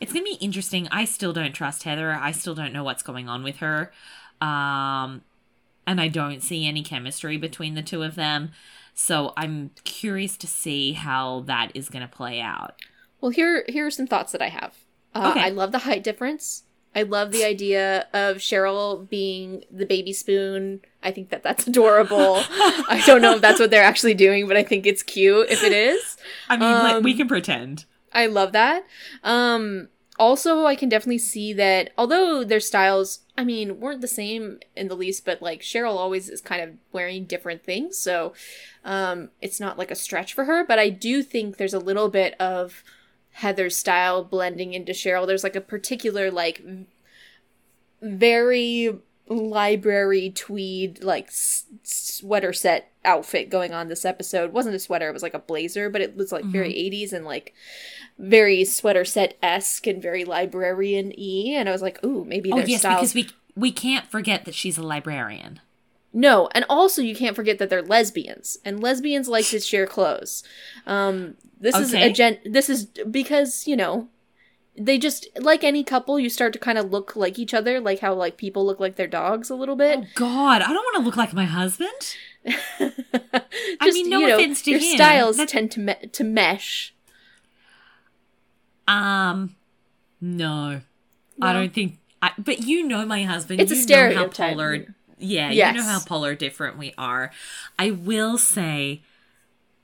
it's 0.00 0.12
gonna 0.12 0.24
be 0.24 0.38
interesting. 0.40 0.88
I 0.90 1.04
still 1.04 1.32
don't 1.32 1.52
trust 1.52 1.84
Heather. 1.84 2.12
I 2.12 2.32
still 2.32 2.54
don't 2.54 2.72
know 2.72 2.84
what's 2.84 3.02
going 3.02 3.28
on 3.28 3.42
with 3.42 3.56
her. 3.56 3.92
Um, 4.40 5.22
and 5.86 6.00
I 6.00 6.08
don't 6.08 6.42
see 6.42 6.66
any 6.66 6.82
chemistry 6.82 7.36
between 7.36 7.74
the 7.74 7.82
two 7.82 8.02
of 8.02 8.16
them. 8.16 8.50
So 8.92 9.32
I'm 9.36 9.70
curious 9.84 10.36
to 10.38 10.46
see 10.46 10.92
how 10.92 11.40
that 11.46 11.70
is 11.74 11.88
going 11.88 12.06
to 12.06 12.14
play 12.14 12.40
out. 12.40 12.74
Well, 13.20 13.30
here 13.30 13.64
here 13.68 13.86
are 13.86 13.90
some 13.90 14.06
thoughts 14.06 14.32
that 14.32 14.42
I 14.42 14.48
have. 14.48 14.74
Uh, 15.14 15.30
okay. 15.30 15.40
I 15.40 15.48
love 15.50 15.72
the 15.72 15.80
height 15.80 16.04
difference. 16.04 16.64
I 16.94 17.02
love 17.02 17.30
the 17.30 17.44
idea 17.44 18.06
of 18.14 18.38
Cheryl 18.38 19.06
being 19.08 19.64
the 19.70 19.84
baby 19.84 20.14
spoon. 20.14 20.80
I 21.02 21.10
think 21.10 21.28
that 21.28 21.42
that's 21.42 21.66
adorable. 21.66 22.36
I 22.48 23.02
don't 23.04 23.20
know 23.20 23.34
if 23.34 23.42
that's 23.42 23.60
what 23.60 23.70
they're 23.70 23.84
actually 23.84 24.14
doing, 24.14 24.48
but 24.48 24.56
I 24.56 24.62
think 24.62 24.86
it's 24.86 25.02
cute 25.02 25.50
if 25.50 25.62
it 25.62 25.72
is. 25.72 26.16
I 26.48 26.56
mean, 26.56 26.96
um, 26.96 27.02
we 27.02 27.12
can 27.12 27.28
pretend. 27.28 27.84
I 28.12 28.26
love 28.26 28.52
that. 28.52 28.86
Um, 29.22 29.88
also, 30.18 30.64
I 30.64 30.74
can 30.74 30.88
definitely 30.88 31.18
see 31.18 31.52
that 31.52 31.90
although 31.98 32.42
their 32.42 32.60
styles, 32.60 33.20
I 33.36 33.44
mean, 33.44 33.78
weren't 33.78 34.00
the 34.00 34.08
same 34.08 34.60
in 34.74 34.88
the 34.88 34.96
least, 34.96 35.26
but 35.26 35.42
like 35.42 35.60
Cheryl 35.60 35.96
always 35.96 36.30
is 36.30 36.40
kind 36.40 36.62
of 36.62 36.70
wearing 36.92 37.26
different 37.26 37.62
things, 37.62 37.98
so 37.98 38.32
um, 38.84 39.28
it's 39.42 39.60
not 39.60 39.76
like 39.76 39.90
a 39.90 39.94
stretch 39.94 40.32
for 40.32 40.44
her. 40.44 40.64
But 40.64 40.78
I 40.78 40.88
do 40.88 41.22
think 41.22 41.58
there's 41.58 41.74
a 41.74 41.78
little 41.78 42.08
bit 42.08 42.34
of 42.40 42.82
Heather's 43.36 43.76
style 43.76 44.24
blending 44.24 44.72
into 44.72 44.92
Cheryl. 44.92 45.26
There's 45.26 45.44
like 45.44 45.56
a 45.56 45.60
particular 45.60 46.30
like 46.30 46.62
very 48.00 48.98
library 49.28 50.30
tweed 50.30 51.02
like 51.04 51.26
s- 51.26 51.66
sweater 51.82 52.54
set 52.54 52.92
outfit 53.04 53.50
going 53.50 53.74
on 53.74 53.88
this 53.88 54.06
episode. 54.06 54.44
It 54.44 54.52
wasn't 54.54 54.76
a 54.76 54.78
sweater, 54.78 55.10
it 55.10 55.12
was 55.12 55.22
like 55.22 55.34
a 55.34 55.38
blazer, 55.38 55.90
but 55.90 56.00
it 56.00 56.16
was 56.16 56.32
like 56.32 56.44
mm-hmm. 56.44 56.52
very 56.52 56.72
80s 56.72 57.12
and 57.12 57.26
like 57.26 57.52
very 58.18 58.64
sweater 58.64 59.04
set 59.04 59.36
esque 59.42 59.86
and 59.86 60.00
very 60.00 60.24
librarian 60.24 61.12
y. 61.18 61.52
And 61.56 61.68
I 61.68 61.72
was 61.72 61.82
like, 61.82 62.02
ooh, 62.02 62.24
maybe 62.24 62.50
oh, 62.52 62.56
yes, 62.56 62.80
styles- 62.80 63.12
because 63.12 63.14
we 63.14 63.28
we 63.54 63.70
can't 63.70 64.10
forget 64.10 64.46
that 64.46 64.54
she's 64.54 64.78
a 64.78 64.82
librarian. 64.82 65.60
No, 66.16 66.48
and 66.54 66.64
also 66.70 67.02
you 67.02 67.14
can't 67.14 67.36
forget 67.36 67.58
that 67.58 67.68
they're 67.68 67.82
lesbians, 67.82 68.56
and 68.64 68.82
lesbians 68.82 69.28
like 69.28 69.44
to 69.48 69.60
share 69.60 69.86
clothes. 69.86 70.42
Um, 70.86 71.36
this 71.60 71.74
okay. 71.74 71.84
is 71.84 71.92
a 71.92 72.10
gen. 72.10 72.38
This 72.42 72.70
is 72.70 72.86
because 72.86 73.66
you 73.66 73.76
know 73.76 74.08
they 74.78 74.96
just 74.96 75.28
like 75.38 75.62
any 75.62 75.84
couple 75.84 76.18
you 76.18 76.30
start 76.30 76.54
to 76.54 76.58
kind 76.58 76.78
of 76.78 76.90
look 76.90 77.16
like 77.16 77.38
each 77.38 77.52
other 77.52 77.80
like 77.80 78.00
how 78.00 78.14
like 78.14 78.38
people 78.38 78.64
look 78.64 78.80
like 78.80 78.96
their 78.96 79.06
dogs 79.06 79.48
a 79.48 79.54
little 79.54 79.76
bit 79.76 80.00
oh 80.02 80.06
god 80.14 80.60
i 80.60 80.66
don't 80.66 80.76
want 80.76 80.96
to 80.96 81.02
look 81.02 81.16
like 81.16 81.32
my 81.32 81.46
husband 81.46 81.90
just, 82.44 82.92
i 83.80 83.90
mean 83.90 84.10
no 84.10 84.18
you 84.18 84.28
know, 84.28 84.36
offense 84.36 84.60
to 84.60 84.72
your 84.72 84.80
him. 84.80 84.96
styles 84.96 85.38
That's... 85.38 85.52
tend 85.52 85.70
to 85.72 85.80
me- 85.80 86.08
to 86.12 86.24
mesh 86.24 86.94
um 88.86 89.56
no, 90.20 90.72
no. 90.72 90.80
i 91.40 91.54
don't 91.54 91.72
think 91.72 91.98
I, 92.20 92.32
but 92.36 92.60
you 92.60 92.86
know 92.86 93.06
my 93.06 93.24
husband 93.24 93.60
it's 93.62 93.70
you 93.70 93.78
a 93.78 93.80
stereotype 93.80 94.38
know 94.38 94.44
how 94.46 94.52
polar 94.52 94.94
yeah 95.18 95.50
yes. 95.50 95.74
you 95.74 95.80
know 95.80 95.86
how 95.86 96.00
polar 96.00 96.34
different 96.34 96.76
we 96.76 96.92
are 96.98 97.30
i 97.78 97.90
will 97.90 98.38
say 98.38 99.00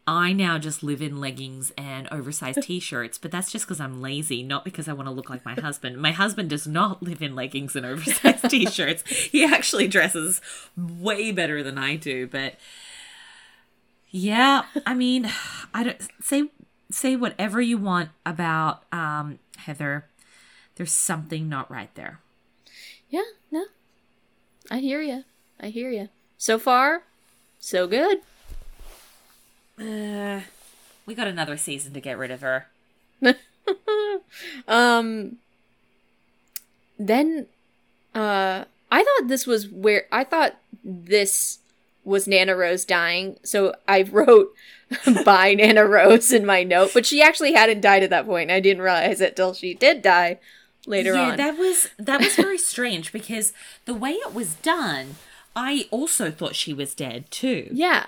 I 0.07 0.33
now 0.33 0.59
just 0.59 0.83
live 0.83 1.01
in 1.01 1.21
leggings 1.21 1.73
and 1.79 2.09
oversized 2.11 2.63
t 2.65 2.81
shirts, 2.81 3.19
but 3.19 3.31
that's 3.31 3.53
just 3.53 3.67
because 3.67 3.81
I'm 3.81 4.03
lazy, 4.03 4.43
not 4.43 4.65
because 4.65 4.89
I 4.89 4.93
want 4.93 5.07
to 5.07 5.13
look 5.13 5.31
like 5.31 5.45
my 5.45 5.55
husband. 5.55 5.97
My 5.97 6.11
husband 6.11 6.51
does 6.51 6.67
not 6.67 7.03
live 7.03 7.23
in 7.23 7.37
leggings 7.37 7.77
and 7.77 7.87
oversized 7.87 8.43
t 8.51 8.67
shirts. 8.67 9.09
He 9.09 9.45
actually 9.45 9.87
dresses 9.87 10.41
way 10.77 11.31
better 11.31 11.63
than 11.63 11.79
I 11.79 11.97
do, 11.97 12.27
but 12.27 12.57
yeah, 14.11 14.65
I 14.85 14.95
mean, 14.95 15.31
I 15.75 15.85
don't 15.85 16.09
say 16.21 16.51
say 16.91 17.17
whatever 17.17 17.61
you 17.61 17.79
want 17.79 18.11
about 18.27 18.83
um, 18.93 19.39
Heather. 19.57 20.07
There's 20.77 20.93
something 20.93 21.49
not 21.49 21.71
right 21.71 21.95
there. 21.95 22.21
Yeah, 23.09 23.23
no. 23.51 23.65
I 24.73 24.79
hear 24.79 25.03
you. 25.03 25.25
I 25.61 25.69
hear 25.69 25.91
you. 25.91 26.09
So 26.39 26.59
far, 26.59 27.03
so 27.61 27.87
good. 27.87 28.21
Uh, 29.79 30.41
we 31.05 31.15
got 31.15 31.27
another 31.27 31.59
season 31.59 31.93
to 31.93 32.01
get 32.01 32.17
rid 32.17 32.31
of 32.31 32.41
her. 32.41 32.69
um. 34.67 35.37
Then, 36.99 37.49
uh, 38.15 38.65
I 38.91 39.05
thought 39.05 39.29
this 39.29 39.47
was 39.47 39.69
where 39.69 40.07
I 40.11 40.25
thought 40.25 40.57
this 40.83 41.59
was 42.03 42.27
Nana 42.27 42.57
Rose 42.57 42.87
dying, 42.87 43.37
so 43.43 43.75
I 43.87 44.03
wrote 44.11 44.55
"by 45.27 45.53
Nana 45.53 45.85
Rose" 45.85 46.33
in 46.33 46.47
my 46.47 46.63
note, 46.63 46.93
but 46.95 47.05
she 47.05 47.21
actually 47.21 47.53
hadn't 47.53 47.83
died 47.83 48.05
at 48.05 48.11
that 48.11 48.25
point. 48.25 48.51
I 48.51 48.61
didn't 48.61 48.83
realize 48.83 49.21
it 49.21 49.37
till 49.37 49.53
she 49.53 49.75
did 49.75 50.01
die 50.01 50.39
later 50.87 51.13
on. 51.13 51.19
yeah, 51.19 51.31
on. 51.33 51.37
that 51.37 51.59
was 51.59 51.89
that 51.99 52.21
was 52.21 52.35
very 52.37 52.59
strange 52.59 53.13
because 53.13 53.53
the 53.85 53.95
way 53.95 54.13
it 54.13 54.35
was 54.35 54.55
done, 54.57 55.17
I 55.55 55.87
also 55.91 56.31
thought 56.31 56.55
she 56.55 56.75
was 56.75 56.95
dead 56.95 57.31
too. 57.31 57.69
Yeah 57.71 58.07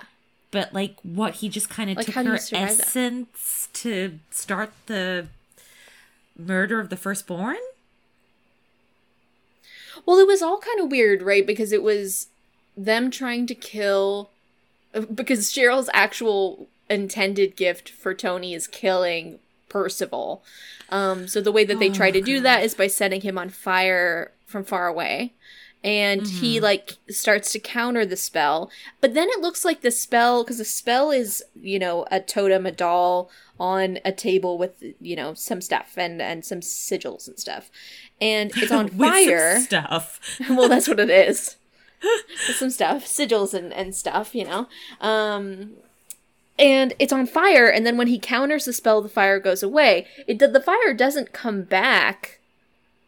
but 0.55 0.73
like 0.73 0.95
what 1.03 1.35
he 1.35 1.49
just 1.49 1.69
kind 1.69 1.89
of 1.89 1.97
like 1.97 2.05
took 2.05 2.15
her 2.15 2.35
essence 2.35 3.67
that? 3.67 3.73
to 3.73 4.19
start 4.31 4.71
the 4.85 5.27
murder 6.37 6.79
of 6.79 6.89
the 6.89 6.95
firstborn 6.95 7.57
well 10.05 10.17
it 10.17 10.25
was 10.25 10.41
all 10.41 10.57
kind 10.59 10.79
of 10.79 10.89
weird 10.89 11.21
right 11.21 11.45
because 11.45 11.73
it 11.73 11.83
was 11.83 12.27
them 12.77 13.11
trying 13.11 13.45
to 13.45 13.53
kill 13.53 14.29
uh, 14.93 15.01
because 15.01 15.51
cheryl's 15.51 15.89
actual 15.93 16.69
intended 16.89 17.57
gift 17.57 17.89
for 17.89 18.13
Toni 18.13 18.53
is 18.53 18.65
killing 18.65 19.39
percival. 19.69 20.43
Um, 20.89 21.27
so 21.27 21.41
the 21.41 21.51
way 21.51 21.65
that 21.65 21.79
they 21.79 21.89
oh, 21.89 21.93
try 21.93 22.11
to 22.11 22.21
do 22.21 22.39
that 22.41 22.63
is 22.63 22.75
by 22.75 22.87
setting 22.87 23.21
him 23.21 23.37
on 23.37 23.49
fire 23.49 24.31
from 24.45 24.63
far 24.63 24.87
away. 24.87 25.33
And 25.83 26.21
mm-hmm. 26.21 26.37
he 26.37 26.59
like 26.59 26.97
starts 27.09 27.51
to 27.51 27.59
counter 27.59 28.05
the 28.05 28.17
spell. 28.17 28.71
But 29.01 29.13
then 29.13 29.27
it 29.29 29.41
looks 29.41 29.63
like 29.63 29.81
the 29.81 29.91
spell 29.91 30.43
because 30.43 30.57
the 30.57 30.65
spell 30.65 31.11
is 31.11 31.43
you 31.55 31.77
know 31.77 32.07
a 32.09 32.19
totem 32.19 32.65
a 32.65 32.71
doll 32.71 33.29
on 33.59 33.99
a 34.03 34.11
table 34.11 34.57
with 34.57 34.83
you 34.99 35.15
know 35.15 35.35
some 35.35 35.61
stuff 35.61 35.93
and 35.95 36.21
and 36.21 36.43
some 36.43 36.61
sigils 36.61 37.27
and 37.27 37.39
stuff. 37.39 37.69
And 38.19 38.51
it's 38.55 38.71
on 38.71 38.89
fire. 38.89 39.59
stuff. 39.59 40.39
Well 40.49 40.69
that's 40.69 40.87
what 40.87 40.99
it 40.99 41.09
is. 41.09 41.57
Some 42.55 42.69
stuff 42.69 43.05
sigils 43.05 43.53
and 43.53 43.71
and 43.71 43.95
stuff 43.95 44.33
you 44.33 44.45
know? 44.45 44.67
Um 45.01 45.73
and 46.57 46.93
it's 46.99 47.13
on 47.13 47.27
fire 47.27 47.67
and 47.67 47.85
then 47.85 47.97
when 47.97 48.07
he 48.07 48.17
counters 48.17 48.65
the 48.65 48.73
spell 48.73 49.01
the 49.01 49.09
fire 49.09 49.39
goes 49.39 49.61
away 49.61 50.07
it 50.27 50.39
the 50.39 50.61
fire 50.61 50.93
doesn't 50.93 51.33
come 51.33 51.63
back 51.63 52.39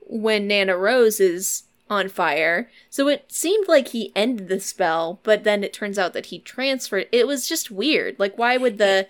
when 0.07 0.47
nana 0.47 0.75
rose 0.77 1.19
is 1.19 1.63
on 1.89 2.09
fire. 2.09 2.69
So 2.89 3.07
it 3.07 3.31
seemed 3.31 3.67
like 3.67 3.89
he 3.89 4.11
ended 4.15 4.47
the 4.47 4.59
spell, 4.59 5.19
but 5.23 5.43
then 5.43 5.63
it 5.63 5.73
turns 5.73 5.97
out 5.97 6.13
that 6.13 6.27
he 6.27 6.39
transferred. 6.39 7.07
It 7.11 7.27
was 7.27 7.47
just 7.47 7.71
weird. 7.71 8.17
Like 8.19 8.37
why 8.37 8.57
would 8.57 8.77
the 8.77 9.07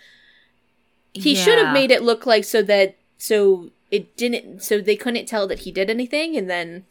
He 1.13 1.33
yeah. 1.35 1.43
should 1.43 1.57
have 1.57 1.73
made 1.73 1.91
it 1.91 2.03
look 2.03 2.25
like 2.25 2.43
so 2.43 2.61
that 2.63 2.95
so 3.17 3.71
it 3.89 4.15
didn't 4.17 4.61
so 4.61 4.79
they 4.79 4.95
couldn't 4.95 5.27
tell 5.27 5.47
that 5.47 5.59
he 5.59 5.71
did 5.71 5.89
anything 5.89 6.35
and 6.35 6.49
then 6.49 6.85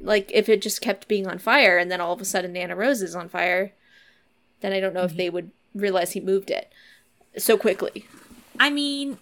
like 0.00 0.30
if 0.32 0.48
it 0.48 0.62
just 0.62 0.80
kept 0.80 1.08
being 1.08 1.26
on 1.26 1.38
fire 1.38 1.78
and 1.78 1.90
then 1.90 2.00
all 2.00 2.12
of 2.12 2.20
a 2.20 2.24
sudden 2.24 2.52
Nana 2.52 2.76
Rose 2.76 3.02
is 3.02 3.16
on 3.16 3.28
fire, 3.28 3.72
then 4.60 4.72
I 4.72 4.80
don't 4.80 4.94
know 4.94 5.00
mm-hmm. 5.00 5.10
if 5.10 5.16
they 5.16 5.30
would 5.30 5.50
realize 5.78 6.12
he 6.12 6.20
moved 6.20 6.50
it 6.50 6.72
so 7.36 7.56
quickly. 7.56 8.06
I 8.58 8.70
mean, 8.70 9.18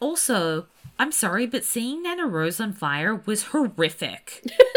also 0.00 0.66
I'm 0.98 1.12
sorry, 1.12 1.46
but 1.46 1.64
seeing 1.64 2.02
Nana 2.02 2.26
Rose 2.26 2.60
on 2.60 2.72
fire 2.72 3.20
was 3.26 3.44
horrific. 3.44 4.44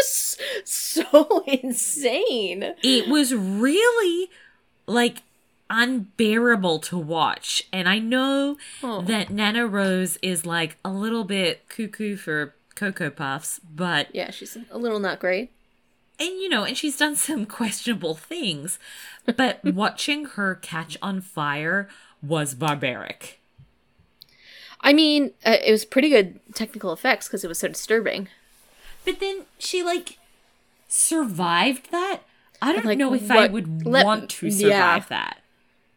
so 0.64 1.44
insane. 1.46 2.74
It 2.82 3.08
was 3.08 3.34
really 3.34 4.30
like 4.86 5.22
unbearable 5.70 6.80
to 6.80 6.98
watch. 6.98 7.62
And 7.72 7.88
I 7.88 7.98
know 7.98 8.56
oh. 8.82 9.02
that 9.02 9.30
Nana 9.30 9.66
Rose 9.66 10.18
is 10.22 10.44
like 10.44 10.76
a 10.84 10.90
little 10.90 11.24
bit 11.24 11.68
cuckoo 11.68 12.16
for 12.16 12.54
Cocoa 12.74 13.10
Puffs, 13.10 13.60
but. 13.60 14.08
Yeah, 14.14 14.30
she's 14.30 14.56
a 14.70 14.78
little 14.78 14.98
not 14.98 15.20
great. 15.20 15.52
And 16.20 16.40
you 16.40 16.48
know, 16.48 16.64
and 16.64 16.76
she's 16.76 16.96
done 16.96 17.16
some 17.28 17.46
questionable 17.46 18.14
things, 18.14 18.78
but 19.24 19.60
watching 19.64 20.24
her 20.24 20.54
catch 20.56 20.96
on 21.02 21.20
fire 21.20 21.88
was 22.22 22.54
barbaric. 22.54 23.40
I 24.80 24.92
mean, 24.92 25.32
uh, 25.44 25.56
it 25.64 25.72
was 25.72 25.84
pretty 25.84 26.08
good 26.08 26.40
technical 26.54 26.92
effects 26.92 27.26
because 27.26 27.44
it 27.44 27.48
was 27.48 27.58
so 27.58 27.68
disturbing. 27.68 28.28
But 29.04 29.20
then 29.20 29.42
she 29.58 29.82
like 29.82 30.18
survived 30.88 31.90
that. 31.90 32.20
I 32.60 32.72
don't 32.72 32.84
like, 32.84 32.98
know 32.98 33.14
if 33.14 33.28
what, 33.28 33.38
I 33.38 33.46
would 33.46 33.86
let, 33.86 34.04
want 34.04 34.30
to 34.30 34.50
survive 34.50 34.70
yeah. 34.70 35.04
that. 35.08 35.40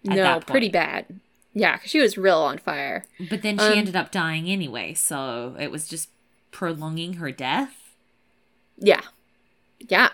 No, 0.03 0.15
that 0.15 0.47
pretty 0.47 0.69
bad. 0.69 1.19
Yeah, 1.53 1.75
because 1.75 1.91
she 1.91 1.99
was 1.99 2.17
real 2.17 2.37
on 2.37 2.59
fire. 2.59 3.05
But 3.29 3.41
then 3.41 3.57
she 3.57 3.65
um, 3.65 3.77
ended 3.77 3.95
up 3.95 4.11
dying 4.11 4.47
anyway, 4.47 4.93
so 4.93 5.55
it 5.59 5.69
was 5.69 5.87
just 5.87 6.09
prolonging 6.51 7.13
her 7.13 7.31
death. 7.31 7.95
Yeah, 8.77 9.01
yeah. 9.89 10.09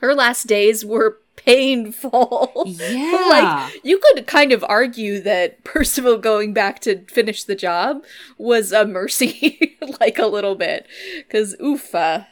Her 0.00 0.14
last 0.14 0.46
days 0.46 0.84
were 0.84 1.18
painful. 1.36 2.52
Yeah. 2.78 3.26
like 3.30 3.80
you 3.84 3.98
could 3.98 4.26
kind 4.26 4.52
of 4.52 4.64
argue 4.68 5.20
that 5.20 5.64
Percival 5.64 6.18
going 6.18 6.52
back 6.52 6.80
to 6.80 7.04
finish 7.06 7.44
the 7.44 7.54
job 7.54 8.02
was 8.36 8.72
a 8.72 8.84
mercy, 8.86 9.76
like 10.00 10.18
a 10.18 10.26
little 10.26 10.54
bit. 10.54 10.86
Cause 11.30 11.56
oof, 11.62 11.94
uh, 11.94 12.24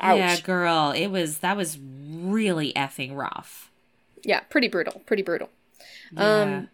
ouch. 0.00 0.18
Yeah, 0.18 0.40
girl, 0.40 0.92
it 0.94 1.08
was 1.08 1.38
that 1.38 1.56
was 1.56 1.78
really 1.78 2.72
effing 2.74 3.14
rough. 3.16 3.70
Yeah, 4.22 4.40
pretty 4.40 4.68
brutal. 4.68 5.02
Pretty 5.06 5.22
brutal. 5.22 5.50
Yeah. 6.12 6.40
Um 6.40 6.68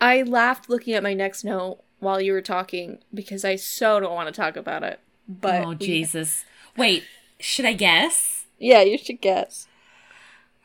I 0.00 0.22
laughed 0.22 0.68
looking 0.68 0.94
at 0.94 1.02
my 1.02 1.14
next 1.14 1.44
note 1.44 1.78
while 2.00 2.20
you 2.20 2.32
were 2.32 2.42
talking 2.42 2.98
because 3.14 3.44
I 3.44 3.56
so 3.56 4.00
don't 4.00 4.14
want 4.14 4.32
to 4.32 4.38
talk 4.40 4.56
about 4.56 4.82
it. 4.82 5.00
But 5.28 5.64
Oh 5.64 5.74
Jesus. 5.74 6.44
Wait, 6.76 7.04
Should 7.38 7.64
I 7.64 7.72
guess? 7.72 8.41
Yeah, 8.62 8.82
you 8.82 8.96
should 8.96 9.20
guess. 9.20 9.66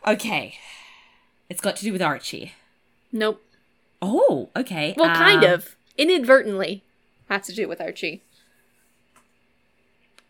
Okay. 0.06 0.54
It's 1.50 1.60
got 1.60 1.76
to 1.78 1.84
do 1.84 1.92
with 1.92 2.02
Archie. 2.02 2.54
Nope. 3.12 3.44
Oh, 4.04 4.50
okay. 4.56 4.94
Well, 4.96 5.10
um, 5.10 5.16
kind 5.16 5.44
of. 5.44 5.76
Inadvertently 5.98 6.84
has 7.28 7.48
to 7.48 7.56
do 7.56 7.68
with 7.68 7.82
Archie. 7.82 8.22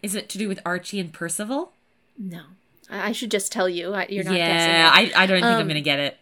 Is 0.02 0.16
it 0.16 0.30
to 0.30 0.38
do 0.38 0.48
with 0.48 0.62
Archie 0.66 1.02
and 1.02 1.12
Percival? 1.12 1.74
No. 2.18 2.44
I 2.90 3.12
should 3.12 3.32
just 3.32 3.52
tell 3.52 3.68
you. 3.68 3.94
You're 4.08 4.24
not 4.24 4.34
yeah, 4.34 4.90
I, 4.94 5.12
I 5.14 5.26
don't 5.26 5.42
think 5.42 5.46
um, 5.46 5.60
I'm 5.60 5.68
going 5.68 5.76
to 5.76 5.82
get 5.82 6.00
it. 6.00 6.18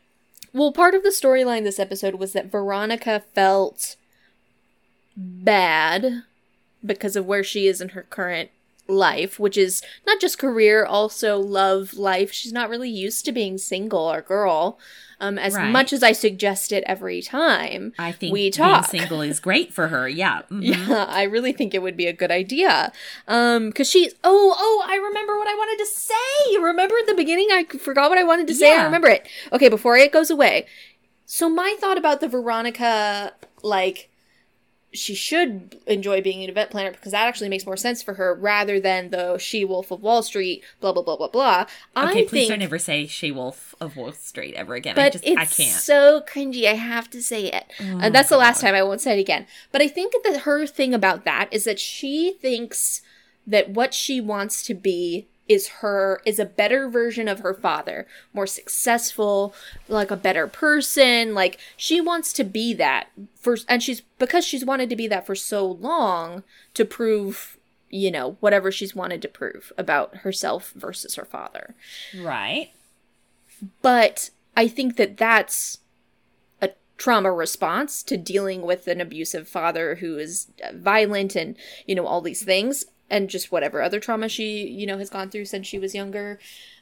Well, 0.52 0.72
part 0.72 0.96
of 0.96 1.04
the 1.04 1.10
storyline 1.10 1.64
this 1.64 1.78
episode 1.78 2.16
was 2.16 2.34
that 2.34 2.52
Veronica 2.52 3.24
felt 3.36 3.98
bad 5.16 6.24
because 6.84 7.16
of 7.16 7.28
where 7.28 7.43
she 7.43 7.68
is 7.68 7.82
in 7.82 7.89
her 7.89 8.02
current 8.02 8.50
life, 8.88 9.40
which 9.40 9.58
is 9.58 9.82
not 10.06 10.20
just 10.20 10.38
career, 10.38 10.86
also 10.86 11.38
love 11.38 11.94
life. 11.94 12.32
She's 12.32 12.54
not 12.54 12.70
really 12.70 12.90
used 12.90 13.26
to 13.26 13.32
being 13.32 13.58
single 13.58 14.12
or 14.12 14.22
girl. 14.22 14.80
Um, 15.20 15.38
as 15.38 15.56
right. 15.56 15.72
much 15.72 15.94
as 15.94 16.04
I 16.04 16.12
suggest 16.12 16.74
it 16.74 16.84
every 16.86 17.22
time, 17.22 17.94
I 17.98 18.12
think 18.12 18.34
we 18.34 18.52
talk. 18.52 18.92
being 18.92 19.02
single 19.02 19.22
is 19.22 19.40
great 19.40 19.74
for 19.74 19.88
her. 19.88 20.10
Yeah, 20.10 20.42
mm-hmm. 20.52 20.62
yeah, 20.62 21.06
I 21.08 21.24
really 21.24 21.54
think 21.54 21.74
it 21.74 21.82
would 21.82 21.96
be 21.96 22.06
a 22.06 22.14
good 22.14 22.32
idea. 22.32 22.92
Um, 23.28 23.70
because 23.70 23.90
she's 23.90 24.14
oh 24.26 24.54
oh, 24.58 24.84
I 24.86 24.98
remember 24.98 25.38
what 25.38 25.48
I 25.48 25.54
wanted 25.54 25.84
to 25.84 25.90
say. 25.90 26.52
You 26.52 26.66
Remember 26.66 26.96
at 27.00 27.08
the 27.08 27.16
beginning, 27.16 27.48
I 27.52 27.64
forgot 27.64 28.10
what 28.10 28.20
I 28.20 28.24
wanted 28.24 28.48
to 28.48 28.56
say. 28.56 28.72
Yeah. 28.72 28.82
I 28.82 28.86
remember 28.86 29.08
it. 29.08 29.26
Okay, 29.54 29.70
before 29.70 29.96
it 29.96 30.12
goes 30.12 30.30
away. 30.30 30.66
So 31.26 31.50
my 31.50 31.76
thought 31.80 31.98
about 31.98 32.20
the 32.20 32.28
Veronica 32.28 33.34
like 33.64 34.10
she 34.96 35.14
should 35.14 35.78
enjoy 35.86 36.22
being 36.22 36.43
an 36.43 36.50
event 36.50 36.72
planner 36.72 36.91
because 36.91 37.12
that 37.12 37.28
actually 37.28 37.50
makes 37.50 37.66
more 37.66 37.78
sense 37.78 38.02
for 38.02 38.16
her 38.16 38.34
rather 38.34 38.80
than 38.80 39.12
the 39.12 39.38
she 39.38 39.64
wolf 39.64 39.91
of 39.91 40.02
Wall 40.02 40.24
Street, 40.24 40.64
blah 40.80 40.93
blah 40.93 41.04
blah 41.04 41.18
blah 41.18 41.28
blah. 41.28 41.62
Okay, 41.62 41.68
I 41.96 42.14
please 42.14 42.30
think, 42.30 42.50
don't 42.50 42.62
ever 42.62 42.80
say 42.80 43.06
she 43.06 43.32
wolf 43.32 43.76
of 43.80 43.96
Wall 43.96 44.12
Street 44.14 44.56
ever 44.56 44.76
again. 44.76 44.96
But 44.96 45.06
I 45.06 45.10
just 45.10 45.26
it's 45.26 45.38
I 45.38 45.46
can't. 45.46 45.80
so 45.80 46.22
cringy. 46.22 46.66
I 46.66 46.74
have 46.74 47.10
to 47.12 47.22
say 47.22 47.46
it, 47.46 47.66
uh, 47.80 47.84
oh, 47.84 48.00
and 48.02 48.16
that's 48.16 48.30
God. 48.30 48.36
the 48.36 48.39
last 48.39 48.62
time 48.62 48.74
I 48.74 48.84
won't 48.84 49.02
say 49.02 49.18
it 49.18 49.22
again. 49.22 49.46
But 49.72 49.82
I 49.82 49.88
think 49.88 50.14
that 50.24 50.41
her 50.41 50.66
thing 50.66 50.93
about 50.93 51.26
that 51.26 51.50
is 51.52 51.66
that 51.66 51.80
she 51.80 52.32
thinks 52.41 53.02
that 53.46 53.70
what 53.70 53.93
she 53.93 54.20
wants 54.20 54.64
to 54.64 54.74
be 54.74 55.28
is 55.48 55.68
her 55.68 56.22
is 56.26 56.39
a 56.39 56.46
better 56.46 56.89
version 56.89 57.28
of 57.28 57.39
her 57.39 57.54
father 57.54 58.08
more 58.34 58.48
successful 58.48 59.54
like 59.88 60.10
a 60.10 60.18
better 60.18 60.48
person 60.48 61.34
like 61.34 61.60
she 61.78 62.02
wants 62.02 62.34
to 62.34 62.43
be 62.43 62.74
that 62.74 63.08
for 63.36 63.58
and 63.68 63.84
she's 63.84 64.02
because 64.18 64.43
she's 64.43 64.66
wanted 64.66 64.89
to 64.89 64.96
be 64.96 65.08
that 65.08 65.26
for 65.26 65.36
so 65.36 65.66
long 65.66 66.43
to 66.74 66.84
prove 66.84 67.58
you 67.89 68.12
know 68.12 68.38
whatever 68.39 68.72
she's 68.72 68.96
wanted 68.96 69.22
to 69.22 69.28
prove 69.28 69.72
about 69.78 70.18
herself 70.18 70.74
versus 70.76 71.16
her 71.16 71.26
father. 71.26 71.76
Right. 72.18 72.72
But 73.82 74.30
i 74.58 74.68
think 74.68 74.98
that 74.98 75.18
that's 75.18 75.80
a 76.62 76.70
trauma 76.98 77.32
response 77.32 78.04
to 78.04 78.18
dealing 78.18 78.64
with 78.64 78.88
an 78.88 79.00
abusive 79.00 79.48
father 79.48 79.96
who 79.96 80.18
is 80.18 80.48
violent 80.74 81.36
and 81.36 81.56
you 81.86 81.96
know 81.96 82.08
all 82.08 82.22
these 82.22 82.43
things 82.43 82.86
and 83.10 83.30
just 83.30 83.51
whatever 83.51 83.82
other 83.82 83.99
trauma 83.99 84.28
she 84.28 84.68
you 84.68 84.86
know 84.86 84.97
has 84.97 85.10
gone 85.10 85.30
through 85.30 85.45
since 85.45 85.68
she 85.68 85.80
was 85.80 85.95
younger 85.95 86.39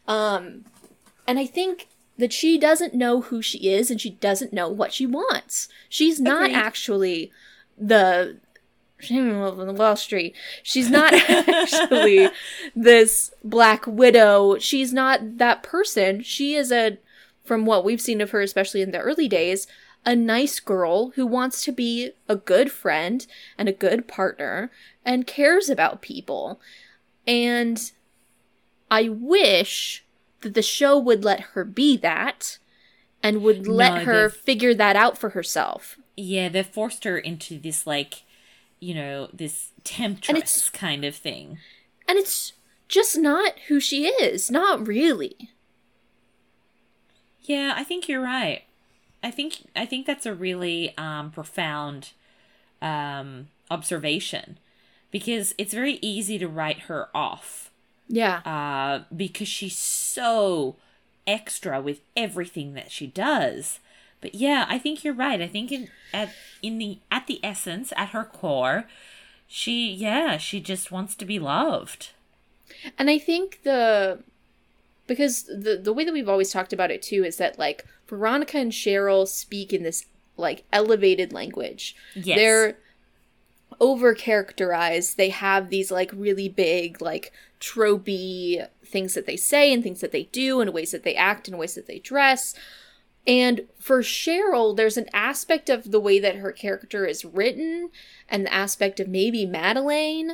um 0.08 0.66
and 1.28 1.40
i 1.40 1.46
think 1.46 1.88
that 2.18 2.32
she 2.32 2.58
doesn't 2.58 2.94
know 2.94 3.22
who 3.22 3.42
she 3.42 3.70
is 3.70 3.90
and 3.90 4.00
she 4.00 4.12
doesn't 4.12 4.54
know 4.54 4.70
what 4.70 4.94
she 4.94 5.06
wants 5.06 5.68
she's 5.90 6.20
not 6.20 6.44
Agreed. 6.44 6.56
actually 6.56 7.32
the 7.78 8.38
Wall 9.10 9.96
Street. 9.96 10.36
She's 10.62 10.90
not 10.90 11.14
actually 11.30 12.30
this 12.76 13.32
Black 13.44 13.86
Widow. 13.86 14.58
She's 14.60 14.94
not 14.94 15.38
that 15.38 15.64
person. 15.64 16.22
She 16.22 16.56
is 16.56 16.72
a, 16.72 16.98
from 17.44 17.66
what 17.66 17.84
we've 17.84 18.02
seen 18.02 18.22
of 18.22 18.32
her, 18.32 18.42
especially 18.42 18.82
in 18.82 18.92
the 18.92 19.00
early 19.00 19.28
days, 19.28 19.68
a 20.06 20.16
nice 20.16 20.60
girl 20.60 21.12
who 21.12 21.26
wants 21.26 21.64
to 21.64 21.72
be 21.72 22.12
a 22.28 22.36
good 22.36 22.72
friend 22.72 23.26
and 23.58 23.70
a 23.70 23.74
good 23.74 24.08
partner 24.08 24.72
and 25.06 25.28
cares 25.28 25.70
about 25.70 26.02
people. 26.02 26.60
And 27.26 27.92
I 28.92 29.10
wish 29.10 30.04
that 30.42 30.54
the 30.54 30.62
show 30.62 30.98
would 31.00 31.24
let 31.24 31.40
her 31.40 31.64
be 31.64 31.98
that 31.98 32.58
and 33.22 33.42
would 33.42 33.68
let 33.68 34.00
no, 34.00 34.06
her 34.06 34.30
figure 34.30 34.74
that 34.74 34.96
out 34.96 35.18
for 35.18 35.30
herself. 35.30 35.98
Yeah, 36.18 36.50
they 36.50 36.64
forced 36.64 37.06
her 37.06 37.18
into 37.18 37.58
this 37.58 37.88
like, 37.88 38.24
you 38.80 38.94
know, 38.94 39.30
this 39.32 39.72
temptress 39.86 40.70
kind 40.70 41.06
of 41.06 41.16
thing. 41.16 41.58
And 42.08 42.18
it's 42.18 42.54
just 42.90 43.18
not 43.18 43.54
who 43.70 43.80
she 43.80 44.08
is, 44.08 44.52
not 44.52 44.86
really. 44.86 45.50
Yeah, 47.42 47.74
I 47.76 47.84
think 47.84 48.08
you're 48.08 48.22
right. 48.22 48.64
I 49.24 49.32
think 49.32 49.70
I 49.76 49.86
think 49.86 50.06
that's 50.06 50.26
a 50.26 50.34
really 50.34 50.94
um, 50.98 51.32
profound 51.32 52.12
um, 52.82 53.48
observation 53.72 54.58
because 55.12 55.56
it's 55.58 55.74
very 55.74 56.00
easy 56.02 56.38
to 56.38 56.48
write 56.48 56.82
her 56.82 57.08
off. 57.16 57.72
Yeah. 58.08 58.40
Uh, 58.40 59.04
because 59.16 59.48
she's 59.48 59.78
so 59.78 60.76
extra 61.26 61.82
with 61.82 62.02
everything 62.18 62.74
that 62.74 62.92
she 62.92 63.08
does. 63.08 63.80
But 64.22 64.36
yeah, 64.36 64.66
I 64.68 64.78
think 64.78 65.04
you're 65.04 65.14
right. 65.14 65.42
I 65.42 65.48
think 65.48 65.72
in 65.72 65.90
at 66.14 66.30
in 66.62 66.78
the 66.78 67.00
at 67.12 67.28
the 67.28 67.40
essence, 67.44 67.94
at 67.96 68.10
her 68.10 68.24
core, 68.24 68.86
she 69.48 69.92
yeah, 69.92 70.38
she 70.38 70.60
just 70.60 70.92
wants 70.92 71.16
to 71.16 71.26
be 71.26 71.40
loved. 71.40 72.12
And 72.98 73.10
I 73.10 73.18
think 73.18 73.60
the 73.64 74.20
because 75.14 75.44
the 75.44 75.80
the 75.82 75.94
way 75.94 76.04
that 76.06 76.14
we've 76.14 76.30
always 76.30 76.52
talked 76.52 76.74
about 76.74 76.92
it 76.92 77.02
too 77.02 77.24
is 77.24 77.38
that 77.38 77.58
like 77.58 77.86
Veronica 78.08 78.58
and 78.58 78.72
Cheryl 78.72 79.28
speak 79.28 79.74
in 79.74 79.84
this 79.84 80.06
like 80.38 80.64
elevated 80.72 81.32
language. 81.32 81.96
Yes. 82.16 82.38
They're 82.38 82.78
over 83.80 84.14
characterized. 84.14 85.18
They 85.18 85.30
have 85.30 85.70
these 85.70 85.92
like 85.92 86.12
really 86.14 86.50
big, 86.50 87.02
like 87.02 87.32
tropey 87.60 88.68
things 88.86 89.14
that 89.14 89.26
they 89.26 89.38
say 89.38 89.74
and 89.74 89.82
things 89.82 90.02
that 90.02 90.12
they 90.12 90.24
do 90.24 90.62
and 90.62 90.74
ways 90.74 90.92
that 90.92 91.04
they 91.04 91.16
act 91.16 91.48
and 91.48 91.58
ways 91.58 91.76
that 91.76 91.88
they 91.88 92.00
dress. 92.00 92.54
And 93.26 93.68
for 93.80 94.02
Cheryl, 94.02 94.76
there's 94.76 94.98
an 94.98 95.10
aspect 95.14 95.70
of 95.70 95.92
the 95.92 96.00
way 96.00 96.20
that 96.20 96.36
her 96.36 96.52
character 96.52 97.06
is 97.06 97.24
written 97.24 97.90
and 98.28 98.46
the 98.46 98.54
aspect 98.54 99.00
of 99.00 99.08
maybe 99.08 99.46
Madelaine 99.46 100.32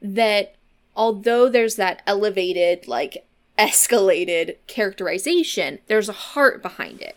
that 0.00 0.54
although 0.96 1.48
there's 1.48 1.76
that 1.76 2.02
elevated, 2.06 2.88
like 2.88 3.26
escalated 3.60 4.56
characterization, 4.66 5.80
there's 5.86 6.08
a 6.08 6.14
heart 6.14 6.62
behind 6.62 7.02
it 7.02 7.16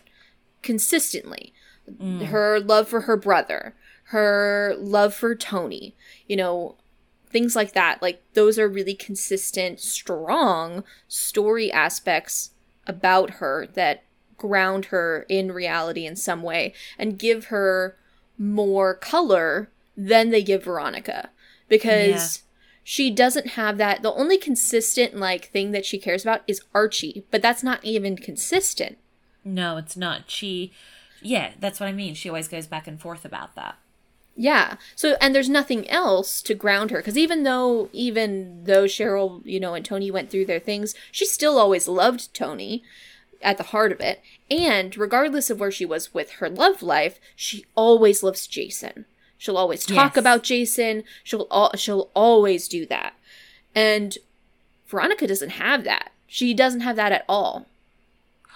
consistently. 0.62 1.54
Mm. 1.90 2.26
Her 2.26 2.60
love 2.60 2.88
for 2.88 3.02
her 3.02 3.16
brother, 3.16 3.74
her 4.04 4.74
love 4.78 5.14
for 5.14 5.34
Toni, 5.34 5.94
you 6.28 6.36
know, 6.36 6.76
things 7.28 7.56
like 7.56 7.72
that. 7.72 8.02
Like, 8.02 8.22
those 8.34 8.58
are 8.58 8.68
really 8.68 8.94
consistent, 8.94 9.80
strong 9.80 10.84
story 11.08 11.72
aspects 11.72 12.50
about 12.86 13.30
her 13.30 13.66
that 13.74 14.04
ground 14.36 14.86
her 14.86 15.24
in 15.28 15.50
reality 15.50 16.06
in 16.06 16.16
some 16.16 16.42
way 16.42 16.74
and 16.98 17.18
give 17.18 17.46
her 17.46 17.96
more 18.36 18.94
color 18.94 19.70
than 19.96 20.30
they 20.30 20.42
give 20.42 20.64
Veronica. 20.64 21.30
Because. 21.68 22.42
She 22.84 23.10
doesn't 23.10 23.48
have 23.48 23.78
that. 23.78 24.02
The 24.02 24.12
only 24.12 24.36
consistent 24.36 25.16
like 25.16 25.46
thing 25.46 25.70
that 25.72 25.86
she 25.86 25.98
cares 25.98 26.22
about 26.22 26.42
is 26.46 26.60
Archie, 26.74 27.24
but 27.30 27.40
that's 27.40 27.62
not 27.62 27.82
even 27.82 28.16
consistent. 28.16 28.98
No, 29.42 29.78
it's 29.78 29.96
not. 29.96 30.30
She 30.30 30.70
yeah, 31.22 31.52
that's 31.58 31.80
what 31.80 31.88
I 31.88 31.92
mean. 31.92 32.14
She 32.14 32.28
always 32.28 32.48
goes 32.48 32.66
back 32.66 32.86
and 32.86 33.00
forth 33.00 33.24
about 33.24 33.54
that. 33.56 33.76
Yeah. 34.36 34.76
So 34.94 35.16
and 35.20 35.34
there's 35.34 35.48
nothing 35.48 35.88
else 35.88 36.42
to 36.42 36.54
ground 36.54 36.90
her 36.90 37.00
cuz 37.00 37.16
even 37.16 37.42
though 37.42 37.88
even 37.94 38.64
though 38.64 38.84
Cheryl, 38.84 39.40
you 39.46 39.58
know, 39.58 39.72
and 39.72 39.84
Toni 39.84 40.10
went 40.10 40.30
through 40.30 40.44
their 40.44 40.60
things, 40.60 40.94
she 41.10 41.24
still 41.24 41.58
always 41.58 41.88
loved 41.88 42.34
Toni 42.34 42.82
at 43.40 43.56
the 43.56 43.64
heart 43.64 43.92
of 43.92 44.00
it. 44.00 44.20
And 44.50 44.96
regardless 44.98 45.48
of 45.48 45.58
where 45.58 45.70
she 45.70 45.86
was 45.86 46.12
with 46.12 46.32
her 46.32 46.50
love 46.50 46.82
life, 46.82 47.18
she 47.34 47.64
always 47.74 48.22
loves 48.22 48.46
Jason. 48.46 49.06
She'll 49.44 49.58
always 49.58 49.84
talk 49.84 50.14
yes. 50.14 50.16
about 50.16 50.42
Jason. 50.42 51.04
She'll 51.22 51.46
al- 51.50 51.76
she'll 51.76 52.08
always 52.14 52.66
do 52.66 52.86
that. 52.86 53.12
And 53.74 54.16
Veronica 54.86 55.26
doesn't 55.26 55.50
have 55.50 55.84
that. 55.84 56.12
She 56.26 56.54
doesn't 56.54 56.80
have 56.80 56.96
that 56.96 57.12
at 57.12 57.26
all. 57.28 57.66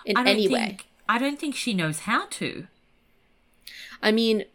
In 0.06 0.16
any 0.16 0.48
think, 0.48 0.50
way. 0.50 0.78
I 1.06 1.18
don't 1.18 1.38
think 1.38 1.54
she 1.54 1.74
knows 1.74 2.00
how 2.00 2.24
to. 2.30 2.68
I 4.02 4.12
mean, 4.12 4.46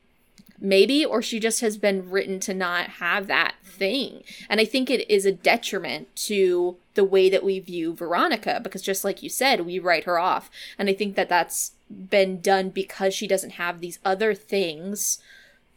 maybe 0.60 1.06
or 1.06 1.22
she 1.22 1.40
just 1.40 1.62
has 1.62 1.78
been 1.78 2.10
written 2.10 2.40
to 2.40 2.54
not 2.56 2.88
have 2.88 3.28
that 3.28 3.54
thing. 3.64 4.24
And 4.50 4.60
I 4.60 4.66
think 4.66 4.90
it 4.90 5.08
is 5.08 5.28
a 5.28 5.32
detriment 5.32 6.16
to 6.16 6.78
the 6.96 7.04
way 7.04 7.30
that 7.30 7.44
we 7.44 7.60
view 7.60 7.94
Veronica 7.94 8.60
because 8.64 8.82
just 8.82 9.04
like 9.04 9.22
you 9.22 9.30
said, 9.30 9.68
we 9.68 9.78
write 9.78 10.06
her 10.06 10.18
off. 10.18 10.50
And 10.80 10.90
I 10.90 10.96
think 10.96 11.16
that 11.16 11.30
that's 11.30 11.74
been 11.92 12.42
done 12.42 12.70
because 12.70 13.14
she 13.14 13.28
doesn't 13.28 13.52
have 13.52 13.82
these 13.82 14.00
other 14.04 14.34
things 14.34 15.20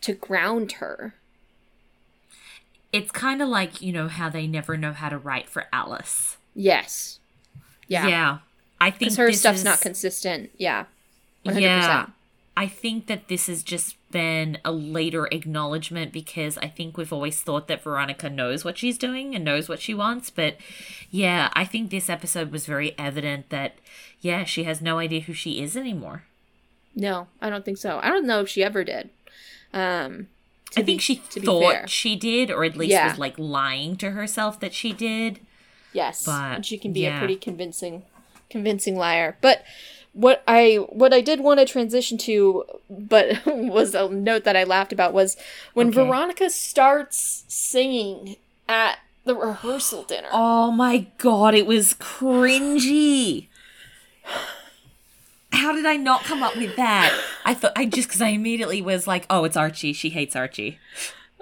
to 0.03 0.13
ground 0.15 0.73
her. 0.73 1.15
It's 2.93 3.11
kind 3.11 3.43
of 3.43 3.49
like, 3.49 3.83
you 3.83 3.93
know, 3.93 4.09
how 4.09 4.29
they 4.29 4.47
never 4.47 4.77
know 4.77 4.93
how 4.93 5.09
to 5.09 5.19
write 5.19 5.49
for 5.49 5.67
Alice. 5.73 6.37
Yes. 6.55 7.19
Yeah. 7.89 8.07
Yeah. 8.07 8.39
I 8.81 8.91
think 8.91 9.17
her 9.17 9.27
this 9.27 9.41
stuff's 9.41 9.59
is- 9.59 9.65
not 9.65 9.81
consistent. 9.81 10.51
Yeah. 10.57 10.85
100%. 11.45 11.61
Yeah. 11.61 12.07
I 12.59 12.67
think 12.67 13.07
that 13.07 13.29
this 13.29 13.49
has 13.49 13.63
just 13.63 13.97
been 14.11 14.57
a 14.65 14.73
later 14.73 15.27
acknowledgement 15.31 16.11
because 16.11 16.57
I 16.57 16.69
think 16.69 16.97
we've 16.97 17.13
always 17.13 17.43
thought 17.43 17.69
that 17.69 17.83
Veronica 17.83 18.31
knows 18.31 18.65
what 18.65 18.79
she's 18.79 18.97
doing 18.97 19.35
and 19.35 19.45
knows 19.45 19.69
what 19.69 19.81
she 19.81 19.93
wants. 19.93 20.31
But 20.31 20.57
yeah, 21.11 21.51
I 21.53 21.67
think 21.67 21.91
this 21.91 22.09
episode 22.09 22.51
was 22.51 22.65
very 22.65 22.95
evident 22.99 23.51
that, 23.51 23.75
yeah, 24.23 24.45
she 24.45 24.65
has 24.65 24.81
no 24.81 24.99
idea 24.99 25.21
who 25.21 25.35
she 25.35 25.61
is 25.63 25.77
anymore. 25.77 26.23
No, 26.95 27.27
I 27.43 27.51
don't 27.51 27.63
think 27.63 27.77
so. 27.77 28.01
I 28.03 28.09
don't 28.09 28.27
know 28.27 28.41
if 28.41 28.49
she 28.49 28.65
ever 28.65 28.85
did. 28.85 29.11
Um, 29.79 30.29
I 30.77 30.81
be- 30.81 30.87
think 30.87 31.01
she 31.03 31.17
to 31.17 31.41
thought 31.41 31.89
she 31.91 32.17
did, 32.17 32.51
or 32.51 32.65
at 32.65 32.77
least 32.77 32.93
Yeah. 32.93 33.09
was 33.11 33.19
like 33.19 33.39
lying 33.39 33.97
to 33.97 34.11
herself 34.13 34.59
that 34.61 34.75
she 34.75 34.93
did. 34.93 35.41
Yes, 35.93 36.25
But, 36.25 36.57
and 36.57 36.67
she 36.67 36.77
can 36.79 36.93
be 36.93 37.01
yeah. 37.01 37.17
a 37.17 37.19
pretty 37.19 37.37
convincing, 37.37 38.03
convincing 38.51 38.97
liar. 38.97 39.37
But 39.41 39.65
what 40.13 40.43
I 40.49 40.77
what 40.91 41.13
I 41.15 41.21
did 41.21 41.41
want 41.41 41.61
to 41.61 41.67
transition 41.67 42.19
to, 42.19 42.65
but 42.91 43.41
was 43.47 43.95
a 43.95 44.09
note 44.09 44.45
that 44.45 44.57
I 44.57 44.65
laughed 44.65 44.93
about 44.93 45.13
was 45.15 45.37
when 45.75 45.89
Okay. 45.89 45.97
Veronica 46.05 46.51
starts 46.51 47.45
singing 47.49 48.37
at 48.69 48.99
the 49.25 49.35
rehearsal 49.35 50.03
dinner. 50.05 50.29
Oh 50.33 50.71
my 50.71 51.07
god, 51.19 51.55
it 51.55 51.67
was 51.67 51.95
cringy. 51.95 53.49
How 55.53 55.73
did 55.73 55.87
I 55.87 55.97
not 55.97 56.25
come 56.25 56.43
up 56.43 56.57
with 56.57 56.77
that? 56.77 57.19
I 57.45 57.55
thought 57.55 57.73
I 57.77 57.87
just 57.87 58.09
because 58.09 58.21
I 58.23 58.29
immediately 58.29 58.83
was 58.83 59.07
like, 59.07 59.27
oh, 59.31 59.45
it's 59.45 59.57
Archie. 59.57 59.93
She 59.93 60.11
hates 60.11 60.37
Archie. 60.37 60.79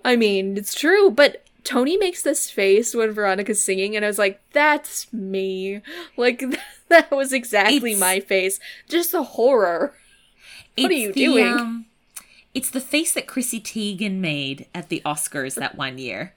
I 0.05 0.17
mean, 0.17 0.57
it's 0.57 0.75
true, 0.75 1.11
but 1.11 1.45
Toni 1.65 1.97
makes 1.97 2.23
this 2.23 2.51
face 2.51 2.95
when 2.95 3.13
Veronica's 3.13 3.65
singing, 3.65 3.97
and 3.97 4.05
I 4.05 4.09
was 4.09 4.19
like, 4.19 4.41
"That's 4.53 5.11
me." 5.13 5.81
Like 6.17 6.45
that 6.89 7.11
was 7.11 7.33
exactly 7.33 7.93
It's- 7.93 8.01
my 8.01 8.21
face. 8.21 8.61
Just 8.89 9.13
the 9.13 9.23
horror. 9.23 9.95
What 10.77 10.91
are 10.91 10.95
you 10.95 11.13
the, 11.13 11.25
doing? 11.25 11.47
um, 11.47 11.87
it's 12.53 12.69
the 12.71 12.81
face 12.81 13.13
that 13.15 13.27
Chrissy 13.27 13.61
Teigen 13.61 14.19
made 14.19 14.67
at 14.75 14.89
the 14.91 15.01
Oscars 15.07 15.55
that 15.55 15.77
one 15.77 15.99
year. 15.99 16.35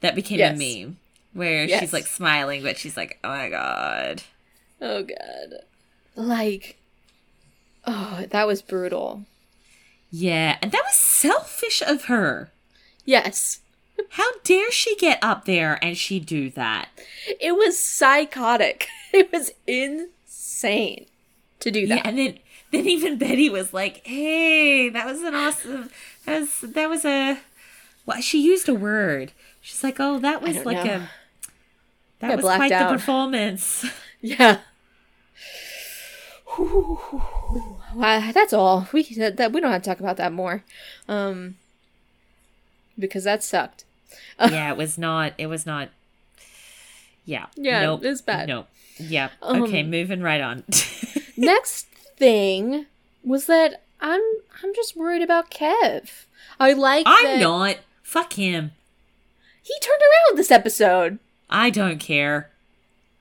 That 0.00 0.14
became 0.14 0.38
Yes. 0.38 0.56
a 0.56 0.58
meme 0.84 0.96
where 1.34 1.64
Yes. 1.64 1.80
she's 1.80 1.92
like 1.92 2.06
smiling, 2.06 2.62
but 2.62 2.78
she's 2.78 2.96
like, 2.96 3.18
oh 3.24 3.28
my 3.28 3.48
god. 3.50 4.22
Oh 4.80 5.02
god. 5.02 5.54
Like 6.16 6.76
Oh, 7.86 8.24
that 8.30 8.46
was 8.46 8.62
brutal. 8.62 9.24
Yeah, 10.10 10.56
and 10.62 10.72
that 10.72 10.82
was 10.84 10.94
selfish 10.94 11.82
of 11.82 12.04
her. 12.04 12.50
Yes. 13.04 13.60
How 14.10 14.28
dare 14.42 14.70
she 14.72 14.96
get 14.96 15.18
up 15.22 15.44
there 15.44 15.78
and 15.82 15.96
she 15.98 16.18
do 16.20 16.50
that? 16.50 16.88
It 17.40 17.52
was 17.56 17.78
psychotic. 17.78 18.88
It 19.12 19.30
was 19.30 19.52
insane 19.68 21.06
to 21.60 21.70
do 21.70 21.78
Yeah, 21.80 21.96
that. 21.96 22.06
and 22.06 22.18
then 22.18 22.38
then 22.72 22.86
even 22.88 23.16
Betty 23.16 23.48
was 23.48 23.72
like, 23.72 24.04
"Hey, 24.04 24.88
that 24.88 25.06
was 25.06 25.22
an 25.22 25.36
awesome. 25.36 25.88
That 26.26 26.40
was 26.40 26.60
that 26.62 26.88
was 26.90 27.04
a. 27.04 27.38
Well, 28.06 28.20
she 28.20 28.42
used 28.42 28.68
a 28.68 28.74
word. 28.74 29.30
She's 29.60 29.84
like, 29.84 29.98
"Oh, 30.00 30.18
that 30.18 30.42
was 30.42 30.64
like 30.64 30.84
know. 30.84 30.94
a. 30.94 31.10
That 32.18 32.32
I 32.32 32.34
was 32.34 32.44
quite 32.44 32.72
out. 32.72 32.88
the 32.90 32.96
performance." 32.96 33.84
Yeah. 34.20 34.58
Wow, 36.58 38.30
that's 38.32 38.52
all. 38.52 38.88
We 38.92 39.02
that, 39.16 39.36
that 39.36 39.52
we 39.52 39.60
don't 39.60 39.70
have 39.70 39.82
to 39.82 39.88
talk 39.90 40.00
about 40.00 40.16
that 40.16 40.32
more, 40.32 40.62
um, 41.08 41.56
because 42.98 43.24
that 43.24 43.42
sucked. 43.42 43.84
yeah, 44.40 44.70
it 44.70 44.76
was 44.76 44.98
not. 44.98 45.32
It 45.38 45.46
was 45.46 45.66
not. 45.66 45.90
Yeah. 47.24 47.46
Yeah, 47.56 47.82
Nope. 47.82 48.04
it's 48.04 48.20
bad. 48.20 48.48
Nope. 48.48 48.68
Yeah. 48.98 49.30
Um, 49.42 49.62
okay, 49.62 49.82
moving 49.82 50.20
right 50.22 50.40
on. 50.40 50.64
Next 51.36 51.86
thing 52.16 52.86
was 53.24 53.46
that 53.46 53.82
I'm 54.00 54.20
I'm 54.62 54.74
just 54.74 54.96
worried 54.96 55.22
about 55.22 55.50
Kev. 55.50 56.10
I 56.60 56.72
like 56.72 57.04
I'm 57.08 57.40
not. 57.40 57.76
Fuck 58.02 58.34
him. 58.34 58.72
he 59.62 59.74
turned 59.80 60.00
around 60.02 60.38
this 60.38 60.50
episode. 60.50 61.18
I 61.48 61.70
don't 61.70 61.98
care. 61.98 62.50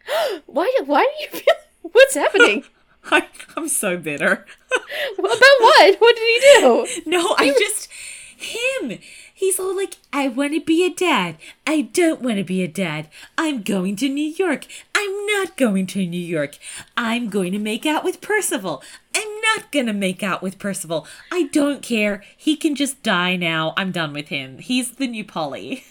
Why 0.46 0.72
why 0.86 1.04
do 1.04 1.24
you 1.24 1.42
feel 1.42 1.56
what's 1.94 2.16
happening? 2.16 2.66
I, 3.12 3.28
I'm 3.56 3.68
so 3.68 3.98
bitter. 3.98 4.46
about 5.18 5.40
what? 5.60 5.96
What 6.00 6.16
did 6.16 6.24
he 6.24 6.60
do? 6.60 6.88
No, 7.06 7.36
I 7.38 7.54
just 7.58 7.90
him. 8.38 9.00
He's 9.34 9.60
all 9.60 9.76
like, 9.76 9.98
I 10.12 10.28
want 10.28 10.54
to 10.54 10.62
be 10.62 10.86
a 10.86 10.94
dad. 10.94 11.38
I 11.66 11.82
don't 11.82 12.22
want 12.22 12.38
to 12.38 12.44
be 12.44 12.64
a 12.64 12.68
dad. 12.68 13.10
I'm 13.38 13.62
going 13.62 13.96
to 13.98 14.10
New 14.10 14.30
York. 14.30 14.66
I'm 14.96 15.26
not 15.26 15.58
going 15.58 15.88
to 15.88 16.06
New 16.06 16.20
York. 16.20 16.58
I'm 16.96 17.30
going 17.30 17.52
to 17.52 17.60
make 17.60 17.86
out 17.86 18.04
with 18.04 18.22
Percival. 18.22 18.84
I'm 19.16 19.42
not 19.42 19.72
going 19.72 19.88
to 19.88 19.94
make 19.94 20.24
out 20.24 20.42
with 20.42 20.60
Percival. 20.60 21.08
I 21.32 21.44
don't 21.52 21.82
care. 21.82 22.24
He 22.38 22.56
can 22.56 22.76
just 22.76 23.04
die 23.04 23.36
now. 23.36 23.74
I'm 23.76 23.92
done 23.92 24.14
with 24.14 24.28
him. 24.30 24.60
He's 24.60 24.92
the 24.92 25.08
new 25.08 25.26
Polly. 25.26 25.84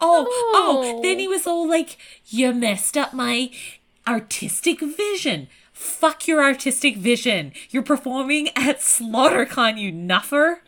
oh, 0.00 0.26
oh, 0.54 1.00
then 1.02 1.18
he 1.18 1.26
oh. 1.26 1.30
was 1.30 1.46
all 1.46 1.68
like, 1.68 1.98
You 2.26 2.54
messed 2.54 2.96
up 2.96 3.12
my 3.12 3.50
artistic 4.06 4.80
vision. 4.80 5.48
Fuck 5.78 6.26
your 6.26 6.42
artistic 6.42 6.96
vision. 6.96 7.52
You're 7.70 7.82
performing 7.82 8.48
at 8.56 8.78
SlaughterCon, 8.80 9.78
you 9.78 9.92
nuffer. 9.92 10.62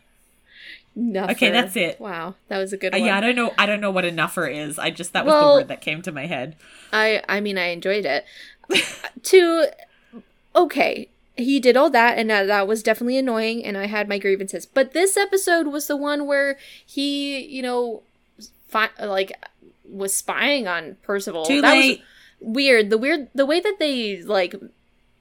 Nuffer. 0.95 1.31
Okay, 1.31 1.49
that's 1.49 1.75
it. 1.75 1.99
Wow, 1.99 2.35
that 2.47 2.59
was 2.59 2.73
a 2.73 2.77
good 2.77 2.93
Uh, 2.93 2.99
one. 2.99 3.07
yeah, 3.07 3.17
I 3.17 3.21
don't 3.21 3.35
know. 3.35 3.53
I 3.57 3.65
don't 3.65 3.81
know 3.81 3.89
what 3.91 4.05
a 4.05 4.11
nuffer 4.11 4.47
is. 4.47 4.77
I 4.77 4.91
just 4.91 5.13
that 5.13 5.25
was 5.25 5.31
Well- 5.33 5.55
the 5.55 5.61
word 5.61 5.67
that 5.69 5.81
came 5.81 6.01
to 6.03 6.11
my 6.11 6.25
head. 6.27 6.55
I 6.93 7.21
I 7.27 7.39
mean 7.41 7.57
I 7.57 7.67
enjoyed 7.69 8.05
it. 8.05 8.23
to 9.23 9.67
okay, 10.55 11.07
he 11.37 11.59
did 11.59 11.75
all 11.75 11.89
that 11.89 12.17
and 12.17 12.29
that, 12.29 12.45
that 12.47 12.67
was 12.67 12.83
definitely 12.83 13.17
annoying 13.17 13.65
and 13.65 13.77
I 13.77 13.87
had 13.87 14.07
my 14.07 14.19
grievances. 14.19 14.65
But 14.65 14.93
this 14.93 15.17
episode 15.17 15.67
was 15.67 15.87
the 15.87 15.95
one 15.97 16.27
where 16.27 16.57
he, 16.85 17.39
you 17.45 17.61
know, 17.63 18.03
fi- 18.67 18.89
like 19.03 19.31
was 19.89 20.13
spying 20.13 20.67
on 20.67 20.97
Percival. 21.01 21.45
Too 21.45 21.61
that 21.61 21.71
late. 21.71 21.99
was 22.41 22.55
weird. 22.55 22.89
The 22.89 22.97
weird 22.97 23.29
the 23.33 23.45
way 23.45 23.59
that 23.59 23.77
they 23.79 24.21
like 24.21 24.53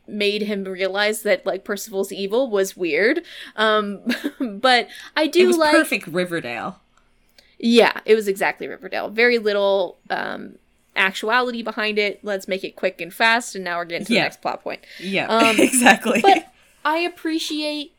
made 0.09 0.43
him 0.43 0.65
realize 0.65 1.23
that 1.23 1.45
like 1.47 1.65
Percival's 1.65 2.11
evil 2.13 2.51
was 2.51 2.77
weird. 2.77 3.23
Um 3.57 4.01
but 4.41 4.89
I 5.17 5.27
do 5.27 5.51
like 5.53 5.73
perfect 5.75 6.07
Riverdale. 6.09 6.81
yeah, 7.59 8.01
it 8.05 8.15
was 8.15 8.29
exactly 8.29 8.67
Riverdale. 8.67 9.09
Very 9.11 9.39
little 9.39 9.99
um 10.11 10.57
actuality 10.97 11.63
behind 11.63 11.99
it. 11.99 12.19
Let's 12.25 12.49
make 12.49 12.65
it 12.65 12.75
quick 12.75 13.01
and 13.01 13.13
fast, 13.15 13.55
and 13.55 13.63
now 13.65 13.79
we're 13.79 13.85
getting 13.85 14.07
to 14.07 14.13
Yeah. 14.15 14.21
the 14.21 14.25
next 14.25 14.41
plot 14.43 14.63
point. 14.63 14.81
Yeah, 14.99 15.27
Um, 15.29 15.57
exactly. 15.61 16.21
But 16.23 16.53
I 16.85 16.99
appreciate 16.99 17.93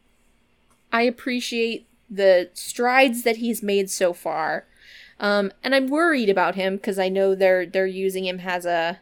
I 0.91 1.03
appreciate 1.03 1.87
the 2.09 2.49
strides 2.53 3.23
that 3.23 3.37
he's 3.37 3.61
made 3.61 3.89
so 3.89 4.13
far. 4.13 4.65
Um 5.19 5.51
and 5.63 5.75
I'm 5.75 5.87
worried 5.87 6.29
about 6.29 6.55
him 6.55 6.75
because 6.77 6.97
I 6.97 7.09
know 7.09 7.35
they're 7.35 7.65
they're 7.65 7.85
using 7.85 8.25
him 8.25 8.39
as 8.41 8.65
a 8.65 8.99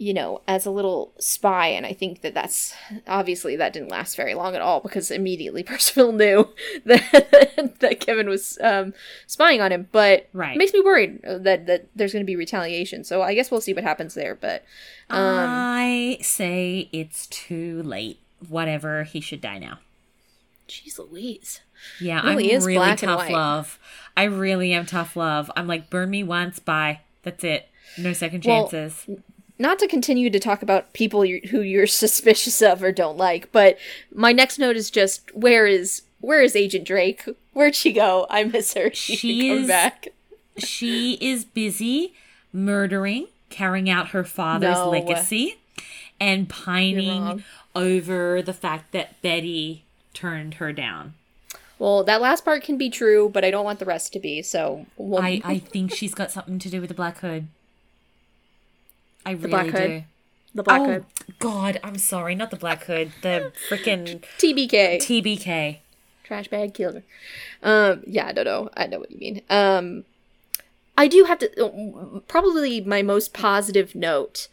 you 0.00 0.14
know, 0.14 0.40
as 0.46 0.64
a 0.64 0.70
little 0.70 1.12
spy, 1.18 1.66
and 1.66 1.84
I 1.84 1.92
think 1.92 2.20
that 2.22 2.32
that's 2.32 2.72
obviously 3.08 3.56
that 3.56 3.72
didn't 3.72 3.90
last 3.90 4.16
very 4.16 4.32
long 4.34 4.54
at 4.54 4.60
all 4.62 4.78
because 4.80 5.10
immediately 5.10 5.62
Percival 5.64 6.12
knew 6.12 6.48
that 6.84 7.74
that 7.80 8.00
Kevin 8.00 8.28
was 8.28 8.58
um, 8.62 8.94
spying 9.26 9.60
on 9.60 9.72
him. 9.72 9.88
But 9.90 10.28
Right. 10.32 10.54
it 10.54 10.58
makes 10.58 10.72
me 10.72 10.80
worried 10.80 11.20
that 11.24 11.66
that 11.66 11.88
there's 11.96 12.12
going 12.12 12.22
to 12.24 12.26
be 12.26 12.36
retaliation. 12.36 13.02
So 13.04 13.22
I 13.22 13.34
guess 13.34 13.50
we'll 13.50 13.60
see 13.60 13.74
what 13.74 13.82
happens 13.84 14.14
there. 14.14 14.34
But 14.36 14.64
um, 15.10 15.18
I 15.20 16.18
say 16.22 16.88
it's 16.92 17.26
too 17.26 17.82
late. 17.82 18.20
Whatever, 18.48 19.02
he 19.02 19.20
should 19.20 19.40
die 19.40 19.58
now. 19.58 19.80
jeez 20.68 20.96
Louise, 20.96 21.60
Yeah, 22.00 22.22
Really 22.24 22.52
I'm 22.52 22.56
is 22.58 22.64
really 22.66 22.94
tough 22.94 23.28
love. 23.28 23.80
I 24.16 24.24
really 24.24 24.72
am 24.72 24.86
tough 24.86 25.16
love. 25.16 25.50
I'm 25.56 25.66
like, 25.66 25.90
burn 25.90 26.10
me 26.10 26.22
once, 26.22 26.60
bye. 26.60 27.00
That's 27.24 27.42
it. 27.42 27.68
No 27.98 28.12
second 28.12 28.44
Well, 28.44 28.68
chances. 28.68 29.08
Not 29.58 29.78
to 29.80 29.88
continue 29.88 30.30
to 30.30 30.38
talk 30.38 30.62
about 30.62 30.92
people 30.92 31.24
you 31.24 31.40
who 31.50 31.60
you're 31.60 31.86
suspicious 32.04 32.62
of 32.62 32.82
or 32.82 32.92
don't 32.92 33.16
like, 33.16 33.50
but 33.52 33.78
my 34.14 34.32
next 34.32 34.58
note 34.58 34.76
is 34.76 34.90
just 34.90 35.34
where 35.34 35.66
is 35.66 36.02
where 36.20 36.42
is 36.42 36.56
Agent 36.56 36.84
Drake? 36.84 37.24
Where'd 37.52 37.74
she 37.76 37.92
go? 37.92 38.26
I 38.30 38.44
miss 38.44 38.74
her. 38.74 38.90
She, 38.94 39.16
She 39.16 39.48
come 39.48 39.58
is- 39.58 39.68
back. 39.68 40.08
she 40.56 41.14
is 41.20 41.44
busy 41.44 42.14
murdering, 42.52 43.26
carrying 43.50 43.88
out 43.90 44.08
her 44.08 44.24
father's 44.24 44.76
No. 44.76 44.90
legacy, 44.90 45.58
and 46.20 46.48
pining 46.48 47.44
over 47.76 48.42
the 48.42 48.52
fact 48.54 48.92
that 48.92 49.20
Betty 49.22 49.84
turned 50.14 50.54
her 50.54 50.72
down. 50.72 51.14
Well, 51.78 52.02
that 52.04 52.20
last 52.20 52.44
part 52.44 52.64
can 52.64 52.76
be 52.76 52.90
true, 52.90 53.28
but 53.32 53.44
I 53.44 53.52
don't 53.52 53.64
want 53.64 53.78
the 53.78 53.84
rest 53.84 54.12
to 54.14 54.18
be. 54.18 54.42
So 54.42 54.86
we'll, 54.96 55.22
I, 55.22 55.40
I 55.44 55.58
think 55.58 55.94
she's 55.94 56.12
got 56.14 56.32
something 56.32 56.58
to 56.58 56.68
do 56.68 56.80
with 56.80 56.88
the 56.88 56.94
Black 56.94 57.18
Hood. 57.18 57.46
I 59.24 59.32
really 59.32 59.48
Black 59.48 59.66
Hood? 59.66 59.88
do. 59.88 60.02
the 60.54 60.62
Black 60.62 60.80
oh, 60.80 60.86
Hood, 60.86 61.04
God, 61.38 61.80
I'm 61.82 61.98
sorry, 61.98 62.34
not 62.34 62.50
the 62.50 62.56
Black 62.56 62.84
Hood, 62.84 63.12
the 63.22 63.52
freaking 63.68 64.22
TBK, 64.38 64.96
TBK. 64.96 65.78
trash 66.24 66.48
bag 66.48 66.74
killer. 66.74 67.02
Um, 67.62 68.02
yeah, 68.06 68.26
I 68.26 68.32
don't 68.32 68.44
know. 68.44 68.70
I 68.76 68.86
know 68.86 69.00
what 69.00 69.10
you 69.10 69.18
mean. 69.18 69.42
Um, 69.50 70.04
I 70.96 71.06
do 71.08 71.24
have 71.24 71.38
to 71.38 72.22
probably 72.26 72.80
my 72.80 73.02
most 73.02 73.32
positive 73.32 73.94
note 73.94 74.48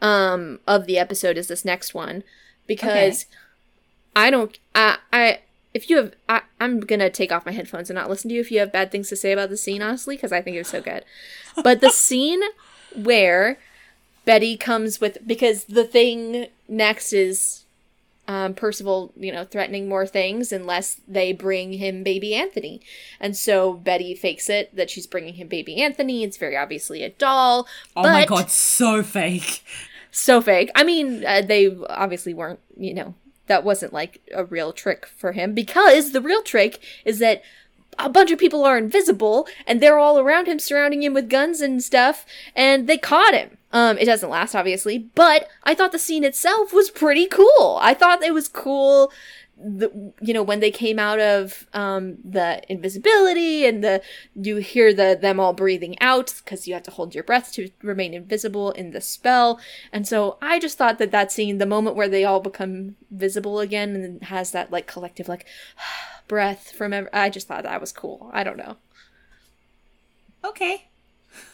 um 0.00 0.58
of 0.66 0.86
the 0.86 0.98
episode 0.98 1.38
is 1.38 1.46
this 1.46 1.64
next 1.64 1.94
one 1.94 2.24
because 2.66 3.26
okay. 3.26 4.26
I 4.26 4.30
don't 4.30 4.58
I 4.74 4.98
I 5.12 5.38
if 5.74 5.88
you 5.88 5.96
have 5.96 6.12
I, 6.28 6.42
i'm 6.60 6.80
gonna 6.80 7.10
take 7.10 7.32
off 7.32 7.46
my 7.46 7.52
headphones 7.52 7.90
and 7.90 7.96
not 7.96 8.10
listen 8.10 8.28
to 8.28 8.34
you 8.34 8.40
if 8.40 8.50
you 8.50 8.58
have 8.58 8.72
bad 8.72 8.90
things 8.90 9.08
to 9.08 9.16
say 9.16 9.32
about 9.32 9.48
the 9.48 9.56
scene 9.56 9.82
honestly 9.82 10.16
because 10.16 10.32
i 10.32 10.42
think 10.42 10.56
it 10.56 10.60
was 10.60 10.68
so 10.68 10.80
good 10.80 11.04
but 11.62 11.80
the 11.80 11.90
scene 12.06 12.42
where 12.94 13.58
betty 14.24 14.56
comes 14.56 15.00
with 15.00 15.18
because 15.26 15.64
the 15.64 15.84
thing 15.84 16.46
next 16.68 17.12
is 17.12 17.64
um, 18.28 18.54
percival 18.54 19.12
you 19.16 19.32
know 19.32 19.44
threatening 19.44 19.88
more 19.88 20.06
things 20.06 20.52
unless 20.52 21.00
they 21.08 21.32
bring 21.32 21.74
him 21.74 22.02
baby 22.02 22.34
anthony. 22.34 22.80
And 23.20 23.36
so 23.36 23.74
betty 23.74 24.14
fakes 24.14 24.48
it 24.48 24.74
that 24.76 24.90
she's 24.90 25.06
bringing 25.06 25.34
him 25.34 25.48
baby 25.48 25.82
anthony. 25.82 26.22
It's 26.22 26.36
very 26.36 26.56
obviously 26.56 27.02
a 27.02 27.10
doll 27.10 27.66
oh 27.96 28.02
my 28.02 28.24
god 28.24 28.50
so 28.50 29.02
fake. 29.02 29.64
So 30.10 30.40
fake. 30.40 30.70
I 30.74 30.84
mean 30.84 31.24
uh, 31.24 31.42
they 31.42 31.76
obviously 31.88 32.34
weren't 32.34 32.60
you 32.76 32.94
know 32.94 33.14
that 33.48 33.64
wasn't 33.64 33.92
like 33.92 34.20
a 34.32 34.44
real 34.44 34.72
trick 34.72 35.06
for 35.06 35.32
him 35.32 35.52
because 35.52 36.12
the 36.12 36.20
real 36.20 36.42
trick 36.42 36.80
is 37.04 37.18
that 37.18 37.42
a 37.98 38.08
bunch 38.08 38.30
of 38.30 38.38
people 38.38 38.64
are 38.64 38.78
invisible 38.78 39.46
and 39.66 39.80
they're 39.80 39.98
all 39.98 40.18
around 40.18 40.46
him 40.46 40.58
surrounding 40.58 41.02
him 41.02 41.12
with 41.12 41.28
guns 41.28 41.60
and 41.60 41.82
stuff 41.82 42.24
and 42.54 42.86
they 42.86 42.96
caught 42.96 43.34
him 43.34 43.58
um 43.72 43.98
it 43.98 44.04
doesn't 44.04 44.30
last 44.30 44.54
obviously 44.54 44.98
but 45.14 45.48
i 45.64 45.74
thought 45.74 45.92
the 45.92 45.98
scene 45.98 46.24
itself 46.24 46.72
was 46.72 46.90
pretty 46.90 47.26
cool. 47.26 47.78
I 47.80 47.94
thought 47.94 48.22
it 48.22 48.34
was 48.34 48.48
cool 48.48 49.12
the, 49.64 50.12
you 50.20 50.34
know 50.34 50.42
when 50.42 50.60
they 50.60 50.70
came 50.70 50.98
out 50.98 51.20
of 51.20 51.66
um, 51.72 52.16
the 52.24 52.62
invisibility 52.68 53.64
and 53.64 53.82
the 53.84 54.02
you 54.34 54.56
hear 54.56 54.92
the 54.92 55.16
them 55.20 55.38
all 55.38 55.52
breathing 55.52 55.96
out 56.00 56.34
because 56.44 56.66
you 56.66 56.74
have 56.74 56.82
to 56.84 56.90
hold 56.90 57.14
your 57.14 57.22
breath 57.22 57.52
to 57.52 57.70
remain 57.82 58.14
invisible 58.14 58.72
in 58.72 58.90
the 58.90 59.00
spell. 59.00 59.60
And 59.92 60.06
so 60.06 60.38
i 60.42 60.58
just 60.58 60.78
thought 60.78 60.98
that 60.98 61.12
that 61.12 61.30
scene 61.30 61.58
the 61.58 61.66
moment 61.66 61.96
where 61.96 62.08
they 62.08 62.24
all 62.24 62.40
become 62.40 62.96
visible 63.10 63.60
again 63.60 63.94
and 63.94 64.24
has 64.24 64.50
that 64.52 64.70
like 64.70 64.86
collective 64.86 65.28
like 65.28 65.46
breath 66.28 66.72
from 66.72 66.92
every, 66.92 67.12
i 67.12 67.28
just 67.28 67.46
thought 67.46 67.62
that 67.62 67.80
was 67.80 67.92
cool. 67.92 68.30
I 68.32 68.42
don't 68.44 68.56
know. 68.56 68.76
Okay. 70.44 70.88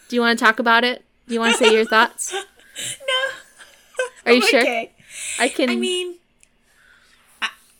Do 0.08 0.16
you 0.16 0.22
want 0.22 0.38
to 0.38 0.44
talk 0.44 0.58
about 0.58 0.84
it 0.84 1.04
do 1.28 1.34
you 1.34 1.40
want 1.40 1.56
to 1.56 1.64
say 1.64 1.72
your 1.72 1.84
thoughts 1.84 2.32
no 3.00 4.00
are 4.26 4.32
you 4.32 4.42
sure 4.42 4.60
okay. 4.60 4.92
i 5.38 5.48
can 5.48 5.70
i 5.70 5.76
mean 5.76 6.18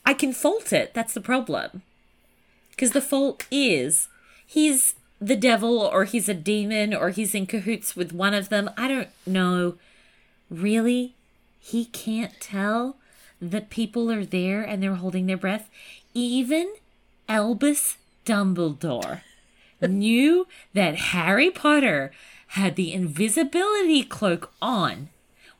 I 0.09 0.15
can 0.15 0.33
fault 0.33 0.73
it. 0.73 0.95
That's 0.95 1.13
the 1.13 1.21
problem. 1.21 1.83
Because 2.71 2.93
the 2.93 3.01
fault 3.01 3.45
is 3.51 4.07
he's 4.43 4.95
the 5.21 5.35
devil 5.35 5.77
or 5.81 6.05
he's 6.05 6.27
a 6.27 6.33
demon 6.33 6.95
or 6.95 7.11
he's 7.11 7.35
in 7.35 7.45
cahoots 7.45 7.95
with 7.95 8.11
one 8.11 8.33
of 8.33 8.49
them. 8.49 8.71
I 8.75 8.87
don't 8.87 9.09
know. 9.27 9.75
Really? 10.49 11.13
He 11.59 11.85
can't 11.85 12.39
tell 12.39 12.95
that 13.39 13.69
people 13.69 14.11
are 14.11 14.25
there 14.25 14.63
and 14.63 14.81
they're 14.81 14.95
holding 14.95 15.27
their 15.27 15.37
breath. 15.37 15.69
Even 16.15 16.73
Albus 17.27 17.97
Dumbledore 18.25 19.21
knew 19.79 20.47
that 20.73 20.95
Harry 20.95 21.51
Potter 21.51 22.11
had 22.53 22.75
the 22.75 22.93
invisibility 22.93 24.03
cloak 24.03 24.51
on 24.61 25.09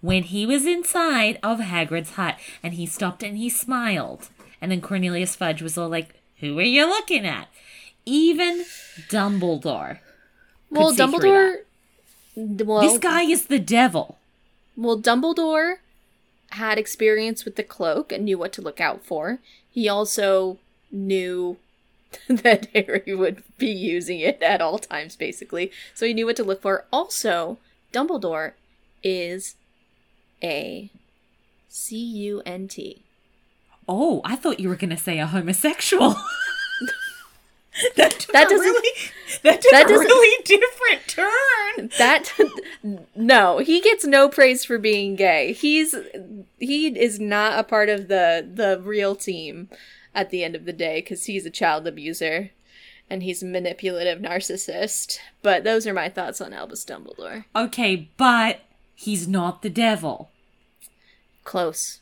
when 0.02 0.24
he 0.24 0.46
was 0.46 0.66
inside 0.66 1.38
of 1.44 1.60
Hagrid's 1.60 2.12
hut 2.12 2.38
and 2.64 2.74
he 2.74 2.86
stopped 2.86 3.22
and 3.22 3.38
he 3.38 3.50
smiled. 3.50 4.30
And 4.62 4.72
then 4.72 4.82
Cornelius 4.82 5.36
Fudge 5.36 5.62
was 5.62 5.78
all 5.78 5.90
like, 5.90 6.16
Who 6.40 6.58
are 6.58 6.64
you 6.64 6.88
looking 6.88 7.26
at? 7.26 7.48
Even 8.06 8.66
Dumbledore. 9.10 10.00
Well, 10.72 10.94
Dumbledore. 10.94 11.58
Well, 12.36 12.82
this 12.82 12.98
guy 12.98 13.24
is 13.24 13.48
the 13.48 13.60
devil. 13.60 14.18
Well, 14.76 15.00
Dumbledore 15.00 15.76
had 16.52 16.80
experience 16.80 17.46
with 17.46 17.56
the 17.56 17.64
cloak 17.64 18.12
and 18.12 18.26
knew 18.26 18.38
what 18.38 18.54
to 18.54 18.62
look 18.62 18.82
out 18.82 19.06
for. 19.06 19.40
He 19.70 19.88
also 19.88 20.58
knew 20.92 21.58
that 22.28 22.68
Harry 22.74 23.14
would 23.14 23.44
be 23.58 23.70
using 23.70 24.20
it 24.20 24.42
at 24.42 24.62
all 24.62 24.80
times, 24.80 25.16
basically. 25.16 25.72
So 25.94 26.06
he 26.06 26.14
knew 26.14 26.26
what 26.26 26.36
to 26.38 26.44
look 26.44 26.62
for. 26.62 26.86
Also, 26.92 27.58
Dumbledore 27.94 28.54
is 29.04 29.56
a 30.44 30.90
C 31.68 31.98
U 31.98 32.42
N 32.46 32.68
T. 32.68 33.04
Oh, 33.88 34.22
I 34.24 34.36
thought 34.36 34.60
you 34.60 34.70
were 34.70 34.76
going 34.76 34.90
to 34.92 34.98
say 34.98 35.20
a 35.20 35.26
homosexual. 35.26 36.10
that 37.96 38.26
that 38.32 38.50
doesn't 38.50 38.60
really, 38.60 39.00
that 39.44 39.62
took 39.62 39.72
that 39.72 39.90
a 39.90 39.94
really 39.94 40.44
different 40.44 41.08
turn. 41.08 41.90
That 41.98 42.32
no, 43.16 43.60
he 43.60 43.82
gets 43.82 44.06
no 44.06 44.30
praise 44.30 44.66
for 44.66 44.78
being 44.78 45.16
gay. 45.16 45.54
He's 45.54 45.96
he 46.60 46.88
is 46.88 47.20
not 47.20 47.58
a 47.58 47.64
part 47.64 47.90
of 47.90 48.08
the 48.08 48.48
the 48.52 48.80
real 48.84 49.16
team 49.16 49.70
at 50.20 50.32
the 50.32 50.44
end 50.44 50.54
of 50.54 50.66
the 50.66 50.74
day 50.74 51.00
because 51.00 51.26
he's 51.26 51.46
a 51.46 51.50
child 51.50 51.88
abuser 51.88 52.52
and 53.10 53.24
he's 53.24 53.42
a 53.42 53.46
manipulative 53.46 54.20
narcissist. 54.20 55.18
But 55.42 55.64
those 55.64 55.88
are 55.88 55.94
my 55.94 56.10
thoughts 56.10 56.42
on 56.42 56.54
Albus 56.54 56.84
Dumbledore. 56.84 57.46
Okay, 57.56 58.10
but 58.18 58.60
he's 58.94 59.30
not 59.30 59.62
the 59.62 59.70
devil. 59.70 60.30
Close. 61.46 62.02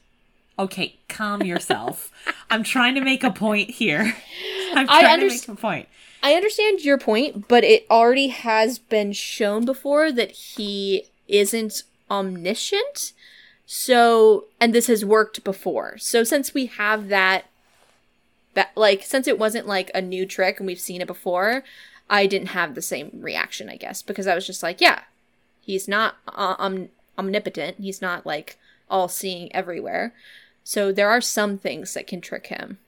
Okay, 0.57 0.97
calm 1.07 1.43
yourself. 1.43 2.11
I'm 2.49 2.63
trying 2.63 2.95
to 2.95 3.01
make 3.01 3.24
a 3.24 3.32
point 3.32 3.70
here. 3.70 4.15
I'm 4.74 4.88
trying 4.88 5.05
under- 5.05 5.30
to 5.30 5.36
make 5.36 5.47
a 5.47 5.55
point. 5.55 5.88
I 6.24 6.34
understand 6.34 6.84
your 6.84 6.97
point, 6.97 7.47
but 7.47 7.63
it 7.63 7.86
already 7.91 8.30
has 8.30 8.80
been 8.80 9.13
shown 9.13 9.63
before 9.65 10.11
that 10.11 10.32
he 10.32 11.05
isn't 11.28 11.84
omniscient. 12.09 13.13
So, 13.68 14.45
and 14.59 14.74
this 14.74 14.88
has 14.88 15.05
worked 15.05 15.43
before. 15.43 15.99
So, 15.99 16.24
since 16.24 16.55
we 16.55 16.65
have 16.65 17.09
that, 17.09 17.45
that 18.58 18.72
like, 18.76 19.03
since 19.03 19.28
it 19.28 19.38
wasn't 19.38 19.68
like 19.68 19.91
a 19.93 20.01
new 20.01 20.26
trick 20.26 20.60
and 20.60 20.66
we've 20.66 20.80
seen 20.80 20.99
it 20.99 21.08
before, 21.08 21.64
I 22.10 22.26
didn't 22.26 22.49
have 22.49 22.74
the 22.74 22.82
same 22.82 23.12
reaction, 23.14 23.70
I 23.70 23.76
guess, 23.76 24.01
because 24.01 24.26
I 24.26 24.34
was 24.34 24.47
just 24.47 24.64
like, 24.64 24.82
yeah, 24.82 25.01
he's 25.62 25.88
not 25.88 26.16
uh, 26.28 26.55
um, 26.58 26.89
omnipotent. 27.20 27.78
He's 27.80 28.01
not 28.01 28.26
like 28.26 28.58
all 28.89 29.08
seeing 29.08 29.53
everywhere. 29.55 30.12
So 30.64 30.91
there 30.91 31.08
are 31.08 31.22
some 31.22 31.60
things 31.60 31.93
that 31.93 32.08
can 32.08 32.20
trick 32.20 32.47
him. 32.47 32.80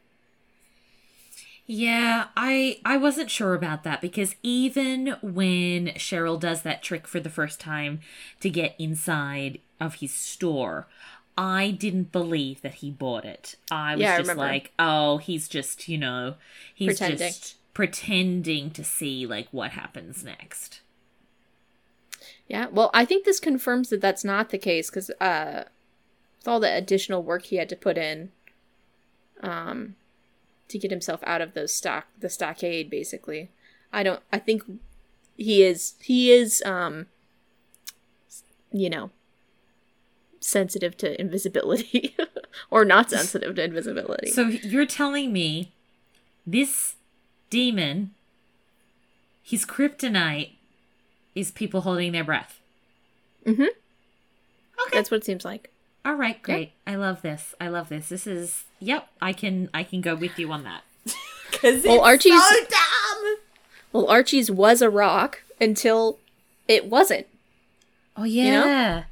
Yeah, 1.67 2.30
I 2.36 2.80
I 2.84 2.97
wasn't 2.97 3.30
sure 3.30 3.53
about 3.53 3.84
that 3.84 4.01
because 4.01 4.36
even 4.41 5.17
when 5.22 5.89
Cheryl 5.89 6.39
does 6.39 6.63
that 6.63 6.82
trick 6.82 7.05
for 7.05 7.20
the 7.20 7.30
first 7.30 7.59
time 7.59 7.99
to 8.39 8.49
get 8.49 8.74
inside 8.80 9.59
of 9.80 9.95
his 9.95 10.11
store, 10.11 10.88
I 11.38 11.71
didn't 11.71 12.11
believe 12.11 12.61
that 12.61 12.75
he 12.75 12.91
bought 12.91 13.25
it. 13.25 13.55
I 13.71 13.93
was 13.93 14.01
yeah, 14.01 14.17
just 14.17 14.32
I 14.32 14.34
like, 14.34 14.73
oh, 14.77 15.17
he's 15.17 15.47
just, 15.47 15.88
you 15.88 15.97
know, 15.97 16.36
he's 16.73 16.99
pretending. 16.99 17.17
just 17.17 17.55
pretending 17.73 18.71
to 18.71 18.84
see 18.84 19.25
like 19.25 19.47
what 19.51 19.71
happens 19.71 20.23
next. 20.23 20.82
Yeah, 22.47 22.67
well, 22.71 22.89
I 22.93 23.05
think 23.05 23.23
this 23.25 23.39
confirms 23.39 23.89
that 23.89 24.01
that's 24.01 24.25
not 24.25 24.49
the 24.49 24.57
case 24.57 24.89
because 24.89 25.09
uh 25.21 25.63
with 26.39 26.47
all 26.47 26.59
the 26.59 26.73
additional 26.73 27.21
work 27.21 27.45
he 27.45 27.57
had 27.57 27.69
to 27.69 27.75
put 27.75 27.97
in 27.97 28.32
um 29.41 29.95
to 30.67 30.77
get 30.80 30.91
himself 30.91 31.21
out 31.23 31.41
of 31.41 31.53
those 31.53 31.73
stock 31.73 32.07
the 32.19 32.30
stockade 32.30 32.89
basically 32.89 33.49
i 33.91 34.03
don't 34.03 34.21
i 34.32 34.39
think 34.39 34.63
he 35.38 35.63
is 35.63 35.93
he 36.01 36.32
is 36.32 36.61
um 36.65 37.07
you 38.71 38.89
know 38.89 39.11
sensitive 40.40 40.96
to 40.98 41.20
invisibility 41.20 42.16
or 42.72 42.86
not 42.86 43.10
sensitive 43.10 43.56
to 43.56 43.64
invisibility 43.64 44.30
so 44.32 44.44
you're 44.48 44.86
telling 44.86 45.34
me 45.34 45.72
this 46.48 46.96
demon 47.50 48.12
his 49.44 49.66
kryptonite 49.66 50.52
is 51.36 51.52
people 51.52 51.82
holding 51.82 52.12
their 52.12 52.24
breath 52.24 52.60
mm-hmm 53.46 53.62
okay 53.62 53.74
that's 54.94 55.12
what 55.12 55.18
it 55.18 55.26
seems 55.26 55.44
like 55.44 55.70
all 56.06 56.16
right, 56.16 56.42
great. 56.42 56.72
I 56.88 56.96
love 56.96 57.22
this. 57.22 57.54
I 57.60 57.68
love 57.68 57.90
this. 57.90 58.10
This 58.10 58.26
is 58.26 58.64
yep. 58.80 59.10
I 59.22 59.34
can 59.34 59.70
I 59.74 59.84
can 59.84 60.02
go 60.02 60.16
with 60.16 60.40
you 60.40 60.52
on 60.52 60.64
that. 60.64 60.84
Because 61.52 61.84
well, 61.84 62.02
Archie's 62.02 62.48
so 62.48 62.60
dumb. 62.70 63.38
Well, 63.92 64.08
Archie's 64.08 64.52
was 64.52 64.84
a 64.84 64.90
rock 64.90 65.42
until 65.60 66.20
it 66.68 66.86
wasn't. 66.86 67.26
Oh 68.16 68.24
yeah, 68.24 68.44
you 68.44 68.52
know? 68.52 69.04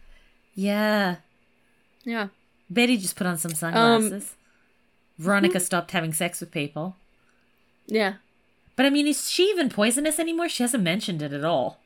Yeah, 0.58 1.18
yeah. 2.04 2.28
Betty 2.70 2.98
just 2.98 3.16
put 3.16 3.28
on 3.28 3.38
some 3.38 3.54
sunglasses. 3.54 4.24
Um, 4.24 5.24
Veronica 5.24 5.60
stopped 5.60 5.92
having 5.92 6.12
sex 6.14 6.42
with 6.42 6.52
people. 6.52 6.96
Yeah. 7.86 8.16
But 8.76 8.86
I 8.86 8.90
mean, 8.90 9.08
is 9.08 9.30
she 9.30 9.50
even 9.50 9.70
poisonous 9.70 10.20
anymore? 10.20 10.50
She 10.50 10.64
hasn't 10.64 10.84
mentioned 10.84 11.22
it 11.22 11.32
at 11.32 11.46
all. 11.46 11.80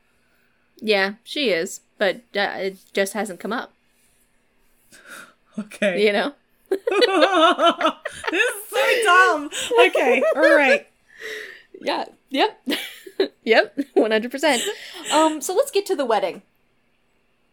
Yeah, 0.81 1.13
she 1.23 1.49
is, 1.49 1.81
but 1.97 2.21
uh, 2.35 2.55
it 2.57 2.77
just 2.93 3.13
hasn't 3.13 3.39
come 3.39 3.53
up. 3.53 3.73
Okay. 5.59 6.05
You 6.05 6.13
know? 6.13 6.33
this 6.69 6.79
is 8.31 8.69
so 8.69 9.03
dumb. 9.03 9.49
Okay, 9.87 10.23
all 10.33 10.55
right. 10.55 10.87
Yeah, 11.83 12.05
yep. 12.29 12.61
yep, 13.43 13.77
one 13.95 14.11
hundred 14.11 14.29
percent. 14.29 14.61
Um, 15.11 15.41
so 15.41 15.53
let's 15.55 15.71
get 15.71 15.85
to 15.87 15.95
the 15.95 16.05
wedding. 16.05 16.43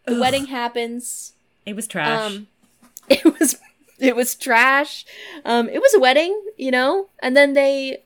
The 0.05 0.13
Ugh. 0.13 0.19
wedding 0.19 0.45
happens. 0.47 1.33
It 1.65 1.75
was 1.75 1.87
trash. 1.87 2.35
Um, 2.35 2.47
it 3.09 3.23
was 3.23 3.57
it 3.99 4.15
was 4.15 4.35
trash. 4.35 5.05
Um, 5.45 5.69
it 5.69 5.79
was 5.79 5.93
a 5.93 5.99
wedding, 5.99 6.39
you 6.57 6.71
know, 6.71 7.07
and 7.19 7.35
then 7.35 7.53
they. 7.53 8.03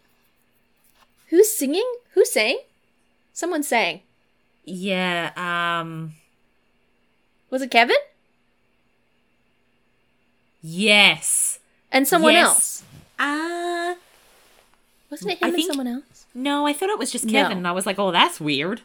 Who's 1.29 1.55
singing? 1.55 1.89
Who 2.13 2.25
sang? 2.25 2.59
Someone 3.31 3.63
sang. 3.63 4.01
Yeah. 4.65 5.31
Um. 5.35 6.13
Was 7.49 7.61
it 7.61 7.71
Kevin? 7.71 7.95
Yes. 10.61 11.59
And 11.91 12.07
someone 12.07 12.33
yes. 12.33 12.47
else. 12.47 12.83
Uh 13.19 13.95
wasn't 15.13 15.31
it 15.31 15.37
him 15.37 15.45
I 15.45 15.47
and 15.49 15.55
think, 15.55 15.67
someone 15.67 15.87
else? 15.87 16.25
No, 16.33 16.65
I 16.65 16.73
thought 16.73 16.89
it 16.89 16.97
was 16.97 17.11
just 17.11 17.29
Kevin, 17.29 17.51
no. 17.51 17.57
and 17.57 17.67
I 17.67 17.71
was 17.71 17.85
like, 17.85 17.99
"Oh, 17.99 18.11
that's 18.11 18.41
weird." 18.41 18.81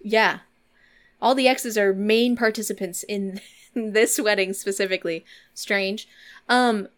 Yeah, 0.00 0.38
all 1.20 1.34
the 1.34 1.48
exes 1.48 1.76
are 1.76 1.92
main 1.92 2.36
participants 2.36 3.02
in 3.08 3.40
this 3.74 4.20
wedding 4.20 4.52
specifically. 4.52 5.24
Strange. 5.54 6.08
Um, 6.48 6.88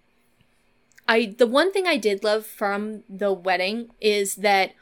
I 1.08 1.34
the 1.36 1.46
one 1.46 1.72
thing 1.72 1.86
I 1.86 1.96
did 1.96 2.24
love 2.24 2.46
from 2.46 3.02
the 3.08 3.32
wedding 3.32 3.90
is 4.00 4.36
that 4.36 4.72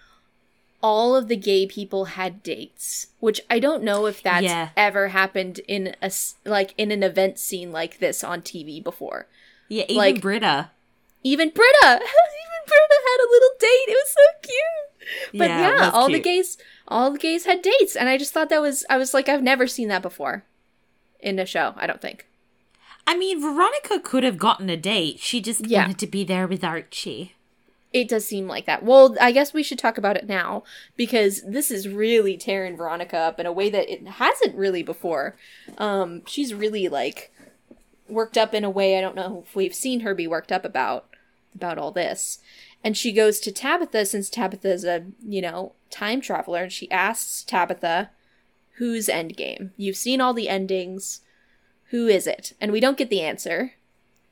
all 0.82 1.14
of 1.14 1.28
the 1.28 1.36
gay 1.36 1.66
people 1.66 2.07
had 2.07 2.43
dates, 2.43 3.09
which 3.18 3.41
I 3.51 3.59
don't 3.59 3.82
know 3.82 4.07
if 4.07 4.22
that's 4.22 4.45
yeah. 4.45 4.70
ever 4.76 5.09
happened 5.09 5.61
in 5.68 5.95
a 6.03 6.11
like 6.45 6.74
in 6.78 6.91
an 6.91 7.03
event 7.03 7.38
scene 7.38 7.72
like 7.72 7.99
this 7.99 8.24
on 8.24 8.43
TV 8.43 8.82
before. 8.82 9.26
Yeah, 9.68 9.84
even 9.84 9.97
like, 9.97 10.20
Britta. 10.20 10.70
Even 11.22 11.51
Britta, 11.51 11.86
even 11.86 12.61
Britta 12.66 12.99
had 13.07 13.20
a 13.20 13.30
little 13.30 13.51
date. 13.59 13.88
It 13.88 13.99
was 14.05 14.11
so 14.11 14.38
cute. 14.43 15.41
But 15.41 15.49
yeah, 15.51 15.61
yeah 15.61 15.91
all 15.91 16.09
cute. 16.09 16.18
the 16.18 16.22
gays, 16.22 16.59
all 16.91 17.12
the 17.12 17.18
gays 17.18 17.45
had 17.45 17.62
dates, 17.62 17.97
and 17.97 18.09
I 18.09 18.18
just 18.18 18.32
thought 18.32 18.49
that 18.51 18.61
was. 18.61 18.84
I 18.91 18.99
was 18.99 19.14
like, 19.14 19.28
I've 19.28 19.43
never 19.43 19.66
seen 19.66 19.88
that 19.88 20.03
before 20.03 20.45
in 21.20 21.38
a 21.38 21.47
show. 21.47 21.74
I 21.76 21.86
don't 21.86 22.03
think. 22.03 22.26
I 23.07 23.16
mean, 23.16 23.41
Veronica 23.41 23.99
could 24.01 24.24
have 24.24 24.38
gotten 24.38 24.68
a 24.68 24.76
date. 24.76 25.20
She 25.20 25.41
just 25.41 25.66
yeah. 25.66 25.82
wanted 25.82 25.99
to 25.99 26.07
be 26.07 26.24
there 26.24 26.47
with 26.47 26.62
Archie. 26.64 27.34
It 27.93 28.09
does 28.09 28.24
seem 28.24 28.47
like 28.47 28.66
that. 28.66 28.84
Well, 28.84 29.16
I 29.20 29.32
guess 29.32 29.53
we 29.53 29.64
should 29.64 29.78
talk 29.78 29.99
about 29.99 30.16
it 30.16 30.28
now 30.28 30.62
because 30.97 31.43
this 31.43 31.72
is 31.72 31.88
really 31.88 32.36
tearing 32.36 32.76
Veronica 32.76 33.16
up 33.16 33.41
in 33.41 33.47
a 33.47 33.53
way 33.53 33.68
that 33.68 33.91
it 33.91 34.07
hasn't 34.07 34.55
really 34.55 34.84
before. 34.84 35.34
Um, 35.76 36.22
she's 36.24 36.55
really 36.55 36.88
like 36.88 37.32
worked 38.09 38.38
up 38.38 38.55
in 38.55 38.64
a 38.64 38.70
way 38.70 38.97
I 38.97 39.01
don't 39.01 39.16
know 39.16 39.45
if 39.47 39.57
we've 39.57 39.74
seen 39.74 40.01
her 40.01 40.14
be 40.14 40.28
worked 40.28 40.53
up 40.53 40.64
about 40.64 41.07
about 41.53 41.78
all 41.78 41.91
this. 41.91 42.38
And 42.82 42.96
she 42.96 43.12
goes 43.12 43.40
to 43.40 43.52
Tabitha 43.52 44.06
since 44.06 44.30
Tabitha 44.30 44.72
is 44.72 44.84
a, 44.84 45.04
you 45.22 45.42
know, 45.42 45.74
time 45.90 46.20
traveler 46.20 46.62
and 46.64 46.72
she 46.72 46.90
asks 46.90 47.42
Tabitha, 47.44 48.10
"Who's 48.76 49.08
endgame? 49.08 49.70
You've 49.76 49.96
seen 49.96 50.20
all 50.20 50.32
the 50.32 50.48
endings. 50.48 51.20
Who 51.90 52.08
is 52.08 52.26
it?" 52.26 52.54
And 52.60 52.72
we 52.72 52.80
don't 52.80 52.96
get 52.96 53.10
the 53.10 53.20
answer 53.20 53.74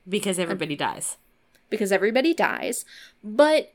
because 0.09 0.38
everybody 0.38 0.76
dies 0.76 1.18
because 1.70 1.92
everybody 1.92 2.34
dies. 2.34 2.84
But 3.22 3.72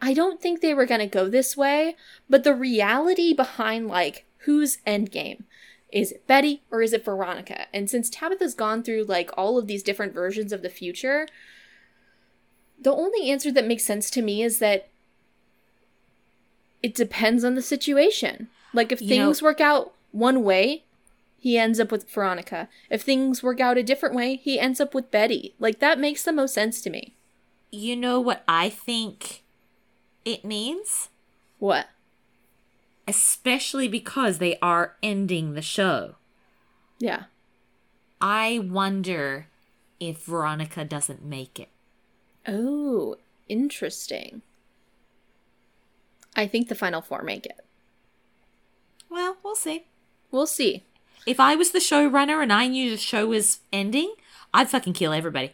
I 0.00 0.14
don't 0.14 0.40
think 0.40 0.60
they 0.60 0.74
were 0.74 0.86
going 0.86 1.00
to 1.00 1.06
go 1.06 1.28
this 1.28 1.56
way. 1.56 1.96
But 2.28 2.44
the 2.44 2.54
reality 2.54 3.32
behind, 3.32 3.88
like, 3.88 4.26
who's 4.38 4.78
endgame? 4.86 5.44
Is 5.92 6.12
it 6.12 6.26
Betty 6.26 6.62
or 6.70 6.82
is 6.82 6.92
it 6.92 7.04
Veronica? 7.04 7.66
And 7.72 7.88
since 7.88 8.08
Tabitha's 8.08 8.54
gone 8.54 8.82
through, 8.82 9.04
like, 9.04 9.30
all 9.36 9.58
of 9.58 9.66
these 9.66 9.82
different 9.82 10.14
versions 10.14 10.52
of 10.52 10.62
the 10.62 10.70
future, 10.70 11.28
the 12.82 12.92
only 12.92 13.30
answer 13.30 13.52
that 13.52 13.66
makes 13.66 13.84
sense 13.84 14.10
to 14.10 14.22
me 14.22 14.42
is 14.42 14.58
that 14.58 14.88
it 16.82 16.94
depends 16.94 17.44
on 17.44 17.54
the 17.54 17.62
situation. 17.62 18.48
Like, 18.74 18.90
if 18.90 19.00
you 19.00 19.08
things 19.08 19.40
know, 19.40 19.46
work 19.48 19.60
out 19.60 19.92
one 20.10 20.42
way, 20.42 20.84
he 21.42 21.58
ends 21.58 21.80
up 21.80 21.90
with 21.90 22.08
Veronica. 22.08 22.68
If 22.88 23.02
things 23.02 23.42
work 23.42 23.58
out 23.58 23.76
a 23.76 23.82
different 23.82 24.14
way, 24.14 24.36
he 24.36 24.60
ends 24.60 24.80
up 24.80 24.94
with 24.94 25.10
Betty. 25.10 25.54
Like 25.58 25.80
that 25.80 25.98
makes 25.98 26.22
the 26.22 26.32
most 26.32 26.54
sense 26.54 26.80
to 26.82 26.90
me. 26.90 27.14
You 27.72 27.96
know 27.96 28.20
what 28.20 28.44
I 28.46 28.68
think 28.68 29.42
it 30.24 30.44
means? 30.44 31.08
What? 31.58 31.88
Especially 33.08 33.88
because 33.88 34.38
they 34.38 34.56
are 34.62 34.94
ending 35.02 35.54
the 35.54 35.62
show. 35.62 36.14
Yeah. 37.00 37.24
I 38.20 38.60
wonder 38.60 39.48
if 39.98 40.24
Veronica 40.24 40.84
doesn't 40.84 41.24
make 41.24 41.58
it. 41.58 41.70
Oh, 42.46 43.16
interesting. 43.48 44.42
I 46.34 46.46
think 46.46 46.68
the 46.68 46.74
final 46.74 47.00
four 47.02 47.22
make 47.22 47.46
it. 47.46 47.60
Well, 49.10 49.36
we'll 49.42 49.54
see. 49.54 49.84
We'll 50.30 50.46
see. 50.46 50.84
If 51.26 51.38
I 51.38 51.54
was 51.54 51.70
the 51.70 51.78
showrunner 51.78 52.42
and 52.42 52.52
I 52.52 52.66
knew 52.66 52.90
the 52.90 52.96
show 52.96 53.26
was 53.26 53.60
ending, 53.72 54.14
I'd 54.52 54.70
fucking 54.70 54.94
kill 54.94 55.12
everybody. 55.12 55.52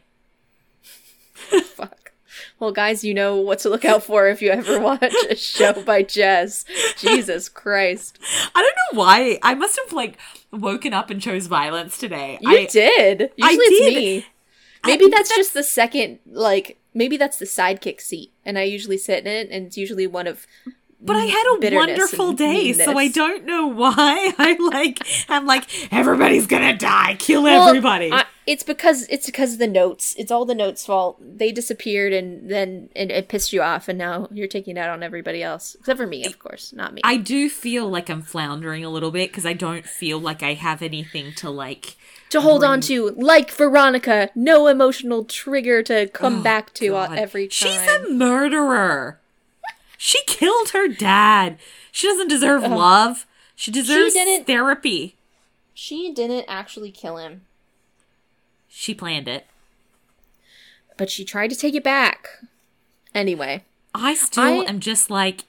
Fuck. 1.65 2.13
Well, 2.61 2.73
guys, 2.73 3.05
you 3.05 3.15
know 3.15 3.37
what 3.37 3.59
to 3.61 3.69
look 3.69 3.85
out 3.85 4.03
for 4.03 4.29
if 4.29 4.41
you 4.41 4.51
ever 4.51 4.81
watch 4.81 5.15
a 5.29 5.35
show 5.35 5.83
by 5.83 6.03
Jess. 6.03 6.65
Jesus 6.97 7.49
Christ. 7.49 8.19
I 8.55 8.63
don't 8.63 8.97
know 8.97 9.03
why. 9.03 9.39
I 9.43 9.55
must 9.55 9.79
have 9.85 9.93
like 9.93 10.19
woken 10.53 10.95
up 10.95 11.11
and 11.11 11.21
chose 11.21 11.47
violence 11.47 11.99
today. 11.99 12.39
You 12.41 12.51
I, 12.59 12.67
did. 12.67 13.31
Usually 13.37 13.43
I 13.43 13.59
it's 13.61 13.79
did. 13.81 13.95
me. 13.97 14.27
Maybe 14.85 15.07
I, 15.07 15.09
that's, 15.11 15.29
that's 15.29 15.37
just 15.37 15.55
the 15.55 15.63
second 15.63 16.19
like 16.27 16.79
maybe 16.95 17.17
that's 17.17 17.39
the 17.39 17.45
sidekick 17.45 18.01
seat 18.01 18.33
and 18.45 18.59
I 18.59 18.63
usually 18.63 18.99
sit 18.99 19.27
in 19.27 19.27
it 19.27 19.49
and 19.51 19.67
it's 19.67 19.77
usually 19.77 20.07
one 20.07 20.27
of 20.27 20.47
but 21.01 21.15
I 21.15 21.27
had 21.27 21.45
a 21.47 21.77
wonderful 21.77 22.33
day, 22.33 22.55
meanness. 22.55 22.85
so 22.85 22.99
I 22.99 23.07
don't 23.07 23.45
know 23.45 23.69
why 23.69 24.33
I 24.39 24.57
like. 24.59 25.07
I'm 25.29 25.47
like 25.47 25.93
everybody's 25.93 26.47
gonna 26.49 26.77
die, 26.77 27.15
kill 27.19 27.45
well, 27.45 27.69
everybody. 27.69 28.13
I, 28.13 28.25
it's 28.47 28.65
because 28.65 29.07
it's 29.09 29.27
because 29.27 29.53
of 29.53 29.59
the 29.61 29.69
notes. 29.69 30.17
It's 30.19 30.33
all 30.33 30.45
the 30.45 30.57
notes' 30.57 30.85
fault. 30.85 31.19
They 31.21 31.53
disappeared, 31.53 32.13
and 32.13 32.51
then 32.51 32.89
it, 32.97 33.13
it 33.13 33.29
pissed 33.29 33.53
you 33.53 33.63
off, 33.63 33.89
and 33.89 33.97
now 33.97 34.27
you're 34.33 34.49
taking 34.49 34.77
it 34.77 34.81
out 34.81 34.91
on 34.91 35.05
everybody 35.05 35.41
else, 35.41 35.77
except 35.77 35.99
for 35.99 36.07
me, 36.07 36.25
of 36.25 36.41
course, 36.41 36.73
not 36.73 36.93
me. 36.93 37.01
I 37.05 37.17
do 37.17 37.49
feel 37.49 37.89
like 37.89 38.11
I'm 38.11 38.23
floundering 38.23 38.85
a 38.85 38.91
little 38.91 39.13
bit 39.13 39.31
because 39.31 39.47
I 39.47 39.53
don't 39.53 39.87
feel 39.87 40.19
like 40.19 40.43
I 40.43 40.55
have 40.55 40.83
anything 40.83 41.33
to 41.35 41.49
like 41.49 41.97
to 42.31 42.41
hold 42.41 42.65
on 42.65 42.81
to, 42.83 43.11
like 43.11 43.51
Veronica. 43.51 44.31
No 44.35 44.67
emotional 44.67 45.25
trigger 45.25 45.83
to 45.85 46.09
come 46.09 46.41
oh, 46.41 46.43
back 46.43 46.75
to 46.75 46.91
God. 46.91 47.17
every 47.17 47.49
time. 47.49 47.51
She's 47.51 47.89
a 47.89 48.11
murderer. 48.11 49.19
She 49.97 50.23
killed 50.27 50.71
her 50.71 50.89
dad. 50.89 51.59
She 51.91 52.07
doesn't 52.07 52.29
deserve 52.29 52.65
uh, 52.65 52.69
love. 52.69 53.27
She 53.57 53.71
deserves 53.71 54.13
she 54.13 54.25
didn't, 54.25 54.47
therapy. 54.47 55.17
She 55.75 56.13
didn't 56.13 56.45
actually 56.47 56.93
kill 56.93 57.17
him. 57.17 57.43
She 58.69 58.95
planned 58.95 59.27
it. 59.27 59.47
But 60.97 61.11
she 61.11 61.25
tried 61.25 61.51
to 61.51 61.57
take 61.57 61.75
it 61.75 61.83
back. 61.83 62.29
Anyway. 63.15 63.65
I 63.95 64.15
still 64.15 64.63
I, 64.63 64.65
am 64.65 64.79
just 64.79 65.11
like, 65.11 65.45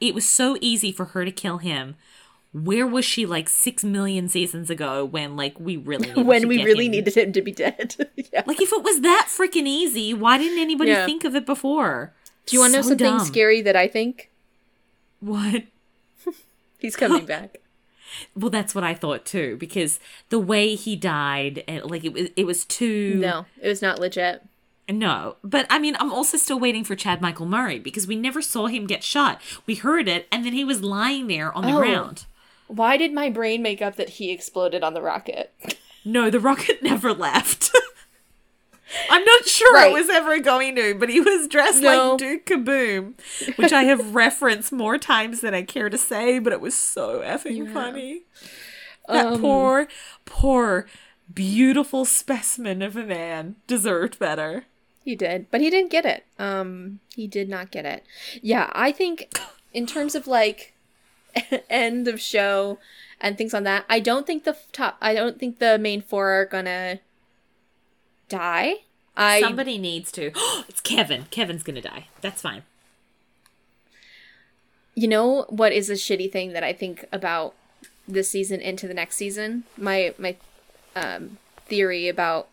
it 0.00 0.14
was 0.14 0.28
so 0.28 0.58
easy 0.60 0.92
for 0.92 1.06
her 1.06 1.24
to 1.24 1.32
kill 1.32 1.58
him. 1.58 1.96
Where 2.52 2.86
was 2.86 3.04
she 3.04 3.26
like 3.26 3.48
six 3.48 3.84
million 3.84 4.28
seasons 4.28 4.70
ago 4.70 5.04
when 5.04 5.36
like 5.36 5.60
we 5.60 5.76
really 5.76 6.10
when 6.22 6.48
we 6.48 6.64
really 6.64 6.86
him? 6.86 6.92
needed 6.92 7.16
him 7.16 7.32
to 7.32 7.42
be 7.42 7.52
dead? 7.52 7.94
yeah. 8.32 8.42
Like 8.46 8.60
if 8.60 8.72
it 8.72 8.82
was 8.82 9.02
that 9.02 9.28
freaking 9.28 9.66
easy, 9.66 10.14
why 10.14 10.38
didn't 10.38 10.58
anybody 10.58 10.90
yeah. 10.90 11.04
think 11.04 11.24
of 11.24 11.34
it 11.34 11.44
before? 11.44 12.14
Do 12.46 12.56
you 12.56 12.60
want 12.60 12.72
to 12.74 12.82
so 12.82 12.88
know 12.88 12.88
something 12.90 13.18
dumb. 13.18 13.26
scary 13.26 13.60
that 13.60 13.76
I 13.76 13.86
think? 13.86 14.30
What? 15.20 15.64
He's 16.78 16.96
coming 16.96 17.26
back. 17.26 17.58
Well, 18.34 18.50
that's 18.50 18.74
what 18.74 18.84
I 18.84 18.94
thought 18.94 19.26
too, 19.26 19.56
because 19.58 20.00
the 20.30 20.38
way 20.38 20.74
he 20.74 20.96
died, 20.96 21.62
and 21.68 21.84
like 21.84 22.04
it 22.04 22.12
was, 22.12 22.30
it 22.36 22.46
was 22.46 22.64
too. 22.64 23.16
No, 23.16 23.44
it 23.60 23.68
was 23.68 23.82
not 23.82 23.98
legit. 23.98 24.42
No, 24.88 25.36
but 25.44 25.66
I 25.68 25.78
mean, 25.78 25.96
I'm 26.00 26.12
also 26.12 26.38
still 26.38 26.58
waiting 26.58 26.84
for 26.84 26.96
Chad 26.96 27.20
Michael 27.20 27.44
Murray 27.44 27.78
because 27.78 28.06
we 28.06 28.16
never 28.16 28.40
saw 28.40 28.66
him 28.66 28.86
get 28.86 29.04
shot. 29.04 29.40
We 29.66 29.74
heard 29.74 30.08
it, 30.08 30.26
and 30.32 30.44
then 30.44 30.54
he 30.54 30.64
was 30.64 30.82
lying 30.82 31.26
there 31.26 31.52
on 31.52 31.64
the 31.64 31.72
oh, 31.72 31.78
ground. 31.78 32.24
Why 32.68 32.96
did 32.96 33.12
my 33.12 33.30
brain 33.30 33.62
make 33.62 33.82
up 33.82 33.96
that 33.96 34.10
he 34.10 34.30
exploded 34.30 34.84
on 34.84 34.94
the 34.94 35.02
rocket? 35.02 35.52
No, 36.04 36.30
the 36.30 36.40
rocket 36.40 36.82
never 36.82 37.12
left. 37.12 37.70
I'm 39.10 39.24
not 39.24 39.46
sure 39.46 39.74
right. 39.74 39.90
it 39.90 39.92
was 39.92 40.08
ever 40.08 40.38
going 40.40 40.76
to, 40.76 40.94
but 40.94 41.10
he 41.10 41.20
was 41.20 41.46
dressed 41.46 41.82
no. 41.82 42.10
like 42.10 42.18
Duke 42.18 42.46
Kaboom, 42.46 43.14
which 43.56 43.72
I 43.72 43.82
have 43.84 44.14
referenced 44.14 44.72
more 44.72 44.96
times 44.96 45.42
than 45.42 45.52
I 45.52 45.62
care 45.62 45.90
to 45.90 45.98
say, 45.98 46.38
but 46.38 46.54
it 46.54 46.60
was 46.60 46.74
so 46.74 47.20
effing 47.20 47.66
yeah. 47.66 47.72
funny. 47.72 48.22
That 49.06 49.26
um, 49.26 49.40
poor, 49.40 49.88
poor, 50.24 50.86
beautiful 51.32 52.04
specimen 52.04 52.80
of 52.80 52.96
a 52.96 53.04
man 53.04 53.56
deserved 53.66 54.18
better. 54.18 54.64
He 55.04 55.14
did, 55.14 55.50
but 55.50 55.60
he 55.60 55.70
didn't 55.70 55.90
get 55.90 56.04
it. 56.04 56.24
Um, 56.38 57.00
he 57.14 57.26
did 57.26 57.48
not 57.48 57.70
get 57.70 57.84
it. 57.84 58.04
Yeah, 58.42 58.70
I 58.72 58.92
think 58.92 59.38
in 59.72 59.86
terms 59.86 60.14
of 60.14 60.26
like 60.26 60.74
end 61.70 62.08
of 62.08 62.20
show 62.20 62.78
and 63.20 63.36
things 63.36 63.54
on 63.54 63.64
that, 63.64 63.84
I 63.88 64.00
don't 64.00 64.26
think 64.26 64.44
the 64.44 64.56
top. 64.72 64.96
I 65.00 65.14
don't 65.14 65.38
think 65.38 65.58
the 65.58 65.78
main 65.78 66.02
four 66.02 66.30
are 66.30 66.46
gonna 66.46 67.00
die. 68.28 68.76
I 69.16 69.40
somebody 69.40 69.78
needs 69.78 70.12
to. 70.12 70.30
it's 70.68 70.80
Kevin. 70.80 71.26
Kevin's 71.30 71.62
gonna 71.62 71.82
die. 71.82 72.06
That's 72.20 72.42
fine. 72.42 72.62
You 74.94 75.08
know 75.08 75.46
what 75.48 75.72
is 75.72 75.90
a 75.90 75.94
shitty 75.94 76.30
thing 76.30 76.52
that 76.52 76.64
I 76.64 76.72
think 76.72 77.04
about 77.12 77.54
this 78.06 78.30
season 78.30 78.60
into 78.60 78.88
the 78.88 78.94
next 78.94 79.16
season? 79.16 79.64
My 79.76 80.14
my 80.18 80.36
um, 80.96 81.38
theory 81.66 82.08
about 82.08 82.48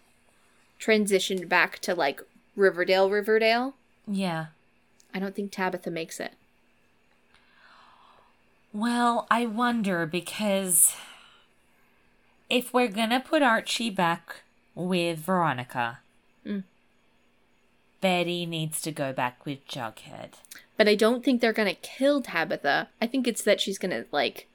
transitioned 0.79 1.47
back 1.49 1.79
to 1.79 1.95
like 1.95 2.21
Riverdale, 2.55 3.09
Riverdale. 3.09 3.75
Yeah. 4.07 4.47
I 5.13 5.19
don't 5.19 5.35
think 5.35 5.51
Tabitha 5.51 5.89
makes 5.89 6.19
it. 6.19 6.33
Well, 8.75 9.25
I 9.31 9.45
wonder 9.45 10.05
because 10.05 10.97
if 12.49 12.73
we're 12.73 12.89
gonna 12.89 13.21
put 13.21 13.41
Archie 13.41 13.89
back 13.89 14.41
with 14.75 15.19
Veronica, 15.19 15.99
Mm. 16.45 16.63
Betty 18.01 18.45
needs 18.45 18.81
to 18.81 18.91
go 18.91 19.13
back 19.13 19.45
with 19.45 19.65
Jughead. 19.65 20.33
But 20.75 20.89
I 20.89 20.95
don't 20.95 21.23
think 21.23 21.39
they're 21.39 21.53
gonna 21.53 21.73
kill 21.75 22.21
Tabitha. 22.21 22.89
I 22.99 23.07
think 23.07 23.29
it's 23.29 23.43
that 23.43 23.61
she's 23.61 23.77
gonna 23.77 24.03
like 24.11 24.45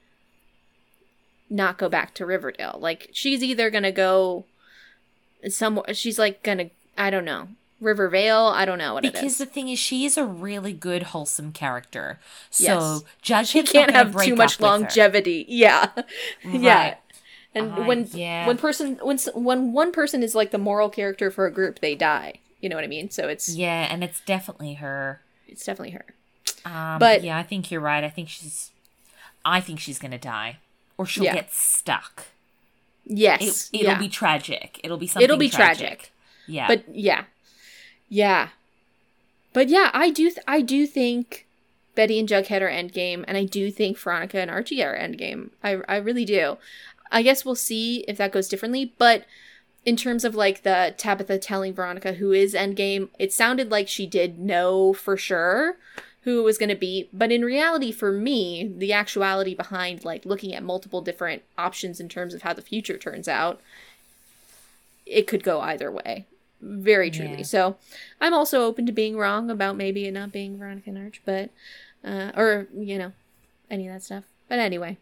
not 1.49 1.79
go 1.79 1.89
back 1.89 2.13
to 2.13 2.25
Riverdale. 2.25 2.77
Like 2.79 3.09
she's 3.13 3.41
either 3.43 3.71
gonna 3.71 3.91
go 3.91 4.45
somewhere. 5.49 5.95
She's 5.95 6.19
like 6.19 6.43
gonna 6.43 6.69
I 6.95 7.09
don't 7.09 7.25
know 7.25 7.47
Rivervale. 7.81 8.45
I 8.47 8.63
don't 8.63 8.77
know 8.77 8.93
what 8.93 9.03
it 9.03 9.13
Because 9.13 9.37
the 9.37 9.45
thing 9.45 9.67
is, 9.67 9.79
she 9.79 10.05
is 10.05 10.17
a 10.17 10.23
really 10.25 10.71
good, 10.71 11.03
wholesome 11.03 11.51
character. 11.51 12.19
So 12.49 13.03
Yes. 13.25 13.47
She 13.49 13.63
can't 13.63 13.91
have 13.91 14.15
too 14.23 14.35
much 14.35 14.59
longevity. 14.59 15.45
Yeah, 15.49 15.89
yeah. 16.45 16.95
And 17.53 17.73
Uh, 17.73 17.83
when 17.83 18.07
yeah. 18.13 18.47
when 18.47 18.57
person 18.57 18.97
when 19.01 19.17
when 19.33 19.73
one 19.73 19.91
person 19.91 20.23
is 20.23 20.33
like 20.35 20.51
the 20.51 20.57
moral 20.57 20.89
character 20.89 21.29
for 21.31 21.45
a 21.47 21.51
group, 21.51 21.79
they 21.79 21.95
die. 21.95 22.35
You 22.61 22.69
know 22.69 22.75
what 22.75 22.85
I 22.85 22.87
mean? 22.87 23.09
So 23.09 23.27
it's 23.27 23.49
Yeah, 23.49 23.87
and 23.91 24.03
it's 24.03 24.21
definitely 24.21 24.75
her. 24.75 25.21
it's 25.47 25.65
definitely 25.65 25.91
her. 25.91 26.05
Um, 26.63 26.99
But- 26.99 27.23
yeah, 27.23 27.37
I 27.37 27.43
think 27.43 27.71
you're 27.71 27.81
right. 27.81 28.03
I 28.03 28.09
think 28.09 28.29
she's, 28.29 28.69
I 29.43 29.59
think 29.59 29.79
she's 29.79 29.97
gonna 29.99 30.19
die, 30.19 30.57
or 30.97 31.05
she'll 31.07 31.23
Yeah. 31.25 31.33
get 31.33 31.51
stuck. 31.51 32.25
Yes, 33.03 33.69
it'll 33.73 33.93
yeah. 33.93 33.97
be 33.99 34.07
tragic. 34.09 34.79
It'll 34.83 34.97
be 34.97 35.07
something. 35.07 35.23
It'll 35.23 35.37
be 35.37 35.49
tragic. 35.49 36.11
Yeah, 36.47 36.67
But 36.67 36.83
yeah, 36.95 37.23
yeah, 38.11 38.49
but 39.53 39.69
yeah, 39.69 39.89
I 39.93 40.09
do. 40.09 40.29
Th- 40.29 40.43
I 40.45 40.59
do 40.59 40.85
think 40.85 41.47
Betty 41.95 42.19
and 42.19 42.27
Jughead 42.27 42.61
are 42.61 42.69
endgame, 42.69 43.23
and 43.25 43.37
I 43.37 43.45
do 43.45 43.71
think 43.71 43.97
Veronica 43.97 44.39
and 44.39 44.51
Archie 44.51 44.83
are 44.83 44.93
endgame. 44.93 45.51
I 45.63 45.77
I 45.87 45.95
really 45.95 46.25
do. 46.25 46.57
I 47.09 47.21
guess 47.21 47.45
we'll 47.45 47.55
see 47.55 48.03
if 48.09 48.17
that 48.17 48.33
goes 48.33 48.49
differently, 48.49 48.93
but 48.97 49.25
in 49.85 49.95
terms 49.95 50.25
of 50.25 50.35
like 50.35 50.63
the 50.63 50.93
Tabitha 50.97 51.37
telling 51.37 51.73
Veronica 51.73 52.13
who 52.13 52.33
is 52.33 52.53
endgame, 52.53 53.07
it 53.17 53.31
sounded 53.31 53.71
like 53.71 53.87
she 53.87 54.05
did 54.05 54.37
know 54.37 54.91
for 54.91 55.15
sure 55.15 55.77
who 56.23 56.39
it 56.39 56.43
was 56.43 56.57
going 56.57 56.69
to 56.69 56.75
be, 56.75 57.09
but 57.13 57.31
in 57.31 57.45
reality 57.45 57.93
for 57.93 58.11
me, 58.11 58.71
the 58.77 58.91
actuality 58.91 59.55
behind 59.55 60.03
like 60.03 60.25
looking 60.25 60.53
at 60.53 60.63
multiple 60.63 61.01
different 61.01 61.43
options 61.57 62.01
in 62.01 62.09
terms 62.09 62.33
of 62.33 62.41
how 62.41 62.53
the 62.53 62.61
future 62.61 62.97
turns 62.97 63.29
out, 63.29 63.61
it 65.05 65.27
could 65.27 65.43
go 65.43 65.61
either 65.61 65.89
way. 65.89 66.25
Very 66.61 67.09
truly. 67.09 67.37
Yeah. 67.37 67.43
So, 67.43 67.77
I'm 68.19 68.33
also 68.33 68.61
open 68.63 68.85
to 68.85 68.91
being 68.91 69.17
wrong 69.17 69.49
about 69.49 69.75
maybe 69.75 70.05
it 70.05 70.11
not 70.11 70.31
being 70.31 70.57
Veronica 70.57 70.89
and 70.91 70.97
Arch, 70.99 71.21
but 71.25 71.49
uh 72.03 72.31
or 72.35 72.67
you 72.75 72.97
know, 72.97 73.11
any 73.69 73.87
of 73.87 73.93
that 73.93 74.03
stuff. 74.03 74.23
But 74.47 74.59
anyway, 74.59 74.97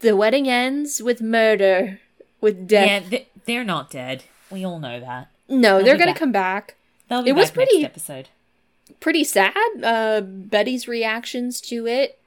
the 0.00 0.16
wedding 0.16 0.48
ends 0.48 1.02
with 1.02 1.20
murder, 1.20 2.00
with 2.40 2.66
death. 2.68 3.04
yeah, 3.04 3.08
th- 3.10 3.26
they're 3.46 3.64
not 3.64 3.90
dead. 3.90 4.24
We 4.50 4.64
all 4.64 4.78
know 4.78 5.00
that. 5.00 5.28
no, 5.48 5.76
They'll 5.76 5.84
they're 5.86 5.98
gonna 5.98 6.12
back. 6.12 6.18
come 6.18 6.32
back. 6.32 6.74
They'll 7.08 7.22
be 7.22 7.30
It 7.30 7.36
was 7.36 7.50
pretty- 7.50 7.84
episode. 7.84 8.28
pretty 9.00 9.24
sad. 9.24 9.54
Uh, 9.82 10.20
Betty's 10.22 10.88
reactions 10.88 11.60
to 11.62 11.86
it. 11.86 12.18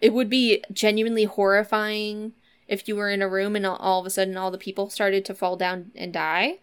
It 0.00 0.12
would 0.12 0.28
be 0.30 0.62
genuinely 0.72 1.24
horrifying 1.24 2.32
if 2.68 2.88
you 2.88 2.96
were 2.96 3.10
in 3.10 3.20
a 3.22 3.28
room 3.28 3.54
and 3.56 3.66
all 3.66 4.00
of 4.00 4.06
a 4.06 4.10
sudden 4.10 4.36
all 4.36 4.50
the 4.50 4.58
people 4.58 4.88
started 4.90 5.24
to 5.26 5.34
fall 5.34 5.56
down 5.56 5.90
and 5.94 6.12
die. 6.12 6.58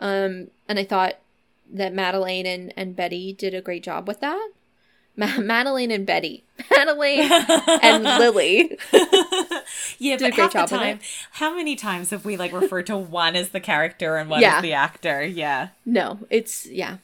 Um, 0.00 0.48
and 0.68 0.78
I 0.78 0.84
thought 0.84 1.14
that 1.72 1.92
Madeline 1.94 2.46
and, 2.46 2.72
and 2.76 2.96
Betty 2.96 3.32
did 3.32 3.54
a 3.54 3.60
great 3.60 3.82
job 3.84 4.08
with 4.08 4.20
that. 4.20 4.50
Ma- 5.16 5.36
Madeline 5.38 5.90
and 5.90 6.04
Betty, 6.06 6.42
Madeline 6.70 7.30
and 7.82 8.02
Lili. 8.18 8.78
yeah, 9.98 10.16
Did 10.16 10.22
a 10.22 10.30
but 10.30 10.34
great 10.34 10.34
half 10.36 10.52
job 10.52 10.68
the 10.68 10.76
time, 10.76 11.00
how 11.32 11.54
many 11.54 11.76
times 11.76 12.10
have 12.10 12.24
we 12.24 12.36
like 12.36 12.52
referred 12.52 12.86
to 12.86 12.96
one 12.96 13.36
as 13.36 13.50
the 13.50 13.60
character 13.60 14.16
and 14.16 14.30
one 14.30 14.40
Yeah. 14.40 14.56
as 14.56 14.62
the 14.62 14.72
actor? 14.72 15.22
Yeah, 15.24 15.68
No, 15.84 16.20
it's 16.30 16.66
yeah, 16.66 16.96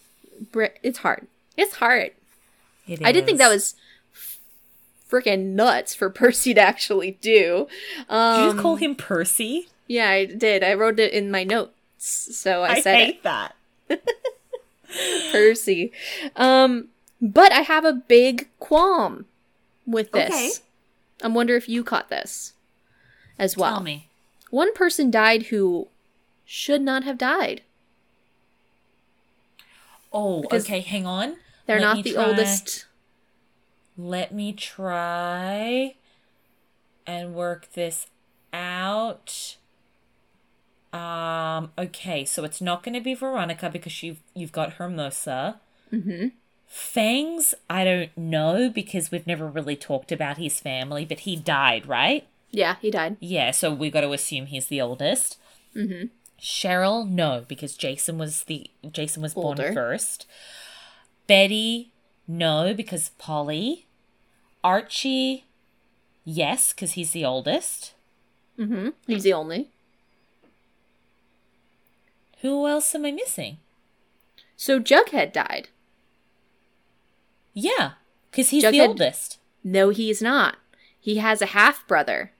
it's 0.82 0.99
hard. 0.99 1.26
It's 1.57 1.74
hard. 1.76 2.12
it 2.86 3.01
I 3.05 3.12
did 3.12 3.24
think 3.26 3.38
that 3.38 3.49
was 3.49 3.74
freaking 5.11 5.55
nuts 5.55 5.94
for 5.94 6.11
Percy 6.11 6.55
to 6.55 6.61
actually 6.61 7.12
do. 7.20 7.68
Um, 8.09 8.36
Did 8.36 8.44
you 8.47 8.51
just 8.53 8.62
call 8.62 8.76
him 8.76 8.94
Percy? 8.94 9.68
Yeah, 9.86 10.09
I 10.11 10.24
did. 10.24 10.64
I 10.64 10.74
wrote 10.74 10.99
it 10.99 11.12
in 11.12 11.30
my 11.30 11.44
notes. 11.44 11.72
So 12.09 12.63
I, 12.63 12.75
I, 12.75 12.81
said 12.81 12.95
hate 12.97 13.23
that. 13.25 13.55
Percy. 15.33 15.93
Um, 16.37 16.89
but 17.21 17.53
I 17.53 17.61
have 17.61 17.85
a 17.85 17.93
big 17.93 18.49
qualm 18.61 19.25
with 19.87 20.13
this. 20.13 20.31
Okay. 20.31 20.51
I 21.23 21.29
wonder 21.29 21.57
if 21.57 21.69
you 21.69 21.83
caught 21.83 22.09
this 22.09 22.53
as 23.39 23.57
well. 23.57 23.73
Tell 23.75 23.83
me. 23.83 24.09
One 24.51 24.73
person 24.75 25.11
died 25.11 25.45
who 25.45 25.89
should 26.45 26.83
not 26.83 27.05
have 27.05 27.19
died. 27.19 27.63
Oh, 30.13 30.43
Because 30.43 30.65
okay. 30.65 30.81
Hang 30.81 31.07
on. 31.07 31.37
They're 31.67 31.81
Let 31.81 31.97
not 31.97 32.05
the 32.05 32.13
try- 32.13 32.25
oldest. 32.25 32.87
Let 33.99 34.33
me 34.33 34.53
try 34.53 35.95
and 37.07 37.35
work 37.35 37.73
this 37.73 38.07
out. 38.53 39.57
Um. 41.57 41.73
Okay, 41.79 42.25
so 42.25 42.45
it's 42.45 42.61
not 42.61 42.83
going 42.83 42.95
to 42.95 43.01
be 43.01 43.15
Veronica 43.15 43.71
because 43.71 44.03
you've 44.03 44.21
you've 44.35 44.53
got 44.53 44.75
Hermosa. 44.75 45.61
Mm-hmm. 45.93 46.29
Fangs, 46.67 47.55
I 47.71 47.85
don't 47.85 48.17
know 48.17 48.69
because 48.69 49.11
we've 49.11 49.27
never 49.27 49.47
really 49.47 49.77
talked 49.77 50.11
about 50.11 50.37
his 50.37 50.59
family, 50.59 51.05
but 51.05 51.21
he 51.21 51.37
died, 51.37 51.87
right? 51.87 52.27
Yeah, 52.51 52.77
he 52.81 52.91
died. 52.91 53.17
Yeah, 53.21 53.53
so 53.53 53.73
we 53.73 53.91
got 53.91 54.01
to 54.01 54.13
assume 54.13 54.47
he's 54.47 54.67
the 54.67 54.81
oldest. 54.81 55.39
Mm-hmm. 55.75 56.07
Cheryl, 56.41 57.09
no, 57.09 57.45
because 57.47 57.77
Jason 57.77 58.19
was 58.19 58.45
the 58.45 58.69
Jason 58.91 59.23
was 59.23 59.35
born 59.35 59.57
first. 59.57 60.27
Betty, 61.27 61.93
no, 62.27 62.75
because 62.75 63.11
Polly. 63.19 63.87
Archie, 64.65 65.45
yes, 66.25 66.73
because 66.73 66.93
he's 66.93 67.13
the 67.13 67.25
oldest. 67.25 67.95
Mm-hmm. 68.59 68.89
He's 69.07 69.23
the 69.23 69.33
only. 69.33 69.71
Who 72.47 72.68
else 72.68 72.94
am 72.94 73.05
I 73.05 73.11
missing? 73.11 73.59
So 74.57 74.78
Jughead 74.78 75.32
died. 75.32 75.66
Yeah, 77.53 77.94
because 78.30 78.51
he's 78.51 78.62
the 78.62 78.80
oldest. 78.82 79.40
No, 79.64 79.88
he's 79.88 80.22
not. 80.22 80.59
He 81.01 81.16
has 81.16 81.42
a 81.42 81.47
half 81.47 81.84
brother 81.88 82.30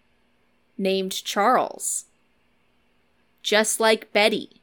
named 0.79 1.11
Charles. 1.25 2.05
Just 3.43 3.81
like 3.81 4.13
Betty. 4.13 4.63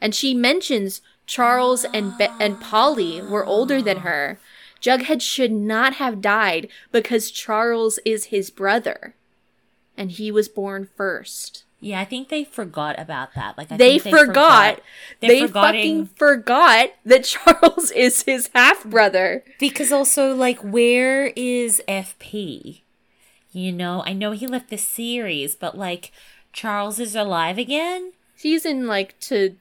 And 0.00 0.14
she 0.14 0.32
mentions 0.32 1.02
Charles 1.26 1.84
and 1.84 2.16
Be- 2.16 2.28
and 2.40 2.58
Polly 2.58 3.20
were 3.20 3.44
older 3.44 3.82
than 3.82 3.98
her. 3.98 4.38
Jughead 4.80 5.20
should 5.20 5.52
not 5.52 5.96
have 5.96 6.22
died 6.22 6.66
because 6.90 7.30
Charles 7.30 7.98
is 8.06 8.26
his 8.26 8.48
brother. 8.48 9.16
And 9.98 10.12
he 10.12 10.32
was 10.32 10.48
born 10.48 10.88
first. 10.96 11.64
Yeah, 11.84 11.98
I 11.98 12.04
think 12.04 12.28
they 12.28 12.44
forgot 12.44 12.96
about 12.96 13.34
that. 13.34 13.58
Like 13.58 13.72
I 13.72 13.76
they, 13.76 13.98
think 13.98 14.16
forgot. 14.16 14.80
They're 15.18 15.28
They 15.30 15.46
fucking 15.48 16.06
forgot 16.14 16.90
that 17.04 17.24
Charles 17.24 17.90
is 17.90 18.22
his 18.22 18.50
half 18.54 18.84
brother. 18.84 19.42
Because 19.58 19.90
also, 19.90 20.32
like, 20.32 20.60
where 20.60 21.32
is 21.34 21.82
FP? 21.88 22.82
You 23.50 23.72
know, 23.72 24.04
I 24.06 24.12
know 24.12 24.30
he 24.30 24.46
left 24.46 24.70
the 24.70 24.78
series, 24.78 25.56
but 25.56 25.76
like, 25.76 26.12
Charles 26.52 27.00
is 27.00 27.16
alive 27.16 27.58
again. 27.58 28.12
He's 28.36 28.64
in 28.64 28.86
like 28.86 29.18
to. 29.20 29.56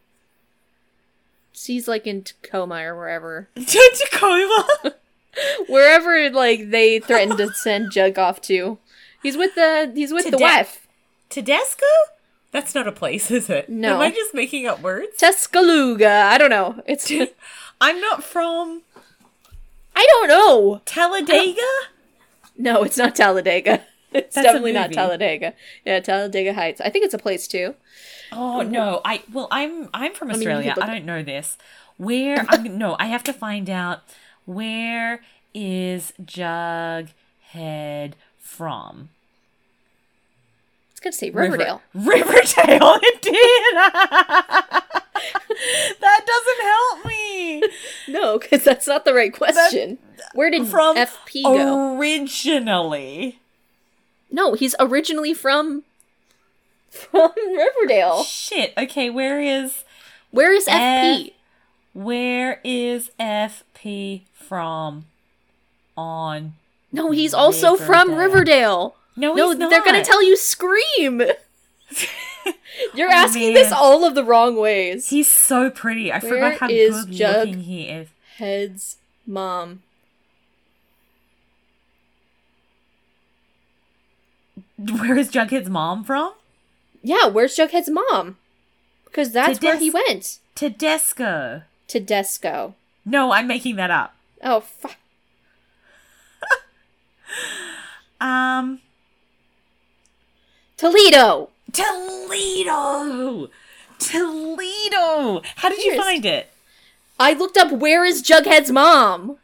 He's 1.54 1.88
like 1.88 2.06
in 2.06 2.24
Tacoma 2.24 2.86
or 2.86 2.96
wherever, 2.96 3.50
Tacoma. 3.56 4.68
wherever 5.68 6.30
like 6.30 6.70
they 6.70 7.00
threatened 7.00 7.40
to 7.40 7.52
send 7.56 7.92
Jug 7.92 8.20
off 8.20 8.42
to. 8.42 8.78
He's 9.24 9.38
with 9.38 9.56
the. 9.56 9.92
He's 9.96 10.14
with 10.14 10.30
the 10.30 10.38
wife. 10.38 10.81
Tedesco? 11.32 11.86
That's 12.52 12.76
not 12.76 12.88
a 12.88 12.92
place, 12.92 13.32
is 13.40 13.50
it? 13.50 13.70
No. 13.70 13.96
Am 13.96 14.02
I 14.02 14.12
just 14.12 14.34
making 14.34 14.68
up 14.68 14.82
words? 14.82 15.18
Tuscaloosa. 15.18 16.08
I 16.08 16.38
don't 16.38 16.50
know. 16.50 16.84
It's. 16.86 17.12
I'm 17.82 18.00
not 18.00 18.24
from 18.24 18.84
I 19.96 20.08
don't 20.12 20.28
know. 20.28 20.82
Talladega. 20.86 21.62
No, 22.58 22.84
it's 22.84 22.98
not 22.98 23.16
Talladega. 23.16 23.84
It's 24.14 24.36
That's 24.36 24.46
definitely 24.46 24.74
not. 24.74 24.92
Talladega. 24.92 25.54
Yeah, 25.86 26.02
Talladega 26.02 26.54
Heights. 26.54 26.82
I 26.82 26.90
think 26.90 27.06
it's 27.06 27.14
a 27.14 27.18
place 27.18 27.48
too. 27.48 27.76
Oh 28.34 28.62
no, 28.62 29.00
I 29.06 29.24
well, 29.32 29.48
I'm 29.52 29.88
I'm 29.94 30.14
from 30.14 30.32
I 30.32 30.34
mean, 30.34 30.40
Australia. 30.40 30.76
I 30.82 30.86
don't 30.86 31.06
know 31.06 31.24
this. 31.24 31.58
Where? 31.96 32.46
I'm, 32.50 32.78
no, 32.78 32.98
I 33.00 33.06
have 33.06 33.24
to 33.24 33.32
find 33.32 33.70
out. 33.70 34.02
Where 34.44 35.22
is 35.54 36.12
Jughead 36.22 37.14
from? 38.38 39.12
Gonna 41.02 41.14
say 41.14 41.30
Riverdale. 41.32 41.82
River- 41.94 42.26
Riverdale. 42.26 43.00
It 43.04 43.22
did. 43.22 43.76
that 46.00 46.26
doesn't 46.26 46.62
help 46.66 47.06
me. 47.06 47.64
No, 48.08 48.40
because 48.40 48.64
that's 48.64 48.88
not 48.88 49.06
the 49.06 49.14
right 49.14 49.32
question. 49.34 49.98
Where 50.34 50.50
did 50.52 50.68
From 50.68 50.96
FP 50.98 51.44
go? 51.44 51.98
originally. 51.98 53.40
No, 54.32 54.54
he's 54.54 54.76
originally 54.80 55.34
from 55.34 55.84
from 56.90 57.32
Riverdale. 57.38 58.24
Shit. 58.24 58.74
Okay, 58.78 59.10
where 59.10 59.40
is 59.40 59.84
Where 60.32 60.54
is 60.54 60.66
FP? 60.68 61.34
where 61.94 62.60
is 62.64 63.12
FP 63.20 64.22
from? 64.34 65.06
On 65.96 66.54
No, 66.92 67.12
he's 67.12 67.34
also 67.34 67.76
from 67.78 68.16
Riverdale. 68.16 68.96
No, 69.16 69.34
No, 69.34 69.50
he's 69.50 69.60
not. 69.60 69.70
they're 69.70 69.84
gonna 69.84 70.04
tell 70.04 70.24
you 70.24 70.36
Scream. 70.38 71.22
You're 72.96 73.10
Oh, 73.10 73.14
asking 73.14 73.54
this 73.54 73.72
all 73.72 74.06
of 74.06 74.16
the 74.16 74.24
wrong 74.24 74.56
ways. 74.56 75.10
He's 75.10 75.28
so 75.28 75.70
pretty. 75.70 76.12
I 76.12 76.20
Where 76.20 76.30
forgot 76.32 76.58
how 76.60 76.70
is 76.70 77.06
good 77.06 77.14
Jug? 77.14 77.36
looking 77.48 77.64
he 77.64 77.84
is. 77.84 78.08
Head's 78.38 78.98
mom. 79.28 79.84
Where 84.78 85.18
is 85.18 85.30
Jughead's 85.32 85.70
mom 85.70 86.04
from? 86.04 86.34
Yeah, 87.04 87.28
where's 87.28 87.56
Jughead's 87.56 87.90
mom? 87.90 88.38
Because 89.06 89.32
that's 89.32 89.62
where 89.62 89.78
he 89.78 89.92
went. 89.92 90.40
Tedesco. 90.56 91.64
Tedesco. 91.88 92.76
No, 93.06 93.32
I'm 93.32 93.48
making 93.48 93.76
that 93.76 93.92
up. 93.92 94.16
Oh, 94.44 94.62
fuck. 94.62 94.96
Um, 98.20 98.82
Toledo. 100.82 101.50
Toledo. 101.72 103.52
Toledo. 104.00 105.42
How 105.58 105.70
did 105.70 105.84
you 105.84 105.96
find 105.96 106.26
it? 106.26 106.52
I 107.20 107.34
looked 107.34 107.56
up 107.56 107.72
where 107.72 108.04
is 108.04 108.24
Jughead's 108.24 108.72
mom? 108.72 109.38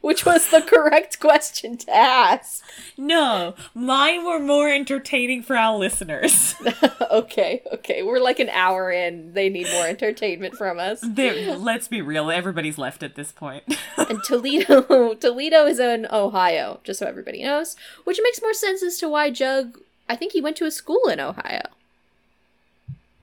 Which 0.00 0.24
was 0.24 0.50
the 0.50 0.62
correct 0.62 1.18
question 1.18 1.76
to 1.78 1.94
ask. 1.94 2.64
No, 2.96 3.54
mine 3.74 4.24
were 4.24 4.38
more 4.38 4.68
entertaining 4.68 5.42
for 5.42 5.56
our 5.56 5.76
listeners. 5.76 6.54
okay, 7.10 7.62
okay. 7.72 8.02
We're 8.02 8.20
like 8.20 8.38
an 8.38 8.48
hour 8.50 8.90
in. 8.92 9.34
They 9.34 9.48
need 9.48 9.66
more 9.72 9.86
entertainment 9.86 10.54
from 10.54 10.78
us. 10.78 11.00
They're- 11.02 11.56
let's 11.56 11.88
be 11.88 12.00
real, 12.00 12.30
everybody's 12.30 12.78
left 12.78 13.02
at 13.02 13.16
this 13.16 13.32
point. 13.32 13.64
And 13.96 14.22
Toledo 14.26 15.14
Toledo 15.14 15.66
is 15.66 15.78
in 15.80 16.06
Ohio, 16.12 16.80
just 16.84 17.00
so 17.00 17.06
everybody 17.06 17.42
knows. 17.42 17.76
Which 18.04 18.20
makes 18.22 18.40
more 18.40 18.54
sense 18.54 18.82
as 18.82 18.98
to 18.98 19.08
why 19.08 19.30
Jug 19.30 19.78
I 20.08 20.16
think 20.16 20.32
he 20.32 20.40
went 20.40 20.56
to 20.58 20.64
a 20.64 20.70
school 20.70 21.08
in 21.08 21.20
Ohio. 21.20 21.62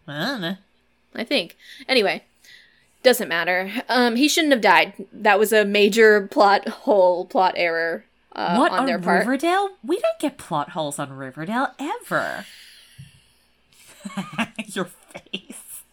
I 0.08 0.26
don't 0.26 0.42
know. 0.42 0.58
I 1.16 1.24
think. 1.24 1.58
Anyway, 1.88 2.24
doesn't 3.06 3.30
matter. 3.30 3.72
Um, 3.88 4.18
he 4.18 4.28
shouldn't 4.28 4.52
have 4.52 4.62
died. 4.62 4.94
That 5.14 5.40
was 5.40 5.54
a 5.54 5.64
major 5.64 6.28
plot 6.28 6.68
hole, 6.68 7.26
plot 7.26 7.54
error 7.56 8.06
uh, 8.36 8.58
what 8.58 8.72
on 8.72 8.80
on 8.80 8.86
their 8.86 9.00
part. 9.00 9.20
Riverdale? 9.20 9.72
We 9.84 9.96
don't 9.96 10.20
get 10.20 10.38
plot 10.38 10.72
holes 10.72 11.00
on 11.00 11.14
Riverdale 11.14 11.70
ever. 11.80 12.46
Your 14.66 14.86
face. 14.86 15.84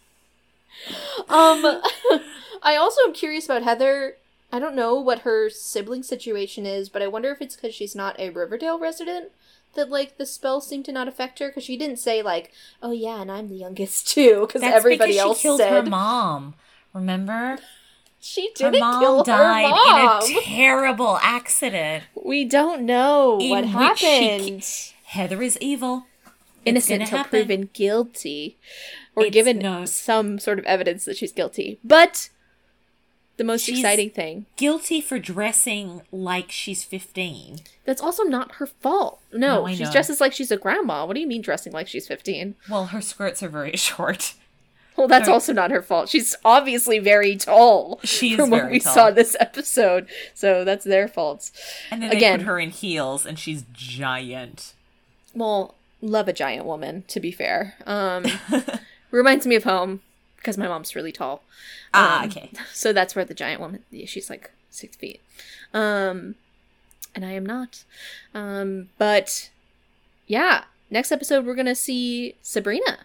Um, 1.28 1.80
I 2.62 2.76
also 2.76 3.00
am 3.02 3.12
curious 3.12 3.44
about 3.44 3.62
Heather. 3.62 4.16
I 4.52 4.58
don't 4.58 4.74
know 4.74 4.96
what 4.96 5.20
her 5.20 5.48
sibling 5.48 6.02
situation 6.02 6.66
is, 6.66 6.88
but 6.88 7.00
I 7.00 7.06
wonder 7.06 7.30
if 7.30 7.40
it's 7.40 7.56
because 7.56 7.74
she's 7.74 7.94
not 7.94 8.18
a 8.18 8.30
Riverdale 8.30 8.78
resident 8.78 9.30
that 9.74 9.88
like 9.88 10.18
the 10.18 10.26
spell 10.26 10.60
seemed 10.60 10.84
to 10.86 10.92
not 10.92 11.08
affect 11.08 11.38
her. 11.38 11.48
Because 11.48 11.64
she 11.64 11.76
didn't 11.76 11.98
say 11.98 12.22
like, 12.22 12.50
"Oh 12.82 12.90
yeah, 12.90 13.22
and 13.22 13.30
I'm 13.30 13.48
the 13.48 13.54
youngest 13.54 14.08
too," 14.08 14.40
because 14.46 14.60
That's 14.60 14.74
everybody 14.74 15.12
because 15.12 15.24
else 15.24 15.38
she 15.38 15.42
killed 15.42 15.60
said 15.60 15.84
her 15.84 15.90
mom. 15.90 16.54
Remember? 16.94 17.58
she 18.24 18.50
didn't 18.54 18.78
mom 18.78 19.00
kill 19.02 19.22
died 19.24 19.64
her 19.64 19.70
mom. 19.70 20.22
in 20.30 20.36
a 20.38 20.40
terrible 20.42 21.18
accident. 21.22 22.04
we 22.14 22.44
don't 22.44 22.82
know 22.86 23.38
in 23.40 23.50
what 23.50 23.90
which 23.90 23.98
she 23.98 24.28
happened. 24.28 24.64
Heather 25.06 25.42
is 25.42 25.58
evil. 25.60 26.06
Innocent 26.64 27.02
until 27.02 27.18
happen. 27.18 27.30
proven 27.30 27.70
guilty, 27.72 28.56
or 29.16 29.24
It's 29.24 29.34
given 29.34 29.58
no- 29.58 29.84
some 29.86 30.38
sort 30.38 30.60
of 30.60 30.64
evidence 30.66 31.04
that 31.06 31.16
she's 31.16 31.32
guilty. 31.32 31.80
But 31.82 32.28
the 33.36 33.42
most 33.44 33.64
She's- 33.64 33.78
exciting 33.80 34.10
thing 34.10 34.46
Guilty 34.56 35.00
for 35.00 35.18
dressing 35.18 36.02
like 36.12 36.52
she's 36.52 36.84
15. 36.84 37.58
That's 37.84 38.00
also 38.00 38.22
not 38.22 38.56
her 38.56 38.66
fault. 38.66 39.18
No, 39.32 39.66
No, 39.66 39.74
she 39.74 39.84
dresses 39.86 40.20
like 40.20 40.32
she's 40.32 40.52
a 40.52 40.56
grandma. 40.56 41.04
What 41.04 41.14
do 41.14 41.20
you 41.20 41.26
mean 41.26 41.42
dressing 41.42 41.72
like 41.72 41.88
she's 41.88 42.06
15? 42.06 42.54
Well, 42.70 42.86
her 42.86 43.00
skirts 43.00 43.42
are 43.42 43.48
very 43.48 43.76
short. 43.76 44.34
Well, 44.96 45.08
that's 45.08 45.24
Sorry. 45.24 45.32
also 45.34 45.52
not 45.52 45.70
her 45.70 45.82
fault. 45.82 46.08
She's 46.10 46.36
obviously 46.44 46.98
very 46.98 47.36
tall 47.36 47.98
She 48.04 48.32
is 48.32 48.36
from 48.36 48.50
what 48.50 48.70
we 48.70 48.78
tall. 48.78 48.94
saw 48.94 49.10
this 49.10 49.34
episode. 49.40 50.06
So 50.34 50.64
that's 50.64 50.84
their 50.84 51.08
fault. 51.08 51.50
And 51.90 52.02
then 52.02 52.10
Again. 52.12 52.38
they 52.40 52.44
put 52.44 52.48
her 52.48 52.58
in 52.60 52.70
heels 52.70 53.24
and 53.26 53.38
she's 53.38 53.64
giant. 53.72 54.74
Well, 55.34 55.74
love 56.02 56.28
a 56.28 56.32
giant 56.32 56.66
woman, 56.66 57.04
to 57.08 57.20
be 57.20 57.30
fair. 57.32 57.74
Um, 57.86 58.26
reminds 59.10 59.46
me 59.46 59.56
of 59.56 59.64
home 59.64 60.00
because 60.36 60.58
my 60.58 60.68
mom's 60.68 60.94
really 60.94 61.12
tall. 61.12 61.42
Ah, 61.94 62.22
Um, 62.24 62.28
okay. 62.28 62.50
So 62.72 62.92
that's 62.92 63.14
where 63.16 63.24
the 63.24 63.34
giant 63.34 63.60
woman, 63.60 63.84
yeah, 63.90 64.06
she's 64.06 64.28
like 64.28 64.50
six 64.70 64.96
feet. 64.96 65.20
Um, 65.72 66.34
and 67.14 67.24
I 67.24 67.32
am 67.32 67.46
not. 67.46 67.84
Um, 68.34 68.88
but 68.98 69.50
yeah, 70.26 70.64
next 70.90 71.12
episode 71.12 71.46
we're 71.46 71.54
going 71.54 71.66
to 71.66 71.74
see 71.74 72.34
Sabrina. 72.42 72.98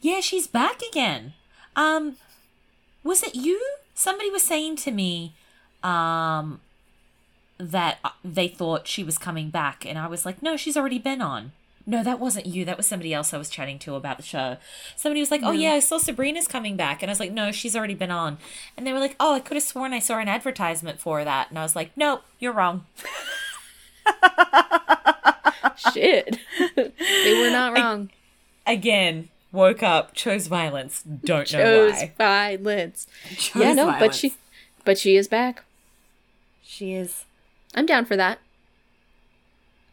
Yeah, 0.00 0.20
she's 0.20 0.46
back 0.46 0.80
again. 0.90 1.34
Um, 1.76 2.16
was 3.02 3.22
it 3.22 3.34
you? 3.34 3.60
Somebody 3.94 4.30
was 4.30 4.42
saying 4.42 4.76
to 4.76 4.90
me, 4.90 5.34
um, 5.82 6.60
that 7.58 7.98
uh, 8.04 8.10
they 8.24 8.48
thought 8.48 8.86
she 8.86 9.04
was 9.04 9.18
coming 9.18 9.50
back, 9.50 9.84
and 9.86 9.98
I 9.98 10.06
was 10.06 10.26
like, 10.26 10.42
no, 10.42 10.56
she's 10.56 10.76
already 10.76 10.98
been 10.98 11.20
on. 11.20 11.52
No, 11.84 12.02
that 12.04 12.20
wasn't 12.20 12.46
you. 12.46 12.64
That 12.64 12.76
was 12.76 12.86
somebody 12.86 13.12
else 13.12 13.34
I 13.34 13.38
was 13.38 13.50
chatting 13.50 13.78
to 13.80 13.96
about 13.96 14.16
the 14.16 14.22
show. 14.22 14.56
Somebody 14.94 15.18
was 15.18 15.32
like, 15.32 15.40
"Oh 15.42 15.50
yeah, 15.50 15.72
I 15.72 15.80
saw 15.80 15.98
Sabrina's 15.98 16.46
coming 16.46 16.76
back," 16.76 17.02
and 17.02 17.10
I 17.10 17.12
was 17.12 17.18
like, 17.18 17.32
"No, 17.32 17.50
she's 17.50 17.74
already 17.74 17.94
been 17.94 18.12
on." 18.12 18.38
And 18.76 18.86
they 18.86 18.92
were 18.92 19.00
like, 19.00 19.16
"Oh, 19.18 19.34
I 19.34 19.40
could 19.40 19.56
have 19.56 19.64
sworn 19.64 19.92
I 19.92 19.98
saw 19.98 20.18
an 20.18 20.28
advertisement 20.28 21.00
for 21.00 21.24
that," 21.24 21.50
and 21.50 21.58
I 21.58 21.62
was 21.62 21.74
like, 21.74 21.90
"Nope, 21.96 22.22
you're 22.38 22.52
wrong." 22.52 22.86
Shit. 25.92 26.38
they 26.76 27.40
were 27.42 27.50
not 27.50 27.76
wrong. 27.76 28.10
Again, 28.64 29.28
woke 29.52 29.82
up, 29.82 30.14
chose 30.14 30.46
violence. 30.48 31.02
Don't 31.02 31.46
Chose 31.46 31.52
know 31.62 31.86
why. 31.86 31.92
Chose 32.00 32.10
violence. 32.18 33.06
Chose 33.36 33.62
yeah, 33.62 33.72
no, 33.74 33.86
but 33.98 34.14
she 34.14 34.34
but 34.84 34.98
she 34.98 35.16
is 35.16 35.28
back. 35.28 35.62
she 36.62 36.94
is 36.94 37.24
I'm 37.74 37.86
down 37.86 38.04
for 38.04 38.16
that. 38.16 38.38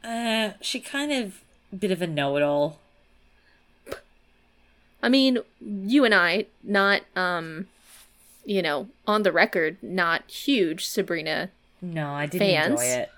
Uh, 0.03 0.51
she 0.61 0.79
kind 0.79 1.11
of 1.11 1.41
bit 1.77 1.91
of 1.91 2.01
a 2.01 2.07
know-it-all. 2.07 2.79
I 5.01 5.09
mean, 5.09 5.39
you 5.61 6.03
and 6.05 6.13
I, 6.13 6.45
not 6.63 7.01
um 7.15 7.67
you 8.45 8.61
know, 8.61 8.87
on 9.05 9.23
the 9.23 9.31
record, 9.31 9.77
not 9.81 10.23
huge 10.29 10.87
Sabrina. 10.87 11.49
No, 11.81 12.09
I 12.13 12.25
didn't 12.25 12.47
Fans? 12.47 12.71
enjoy 12.81 12.83
it. 12.83 13.09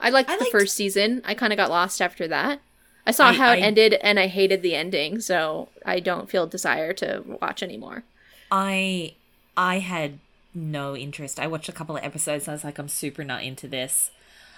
I 0.00 0.10
liked 0.10 0.30
I 0.30 0.36
the 0.36 0.44
liked- 0.44 0.52
first 0.52 0.74
season. 0.74 1.22
I 1.24 1.34
kind 1.34 1.52
of 1.52 1.56
got 1.56 1.70
lost 1.70 2.00
after 2.00 2.26
that. 2.28 2.60
I 3.06 3.10
saw 3.10 3.28
I- 3.28 3.32
how 3.34 3.52
it 3.52 3.56
I- 3.56 3.60
ended 3.60 3.94
and 3.94 4.18
I 4.18 4.26
hated 4.28 4.62
the 4.62 4.74
ending, 4.74 5.20
so 5.20 5.68
I 5.84 6.00
don't 6.00 6.30
feel 6.30 6.46
desire 6.46 6.92
to 6.94 7.22
watch 7.40 7.62
anymore. 7.62 8.04
I 8.50 9.14
I 9.56 9.78
had 9.80 10.18
no 10.54 10.96
interest. 10.96 11.38
I 11.40 11.46
watched 11.46 11.68
a 11.68 11.72
couple 11.72 11.96
of 11.96 12.04
episodes. 12.04 12.48
I 12.48 12.52
was 12.52 12.64
like, 12.64 12.78
I'm 12.78 12.88
super 12.88 13.24
not 13.24 13.42
into 13.42 13.66
this. 13.68 14.10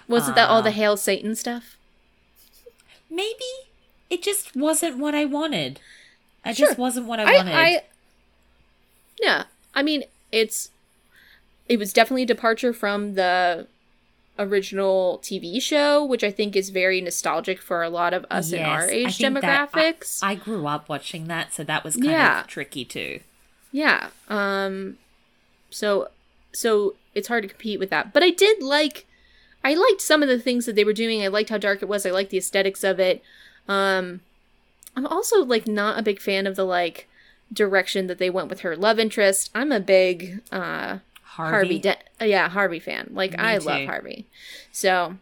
Wasn't 0.07 0.35
that 0.35 0.49
all 0.49 0.61
the 0.61 0.69
Uh, 0.69 0.73
Hail 0.73 0.97
Satan 0.97 1.35
stuff? 1.35 1.75
Maybe 3.09 3.45
it 4.09 4.21
just 4.21 4.55
wasn't 4.55 4.97
what 4.97 5.13
I 5.15 5.25
wanted. 5.25 5.79
It 6.45 6.55
Sure. 6.55 6.67
just 6.67 6.77
wasn't 6.79 7.07
what 7.07 7.19
I, 7.19 7.23
I, 7.23 7.37
wanted. 7.37 7.53
I 7.55 7.83
yeah 9.19 9.43
i 9.73 9.81
mean 9.81 10.03
it's 10.31 10.69
it 11.67 11.77
was 11.79 11.91
definitely 11.91 12.21
a 12.23 12.27
departure 12.27 12.71
from 12.71 13.15
the 13.15 13.65
original 14.39 15.19
tv 15.23 15.61
show 15.61 16.03
which 16.05 16.23
i 16.23 16.31
think 16.31 16.55
is 16.55 16.69
very 16.69 17.01
nostalgic 17.01 17.59
for 17.61 17.81
a 17.83 17.89
lot 17.89 18.13
of 18.13 18.25
us 18.29 18.51
in 18.51 18.63
our 18.63 18.81
Yes, 18.81 18.89
I 18.89 18.93
age 18.93 19.17
that- 19.17 19.25
I- 19.25 19.29
demographics. 19.67 20.19
I, 20.23 20.35
grew 20.35 20.67
up 20.67 20.87
watching 20.89 21.27
that, 21.27 21.53
so 21.53 21.63
that 21.63 21.83
was 21.83 21.95
kind 21.95 22.05
Yeah. 22.11 22.41
of 22.41 22.47
tricky 22.47 22.85
too. 22.85 23.19
yeah 23.71 24.09
um 24.29 24.97
so 25.69 26.09
so 26.53 26.95
it's 27.13 27.27
hard 27.27 27.43
to 27.43 27.49
compete 27.49 27.79
with 27.79 27.89
that. 27.89 28.13
But 28.13 28.23
i 28.23 28.29
did 28.29 28.61
like 28.61 29.05
i 29.63 29.73
liked 29.73 30.01
some 30.01 30.21
of 30.23 30.29
the 30.29 30.39
things 30.39 30.65
that 30.65 30.75
they 30.75 30.83
were 30.85 30.93
doing. 30.93 31.21
I 31.23 31.27
liked 31.27 31.49
how 31.49 31.57
dark 31.57 31.81
it 31.81 31.89
was. 31.89 32.05
I 32.05 32.11
liked 32.11 32.29
the 32.31 32.37
aesthetics 32.37 32.83
of 32.83 32.99
it. 32.99 33.21
Um 33.67 34.21
i'm 34.95 35.05
also 35.05 35.43
like 35.43 35.67
not 35.67 35.99
a 35.99 36.03
big 36.03 36.19
fan 36.21 36.47
of 36.47 36.55
the 36.55 36.63
like 36.65 37.07
direction 37.51 38.07
that 38.07 38.17
they 38.17 38.29
went 38.29 38.49
with 38.49 38.61
her 38.61 38.75
love 38.75 38.99
interest. 38.99 39.49
I'm 39.55 39.71
a 39.71 39.79
big 39.79 40.41
uh 40.51 40.99
Harvey, 41.37 41.79
Harvey 41.79 41.79
De- 41.79 42.27
yeah, 42.27 42.49
Harvey 42.49 42.79
fan. 42.79 43.11
Like 43.13 43.31
Me 43.31 43.37
I 43.39 43.57
too. 43.59 43.65
love 43.65 43.85
Harvey. 43.85 44.25
So 44.71 45.17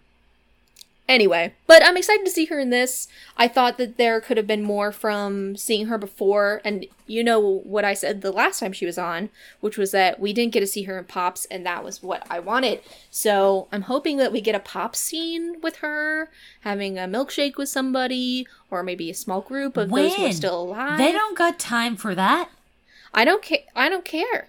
Anyway, 1.07 1.53
but 1.67 1.85
I'm 1.85 1.97
excited 1.97 2.25
to 2.25 2.31
see 2.31 2.45
her 2.45 2.59
in 2.59 2.71
this. 2.71 3.07
I 3.37 3.47
thought 3.47 3.77
that 3.77 3.97
there 3.97 4.19
could 4.19 4.37
have 4.37 4.47
been 4.47 4.63
more 4.63 4.91
from 4.91 5.55
seeing 5.55 5.85
her 5.85 5.99
before, 5.99 6.61
and 6.65 6.87
you 7.05 7.23
know 7.23 7.39
what 7.39 7.85
I 7.85 7.93
said 7.93 8.21
the 8.21 8.31
last 8.31 8.59
time 8.59 8.73
she 8.73 8.87
was 8.87 8.97
on, 8.97 9.29
which 9.59 9.77
was 9.77 9.91
that 9.91 10.19
we 10.19 10.33
didn't 10.33 10.53
get 10.53 10.61
to 10.61 10.67
see 10.67 10.83
her 10.83 10.97
in 10.97 11.05
Pops, 11.05 11.45
and 11.45 11.63
that 11.63 11.83
was 11.83 12.01
what 12.01 12.25
I 12.27 12.39
wanted. 12.39 12.81
So 13.11 13.67
I'm 13.71 13.83
hoping 13.83 14.17
that 14.17 14.31
we 14.31 14.41
get 14.41 14.55
a 14.55 14.59
pop 14.59 14.95
scene 14.95 15.61
with 15.61 15.77
her, 15.77 16.29
having 16.61 16.97
a 16.97 17.01
milkshake 17.01 17.55
with 17.55 17.69
somebody, 17.69 18.47
or 18.71 18.81
maybe 18.81 19.11
a 19.11 19.15
small 19.15 19.41
group 19.41 19.77
of 19.77 19.91
when? 19.91 20.05
those 20.05 20.15
who 20.15 20.25
are 20.25 20.31
still 20.31 20.59
alive. 20.63 20.97
They 20.97 21.11
don't 21.11 21.37
got 21.37 21.59
time 21.59 21.97
for 21.97 22.15
that. 22.15 22.49
I 23.13 23.25
don't 23.25 23.43
care. 23.43 23.59
I 23.75 23.89
don't 23.89 24.05
care 24.05 24.47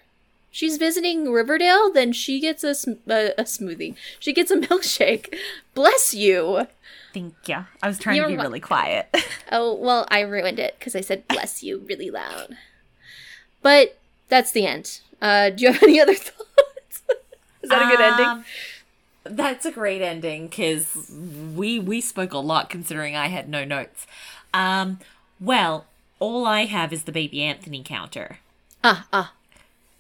she's 0.57 0.79
visiting 0.79 1.31
Riverdale, 1.31 1.93
then 1.93 2.13
she 2.13 2.41
gets 2.41 2.65
a, 2.65 2.71
a, 3.09 3.33
a 3.39 3.45
smoothie. 3.45 3.95
She 4.19 4.33
gets 4.33 4.51
a 4.51 4.57
milkshake. 4.57 5.35
Bless 5.75 6.15
you. 6.15 6.67
Thank 7.13 7.35
you. 7.47 7.67
I 7.83 7.89
was 7.89 7.99
trying 7.99 8.17
You're 8.17 8.29
to 8.29 8.37
be 8.37 8.43
really 8.43 8.61
quiet. 8.61 9.15
oh, 9.53 9.75
well, 9.75 10.07
I 10.11 10.21
ruined 10.21 10.59
it 10.59 10.77
because 10.79 10.97
I 10.97 11.03
said 11.03 11.29
bless 11.29 11.63
you 11.63 11.85
really 11.87 12.11
loud. 12.11 12.57
But 13.61 13.99
that's 14.29 14.51
the 14.53 14.67
end. 14.67 15.01
Uh, 15.21 15.51
do 15.51 15.65
you 15.65 15.73
have 15.73 15.83
any 15.83 16.01
other 16.01 16.15
thoughts? 16.15 17.03
Is 17.63 17.71
that 17.71 17.83
a 17.83 17.97
good 17.97 18.01
um, 18.01 18.21
ending? 18.21 18.45
That's 19.25 19.67
a 19.67 19.73
great 19.73 20.01
ending 20.01 20.47
because 20.47 21.11
we 21.55 21.79
we 21.79 22.01
spoke 22.01 22.33
a 22.33 22.39
lot 22.39 22.71
considering 22.71 23.17
I 23.17 23.27
had 23.27 23.49
no 23.49 23.65
notes. 23.65 24.07
Um, 24.55 25.01
well, 25.41 25.87
all 26.19 26.47
I 26.47 26.65
have 26.65 26.93
is 26.93 27.05
the 27.05 27.13
baby 27.13 27.43
Anthony 27.43 27.83
counter. 27.83 28.39
Ah, 28.85 29.07
ah 29.13 29.33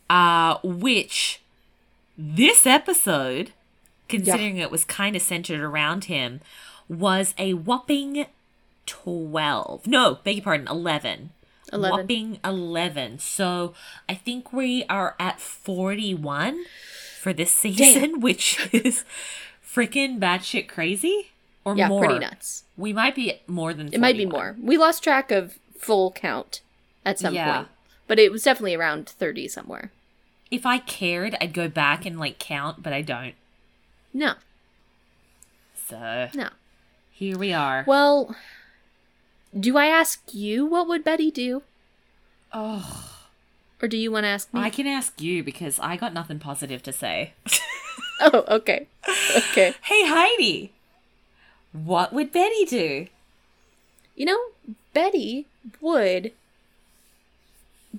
uh, 0.08 0.58
which 0.62 1.40
this 2.16 2.66
episode, 2.66 3.52
considering 4.08 4.56
yeah. 4.56 4.64
it 4.64 4.70
was 4.70 4.84
kind 4.84 5.16
of 5.16 5.22
centered 5.22 5.60
around 5.60 6.04
him, 6.04 6.40
was 6.88 7.34
a 7.38 7.54
whopping 7.54 8.26
12. 8.86 9.86
No, 9.86 10.18
beg 10.24 10.36
your 10.36 10.44
pardon, 10.44 10.68
11. 10.68 11.30
11. 11.72 11.98
Whopping 11.98 12.38
11. 12.44 13.18
So 13.18 13.74
I 14.08 14.14
think 14.14 14.52
we 14.52 14.84
are 14.84 15.14
at 15.18 15.40
41 15.40 16.64
for 17.20 17.32
this 17.32 17.50
season, 17.50 18.12
Damn. 18.12 18.20
which 18.20 18.68
is 18.72 19.04
freaking 19.64 20.18
batshit 20.18 20.68
crazy. 20.68 21.32
Or 21.64 21.76
yeah, 21.76 21.88
more. 21.88 22.04
pretty 22.04 22.20
nuts. 22.20 22.62
We 22.76 22.92
might 22.92 23.16
be 23.16 23.40
more 23.48 23.74
than 23.74 23.88
41. 23.88 23.94
It 23.94 24.00
might 24.00 24.16
be 24.16 24.26
more. 24.26 24.54
We 24.62 24.76
lost 24.78 25.02
track 25.02 25.32
of 25.32 25.58
full 25.76 26.12
count 26.12 26.60
at 27.04 27.18
some 27.18 27.34
yeah. 27.34 27.56
point. 27.56 27.68
But 28.06 28.20
it 28.20 28.30
was 28.30 28.44
definitely 28.44 28.76
around 28.76 29.08
30 29.08 29.48
somewhere 29.48 29.90
if 30.50 30.64
I 30.66 30.78
cared, 30.78 31.36
I'd 31.40 31.52
go 31.52 31.68
back 31.68 32.06
and 32.06 32.18
like 32.18 32.38
count, 32.38 32.82
but 32.82 32.92
I 32.92 33.02
don't. 33.02 33.34
No. 34.12 34.34
So. 35.74 36.28
No. 36.34 36.48
Here 37.10 37.38
we 37.38 37.52
are. 37.52 37.84
Well, 37.86 38.34
do 39.58 39.76
I 39.76 39.86
ask 39.86 40.22
you 40.34 40.66
what 40.66 40.88
would 40.88 41.04
Betty 41.04 41.30
do? 41.30 41.62
Oh. 42.52 43.12
Or 43.80 43.88
do 43.88 43.96
you 43.96 44.10
want 44.10 44.24
to 44.24 44.28
ask 44.28 44.52
me? 44.54 44.60
I 44.60 44.70
can 44.70 44.86
ask 44.86 45.20
you 45.20 45.42
because 45.42 45.78
I 45.80 45.96
got 45.96 46.14
nothing 46.14 46.38
positive 46.38 46.82
to 46.84 46.92
say. 46.92 47.34
oh, 48.20 48.44
okay. 48.48 48.86
Okay. 49.36 49.74
hey, 49.82 50.06
Heidi. 50.06 50.72
What 51.72 52.12
would 52.12 52.32
Betty 52.32 52.64
do? 52.64 53.06
You 54.14 54.24
know, 54.26 54.38
Betty 54.94 55.46
would 55.82 56.32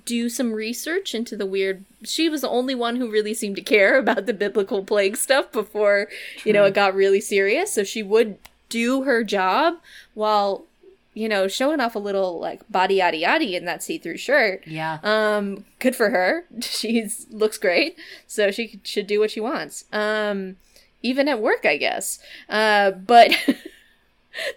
do 0.08 0.30
some 0.30 0.54
research 0.54 1.14
into 1.14 1.36
the 1.36 1.44
weird 1.44 1.84
she 2.02 2.30
was 2.30 2.40
the 2.40 2.48
only 2.48 2.74
one 2.74 2.96
who 2.96 3.10
really 3.10 3.34
seemed 3.34 3.54
to 3.56 3.62
care 3.62 3.98
about 4.02 4.24
the 4.24 4.32
biblical 4.32 4.82
plague 4.82 5.18
stuff 5.18 5.52
before 5.52 6.08
you 6.46 6.52
know 6.54 6.64
it 6.64 6.72
got 6.72 6.94
really 6.94 7.20
serious. 7.20 7.72
So 7.74 7.84
she 7.84 8.02
would 8.02 8.38
do 8.70 9.02
her 9.02 9.22
job 9.22 9.74
while 10.14 10.64
you 11.12 11.28
know 11.28 11.46
showing 11.46 11.78
off 11.78 11.94
a 11.94 11.98
little 11.98 12.40
like 12.40 12.60
body 12.70 13.00
yaddy 13.00 13.22
yaddy 13.22 13.52
in 13.52 13.66
that 13.66 13.82
see-through 13.82 14.16
shirt. 14.16 14.66
Yeah. 14.66 14.98
Um 15.02 15.66
good 15.78 15.94
for 15.94 16.08
her. 16.08 16.46
She's 16.62 17.26
looks 17.30 17.58
great. 17.58 17.98
So 18.26 18.50
she 18.50 18.80
should 18.84 19.06
do 19.06 19.20
what 19.20 19.30
she 19.30 19.40
wants. 19.40 19.84
Um 19.92 20.56
even 21.02 21.28
at 21.28 21.40
work 21.40 21.66
i 21.66 21.76
guess. 21.76 22.18
Uh 22.48 22.92
but 22.92 23.30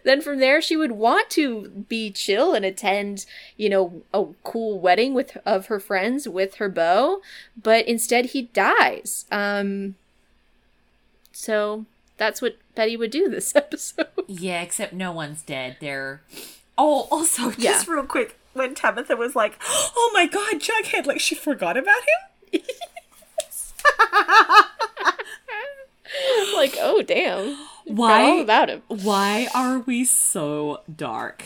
then 0.04 0.22
from 0.22 0.40
there 0.40 0.62
she 0.62 0.76
would 0.76 0.92
want 0.92 1.30
to 1.30 1.70
be 1.90 2.12
chill 2.12 2.54
and 2.54 2.66
attend 2.66 3.26
you 3.58 3.70
know 3.70 4.02
a 4.14 4.26
cool 4.44 4.80
wedding 4.80 5.14
with 5.14 5.38
of 5.46 5.68
her 5.68 5.80
friends 5.80 6.28
with 6.28 6.56
her 6.56 6.70
beau 6.70 7.22
but 7.62 7.88
instead 7.88 8.28
he 8.28 8.44
dies. 8.44 9.26
Um 9.32 9.96
so 11.32 11.86
that's 12.18 12.42
what 12.42 12.58
betty 12.76 12.96
would 12.98 13.12
do 13.12 13.30
this 13.30 13.56
episode. 13.56 14.08
Yeah 14.28 14.62
except 14.62 14.94
no 14.94 15.12
one's 15.12 15.42
dead. 15.42 15.78
They're 15.80 16.22
oh 16.78 17.08
also 17.12 17.52
just 17.52 17.88
yeah. 17.88 17.94
real 17.94 18.06
quick 18.06 18.38
when 18.54 18.76
tabitha 18.76 19.16
was 19.16 19.36
like 19.36 19.58
oh 19.68 20.12
my 20.14 20.26
god 20.26 20.56
jughead 20.56 21.06
like 21.06 21.20
she 21.20 21.36
forgot 21.36 21.78
about 21.78 22.02
him? 22.52 22.62
Like 26.56 26.78
oh 26.80 27.02
damn 27.02 27.58
why 27.96 28.36
about 28.42 28.70
him? 28.70 28.82
Why 28.88 29.48
are 29.54 29.80
we 29.80 30.04
so 30.04 30.82
dark? 30.94 31.44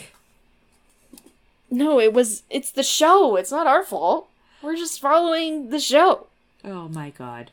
No, 1.70 2.00
it 2.00 2.12
was. 2.12 2.42
It's 2.50 2.70
the 2.70 2.82
show. 2.82 3.36
It's 3.36 3.50
not 3.50 3.66
our 3.66 3.82
fault. 3.84 4.28
We're 4.62 4.76
just 4.76 5.00
following 5.00 5.70
the 5.70 5.80
show. 5.80 6.26
Oh 6.64 6.88
my 6.88 7.10
god. 7.10 7.50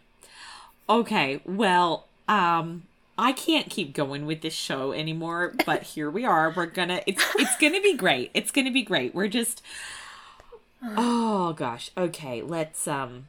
Okay, 0.89 1.41
well, 1.45 2.05
um, 2.27 2.83
I 3.17 3.31
can't 3.31 3.69
keep 3.69 3.93
going 3.93 4.25
with 4.25 4.41
this 4.41 4.53
show 4.53 4.91
anymore, 4.91 5.53
but 5.65 5.83
here 5.93 6.09
we 6.09 6.25
are. 6.25 6.53
We're 6.55 6.65
gonna. 6.65 7.01
It's 7.05 7.23
it's 7.35 7.57
gonna 7.57 7.81
be 7.81 7.95
great. 7.95 8.31
It's 8.33 8.51
gonna 8.51 8.71
be 8.71 8.83
great. 8.83 9.13
We're 9.13 9.27
just. 9.27 9.61
Oh 10.81 11.53
gosh. 11.53 11.91
Okay, 11.97 12.41
let's 12.41 12.87
um, 12.87 13.27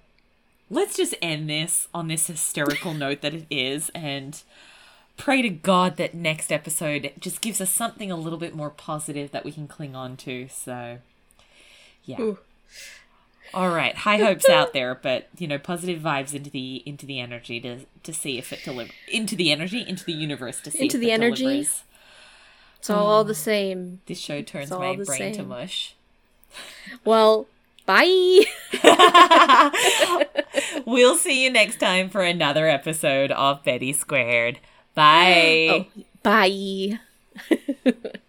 let's 0.70 0.96
just 0.96 1.14
end 1.22 1.48
this 1.48 1.88
on 1.94 2.08
this 2.08 2.26
hysterical 2.26 2.94
note 2.94 3.20
that 3.22 3.34
it 3.34 3.46
is, 3.50 3.90
and 3.94 4.42
pray 5.16 5.42
to 5.42 5.48
God 5.48 5.96
that 5.96 6.14
next 6.14 6.52
episode 6.52 7.12
just 7.18 7.40
gives 7.40 7.60
us 7.60 7.70
something 7.70 8.10
a 8.10 8.16
little 8.16 8.38
bit 8.38 8.54
more 8.54 8.70
positive 8.70 9.30
that 9.30 9.44
we 9.44 9.52
can 9.52 9.68
cling 9.68 9.94
on 9.94 10.16
to. 10.18 10.48
So, 10.48 10.98
yeah. 12.04 12.20
Ooh. 12.20 12.38
All 13.52 13.70
right, 13.70 13.94
high 13.94 14.16
hopes 14.16 14.48
out 14.48 14.72
there, 14.72 14.96
but 14.96 15.28
you 15.38 15.46
know, 15.46 15.58
positive 15.58 16.02
vibes 16.02 16.34
into 16.34 16.50
the 16.50 16.82
into 16.84 17.06
the 17.06 17.20
energy 17.20 17.60
to 17.60 17.80
to 18.02 18.12
see 18.12 18.36
if 18.36 18.52
it 18.52 18.60
delivers 18.64 18.92
into 19.06 19.36
the 19.36 19.52
energy 19.52 19.84
into 19.86 20.04
the 20.04 20.12
universe 20.12 20.60
to 20.62 20.72
see 20.72 20.82
into 20.82 20.98
the 20.98 21.12
energy. 21.12 21.44
Delivers. 21.44 21.84
It's 22.78 22.90
all, 22.90 23.06
all 23.06 23.24
the 23.24 23.30
um, 23.30 23.34
same. 23.34 24.00
This 24.06 24.18
show 24.18 24.42
turns 24.42 24.70
my 24.70 24.96
brain 24.96 25.06
same. 25.06 25.34
to 25.34 25.42
mush. 25.44 25.94
Well, 27.04 27.46
bye. 27.86 28.44
we'll 30.84 31.16
see 31.16 31.44
you 31.44 31.50
next 31.50 31.80
time 31.80 32.10
for 32.10 32.22
another 32.22 32.68
episode 32.68 33.30
of 33.30 33.64
Betty 33.64 33.92
Squared. 33.92 34.58
Bye. 34.94 35.68
Oh, 35.70 35.86
bye. 36.22 36.98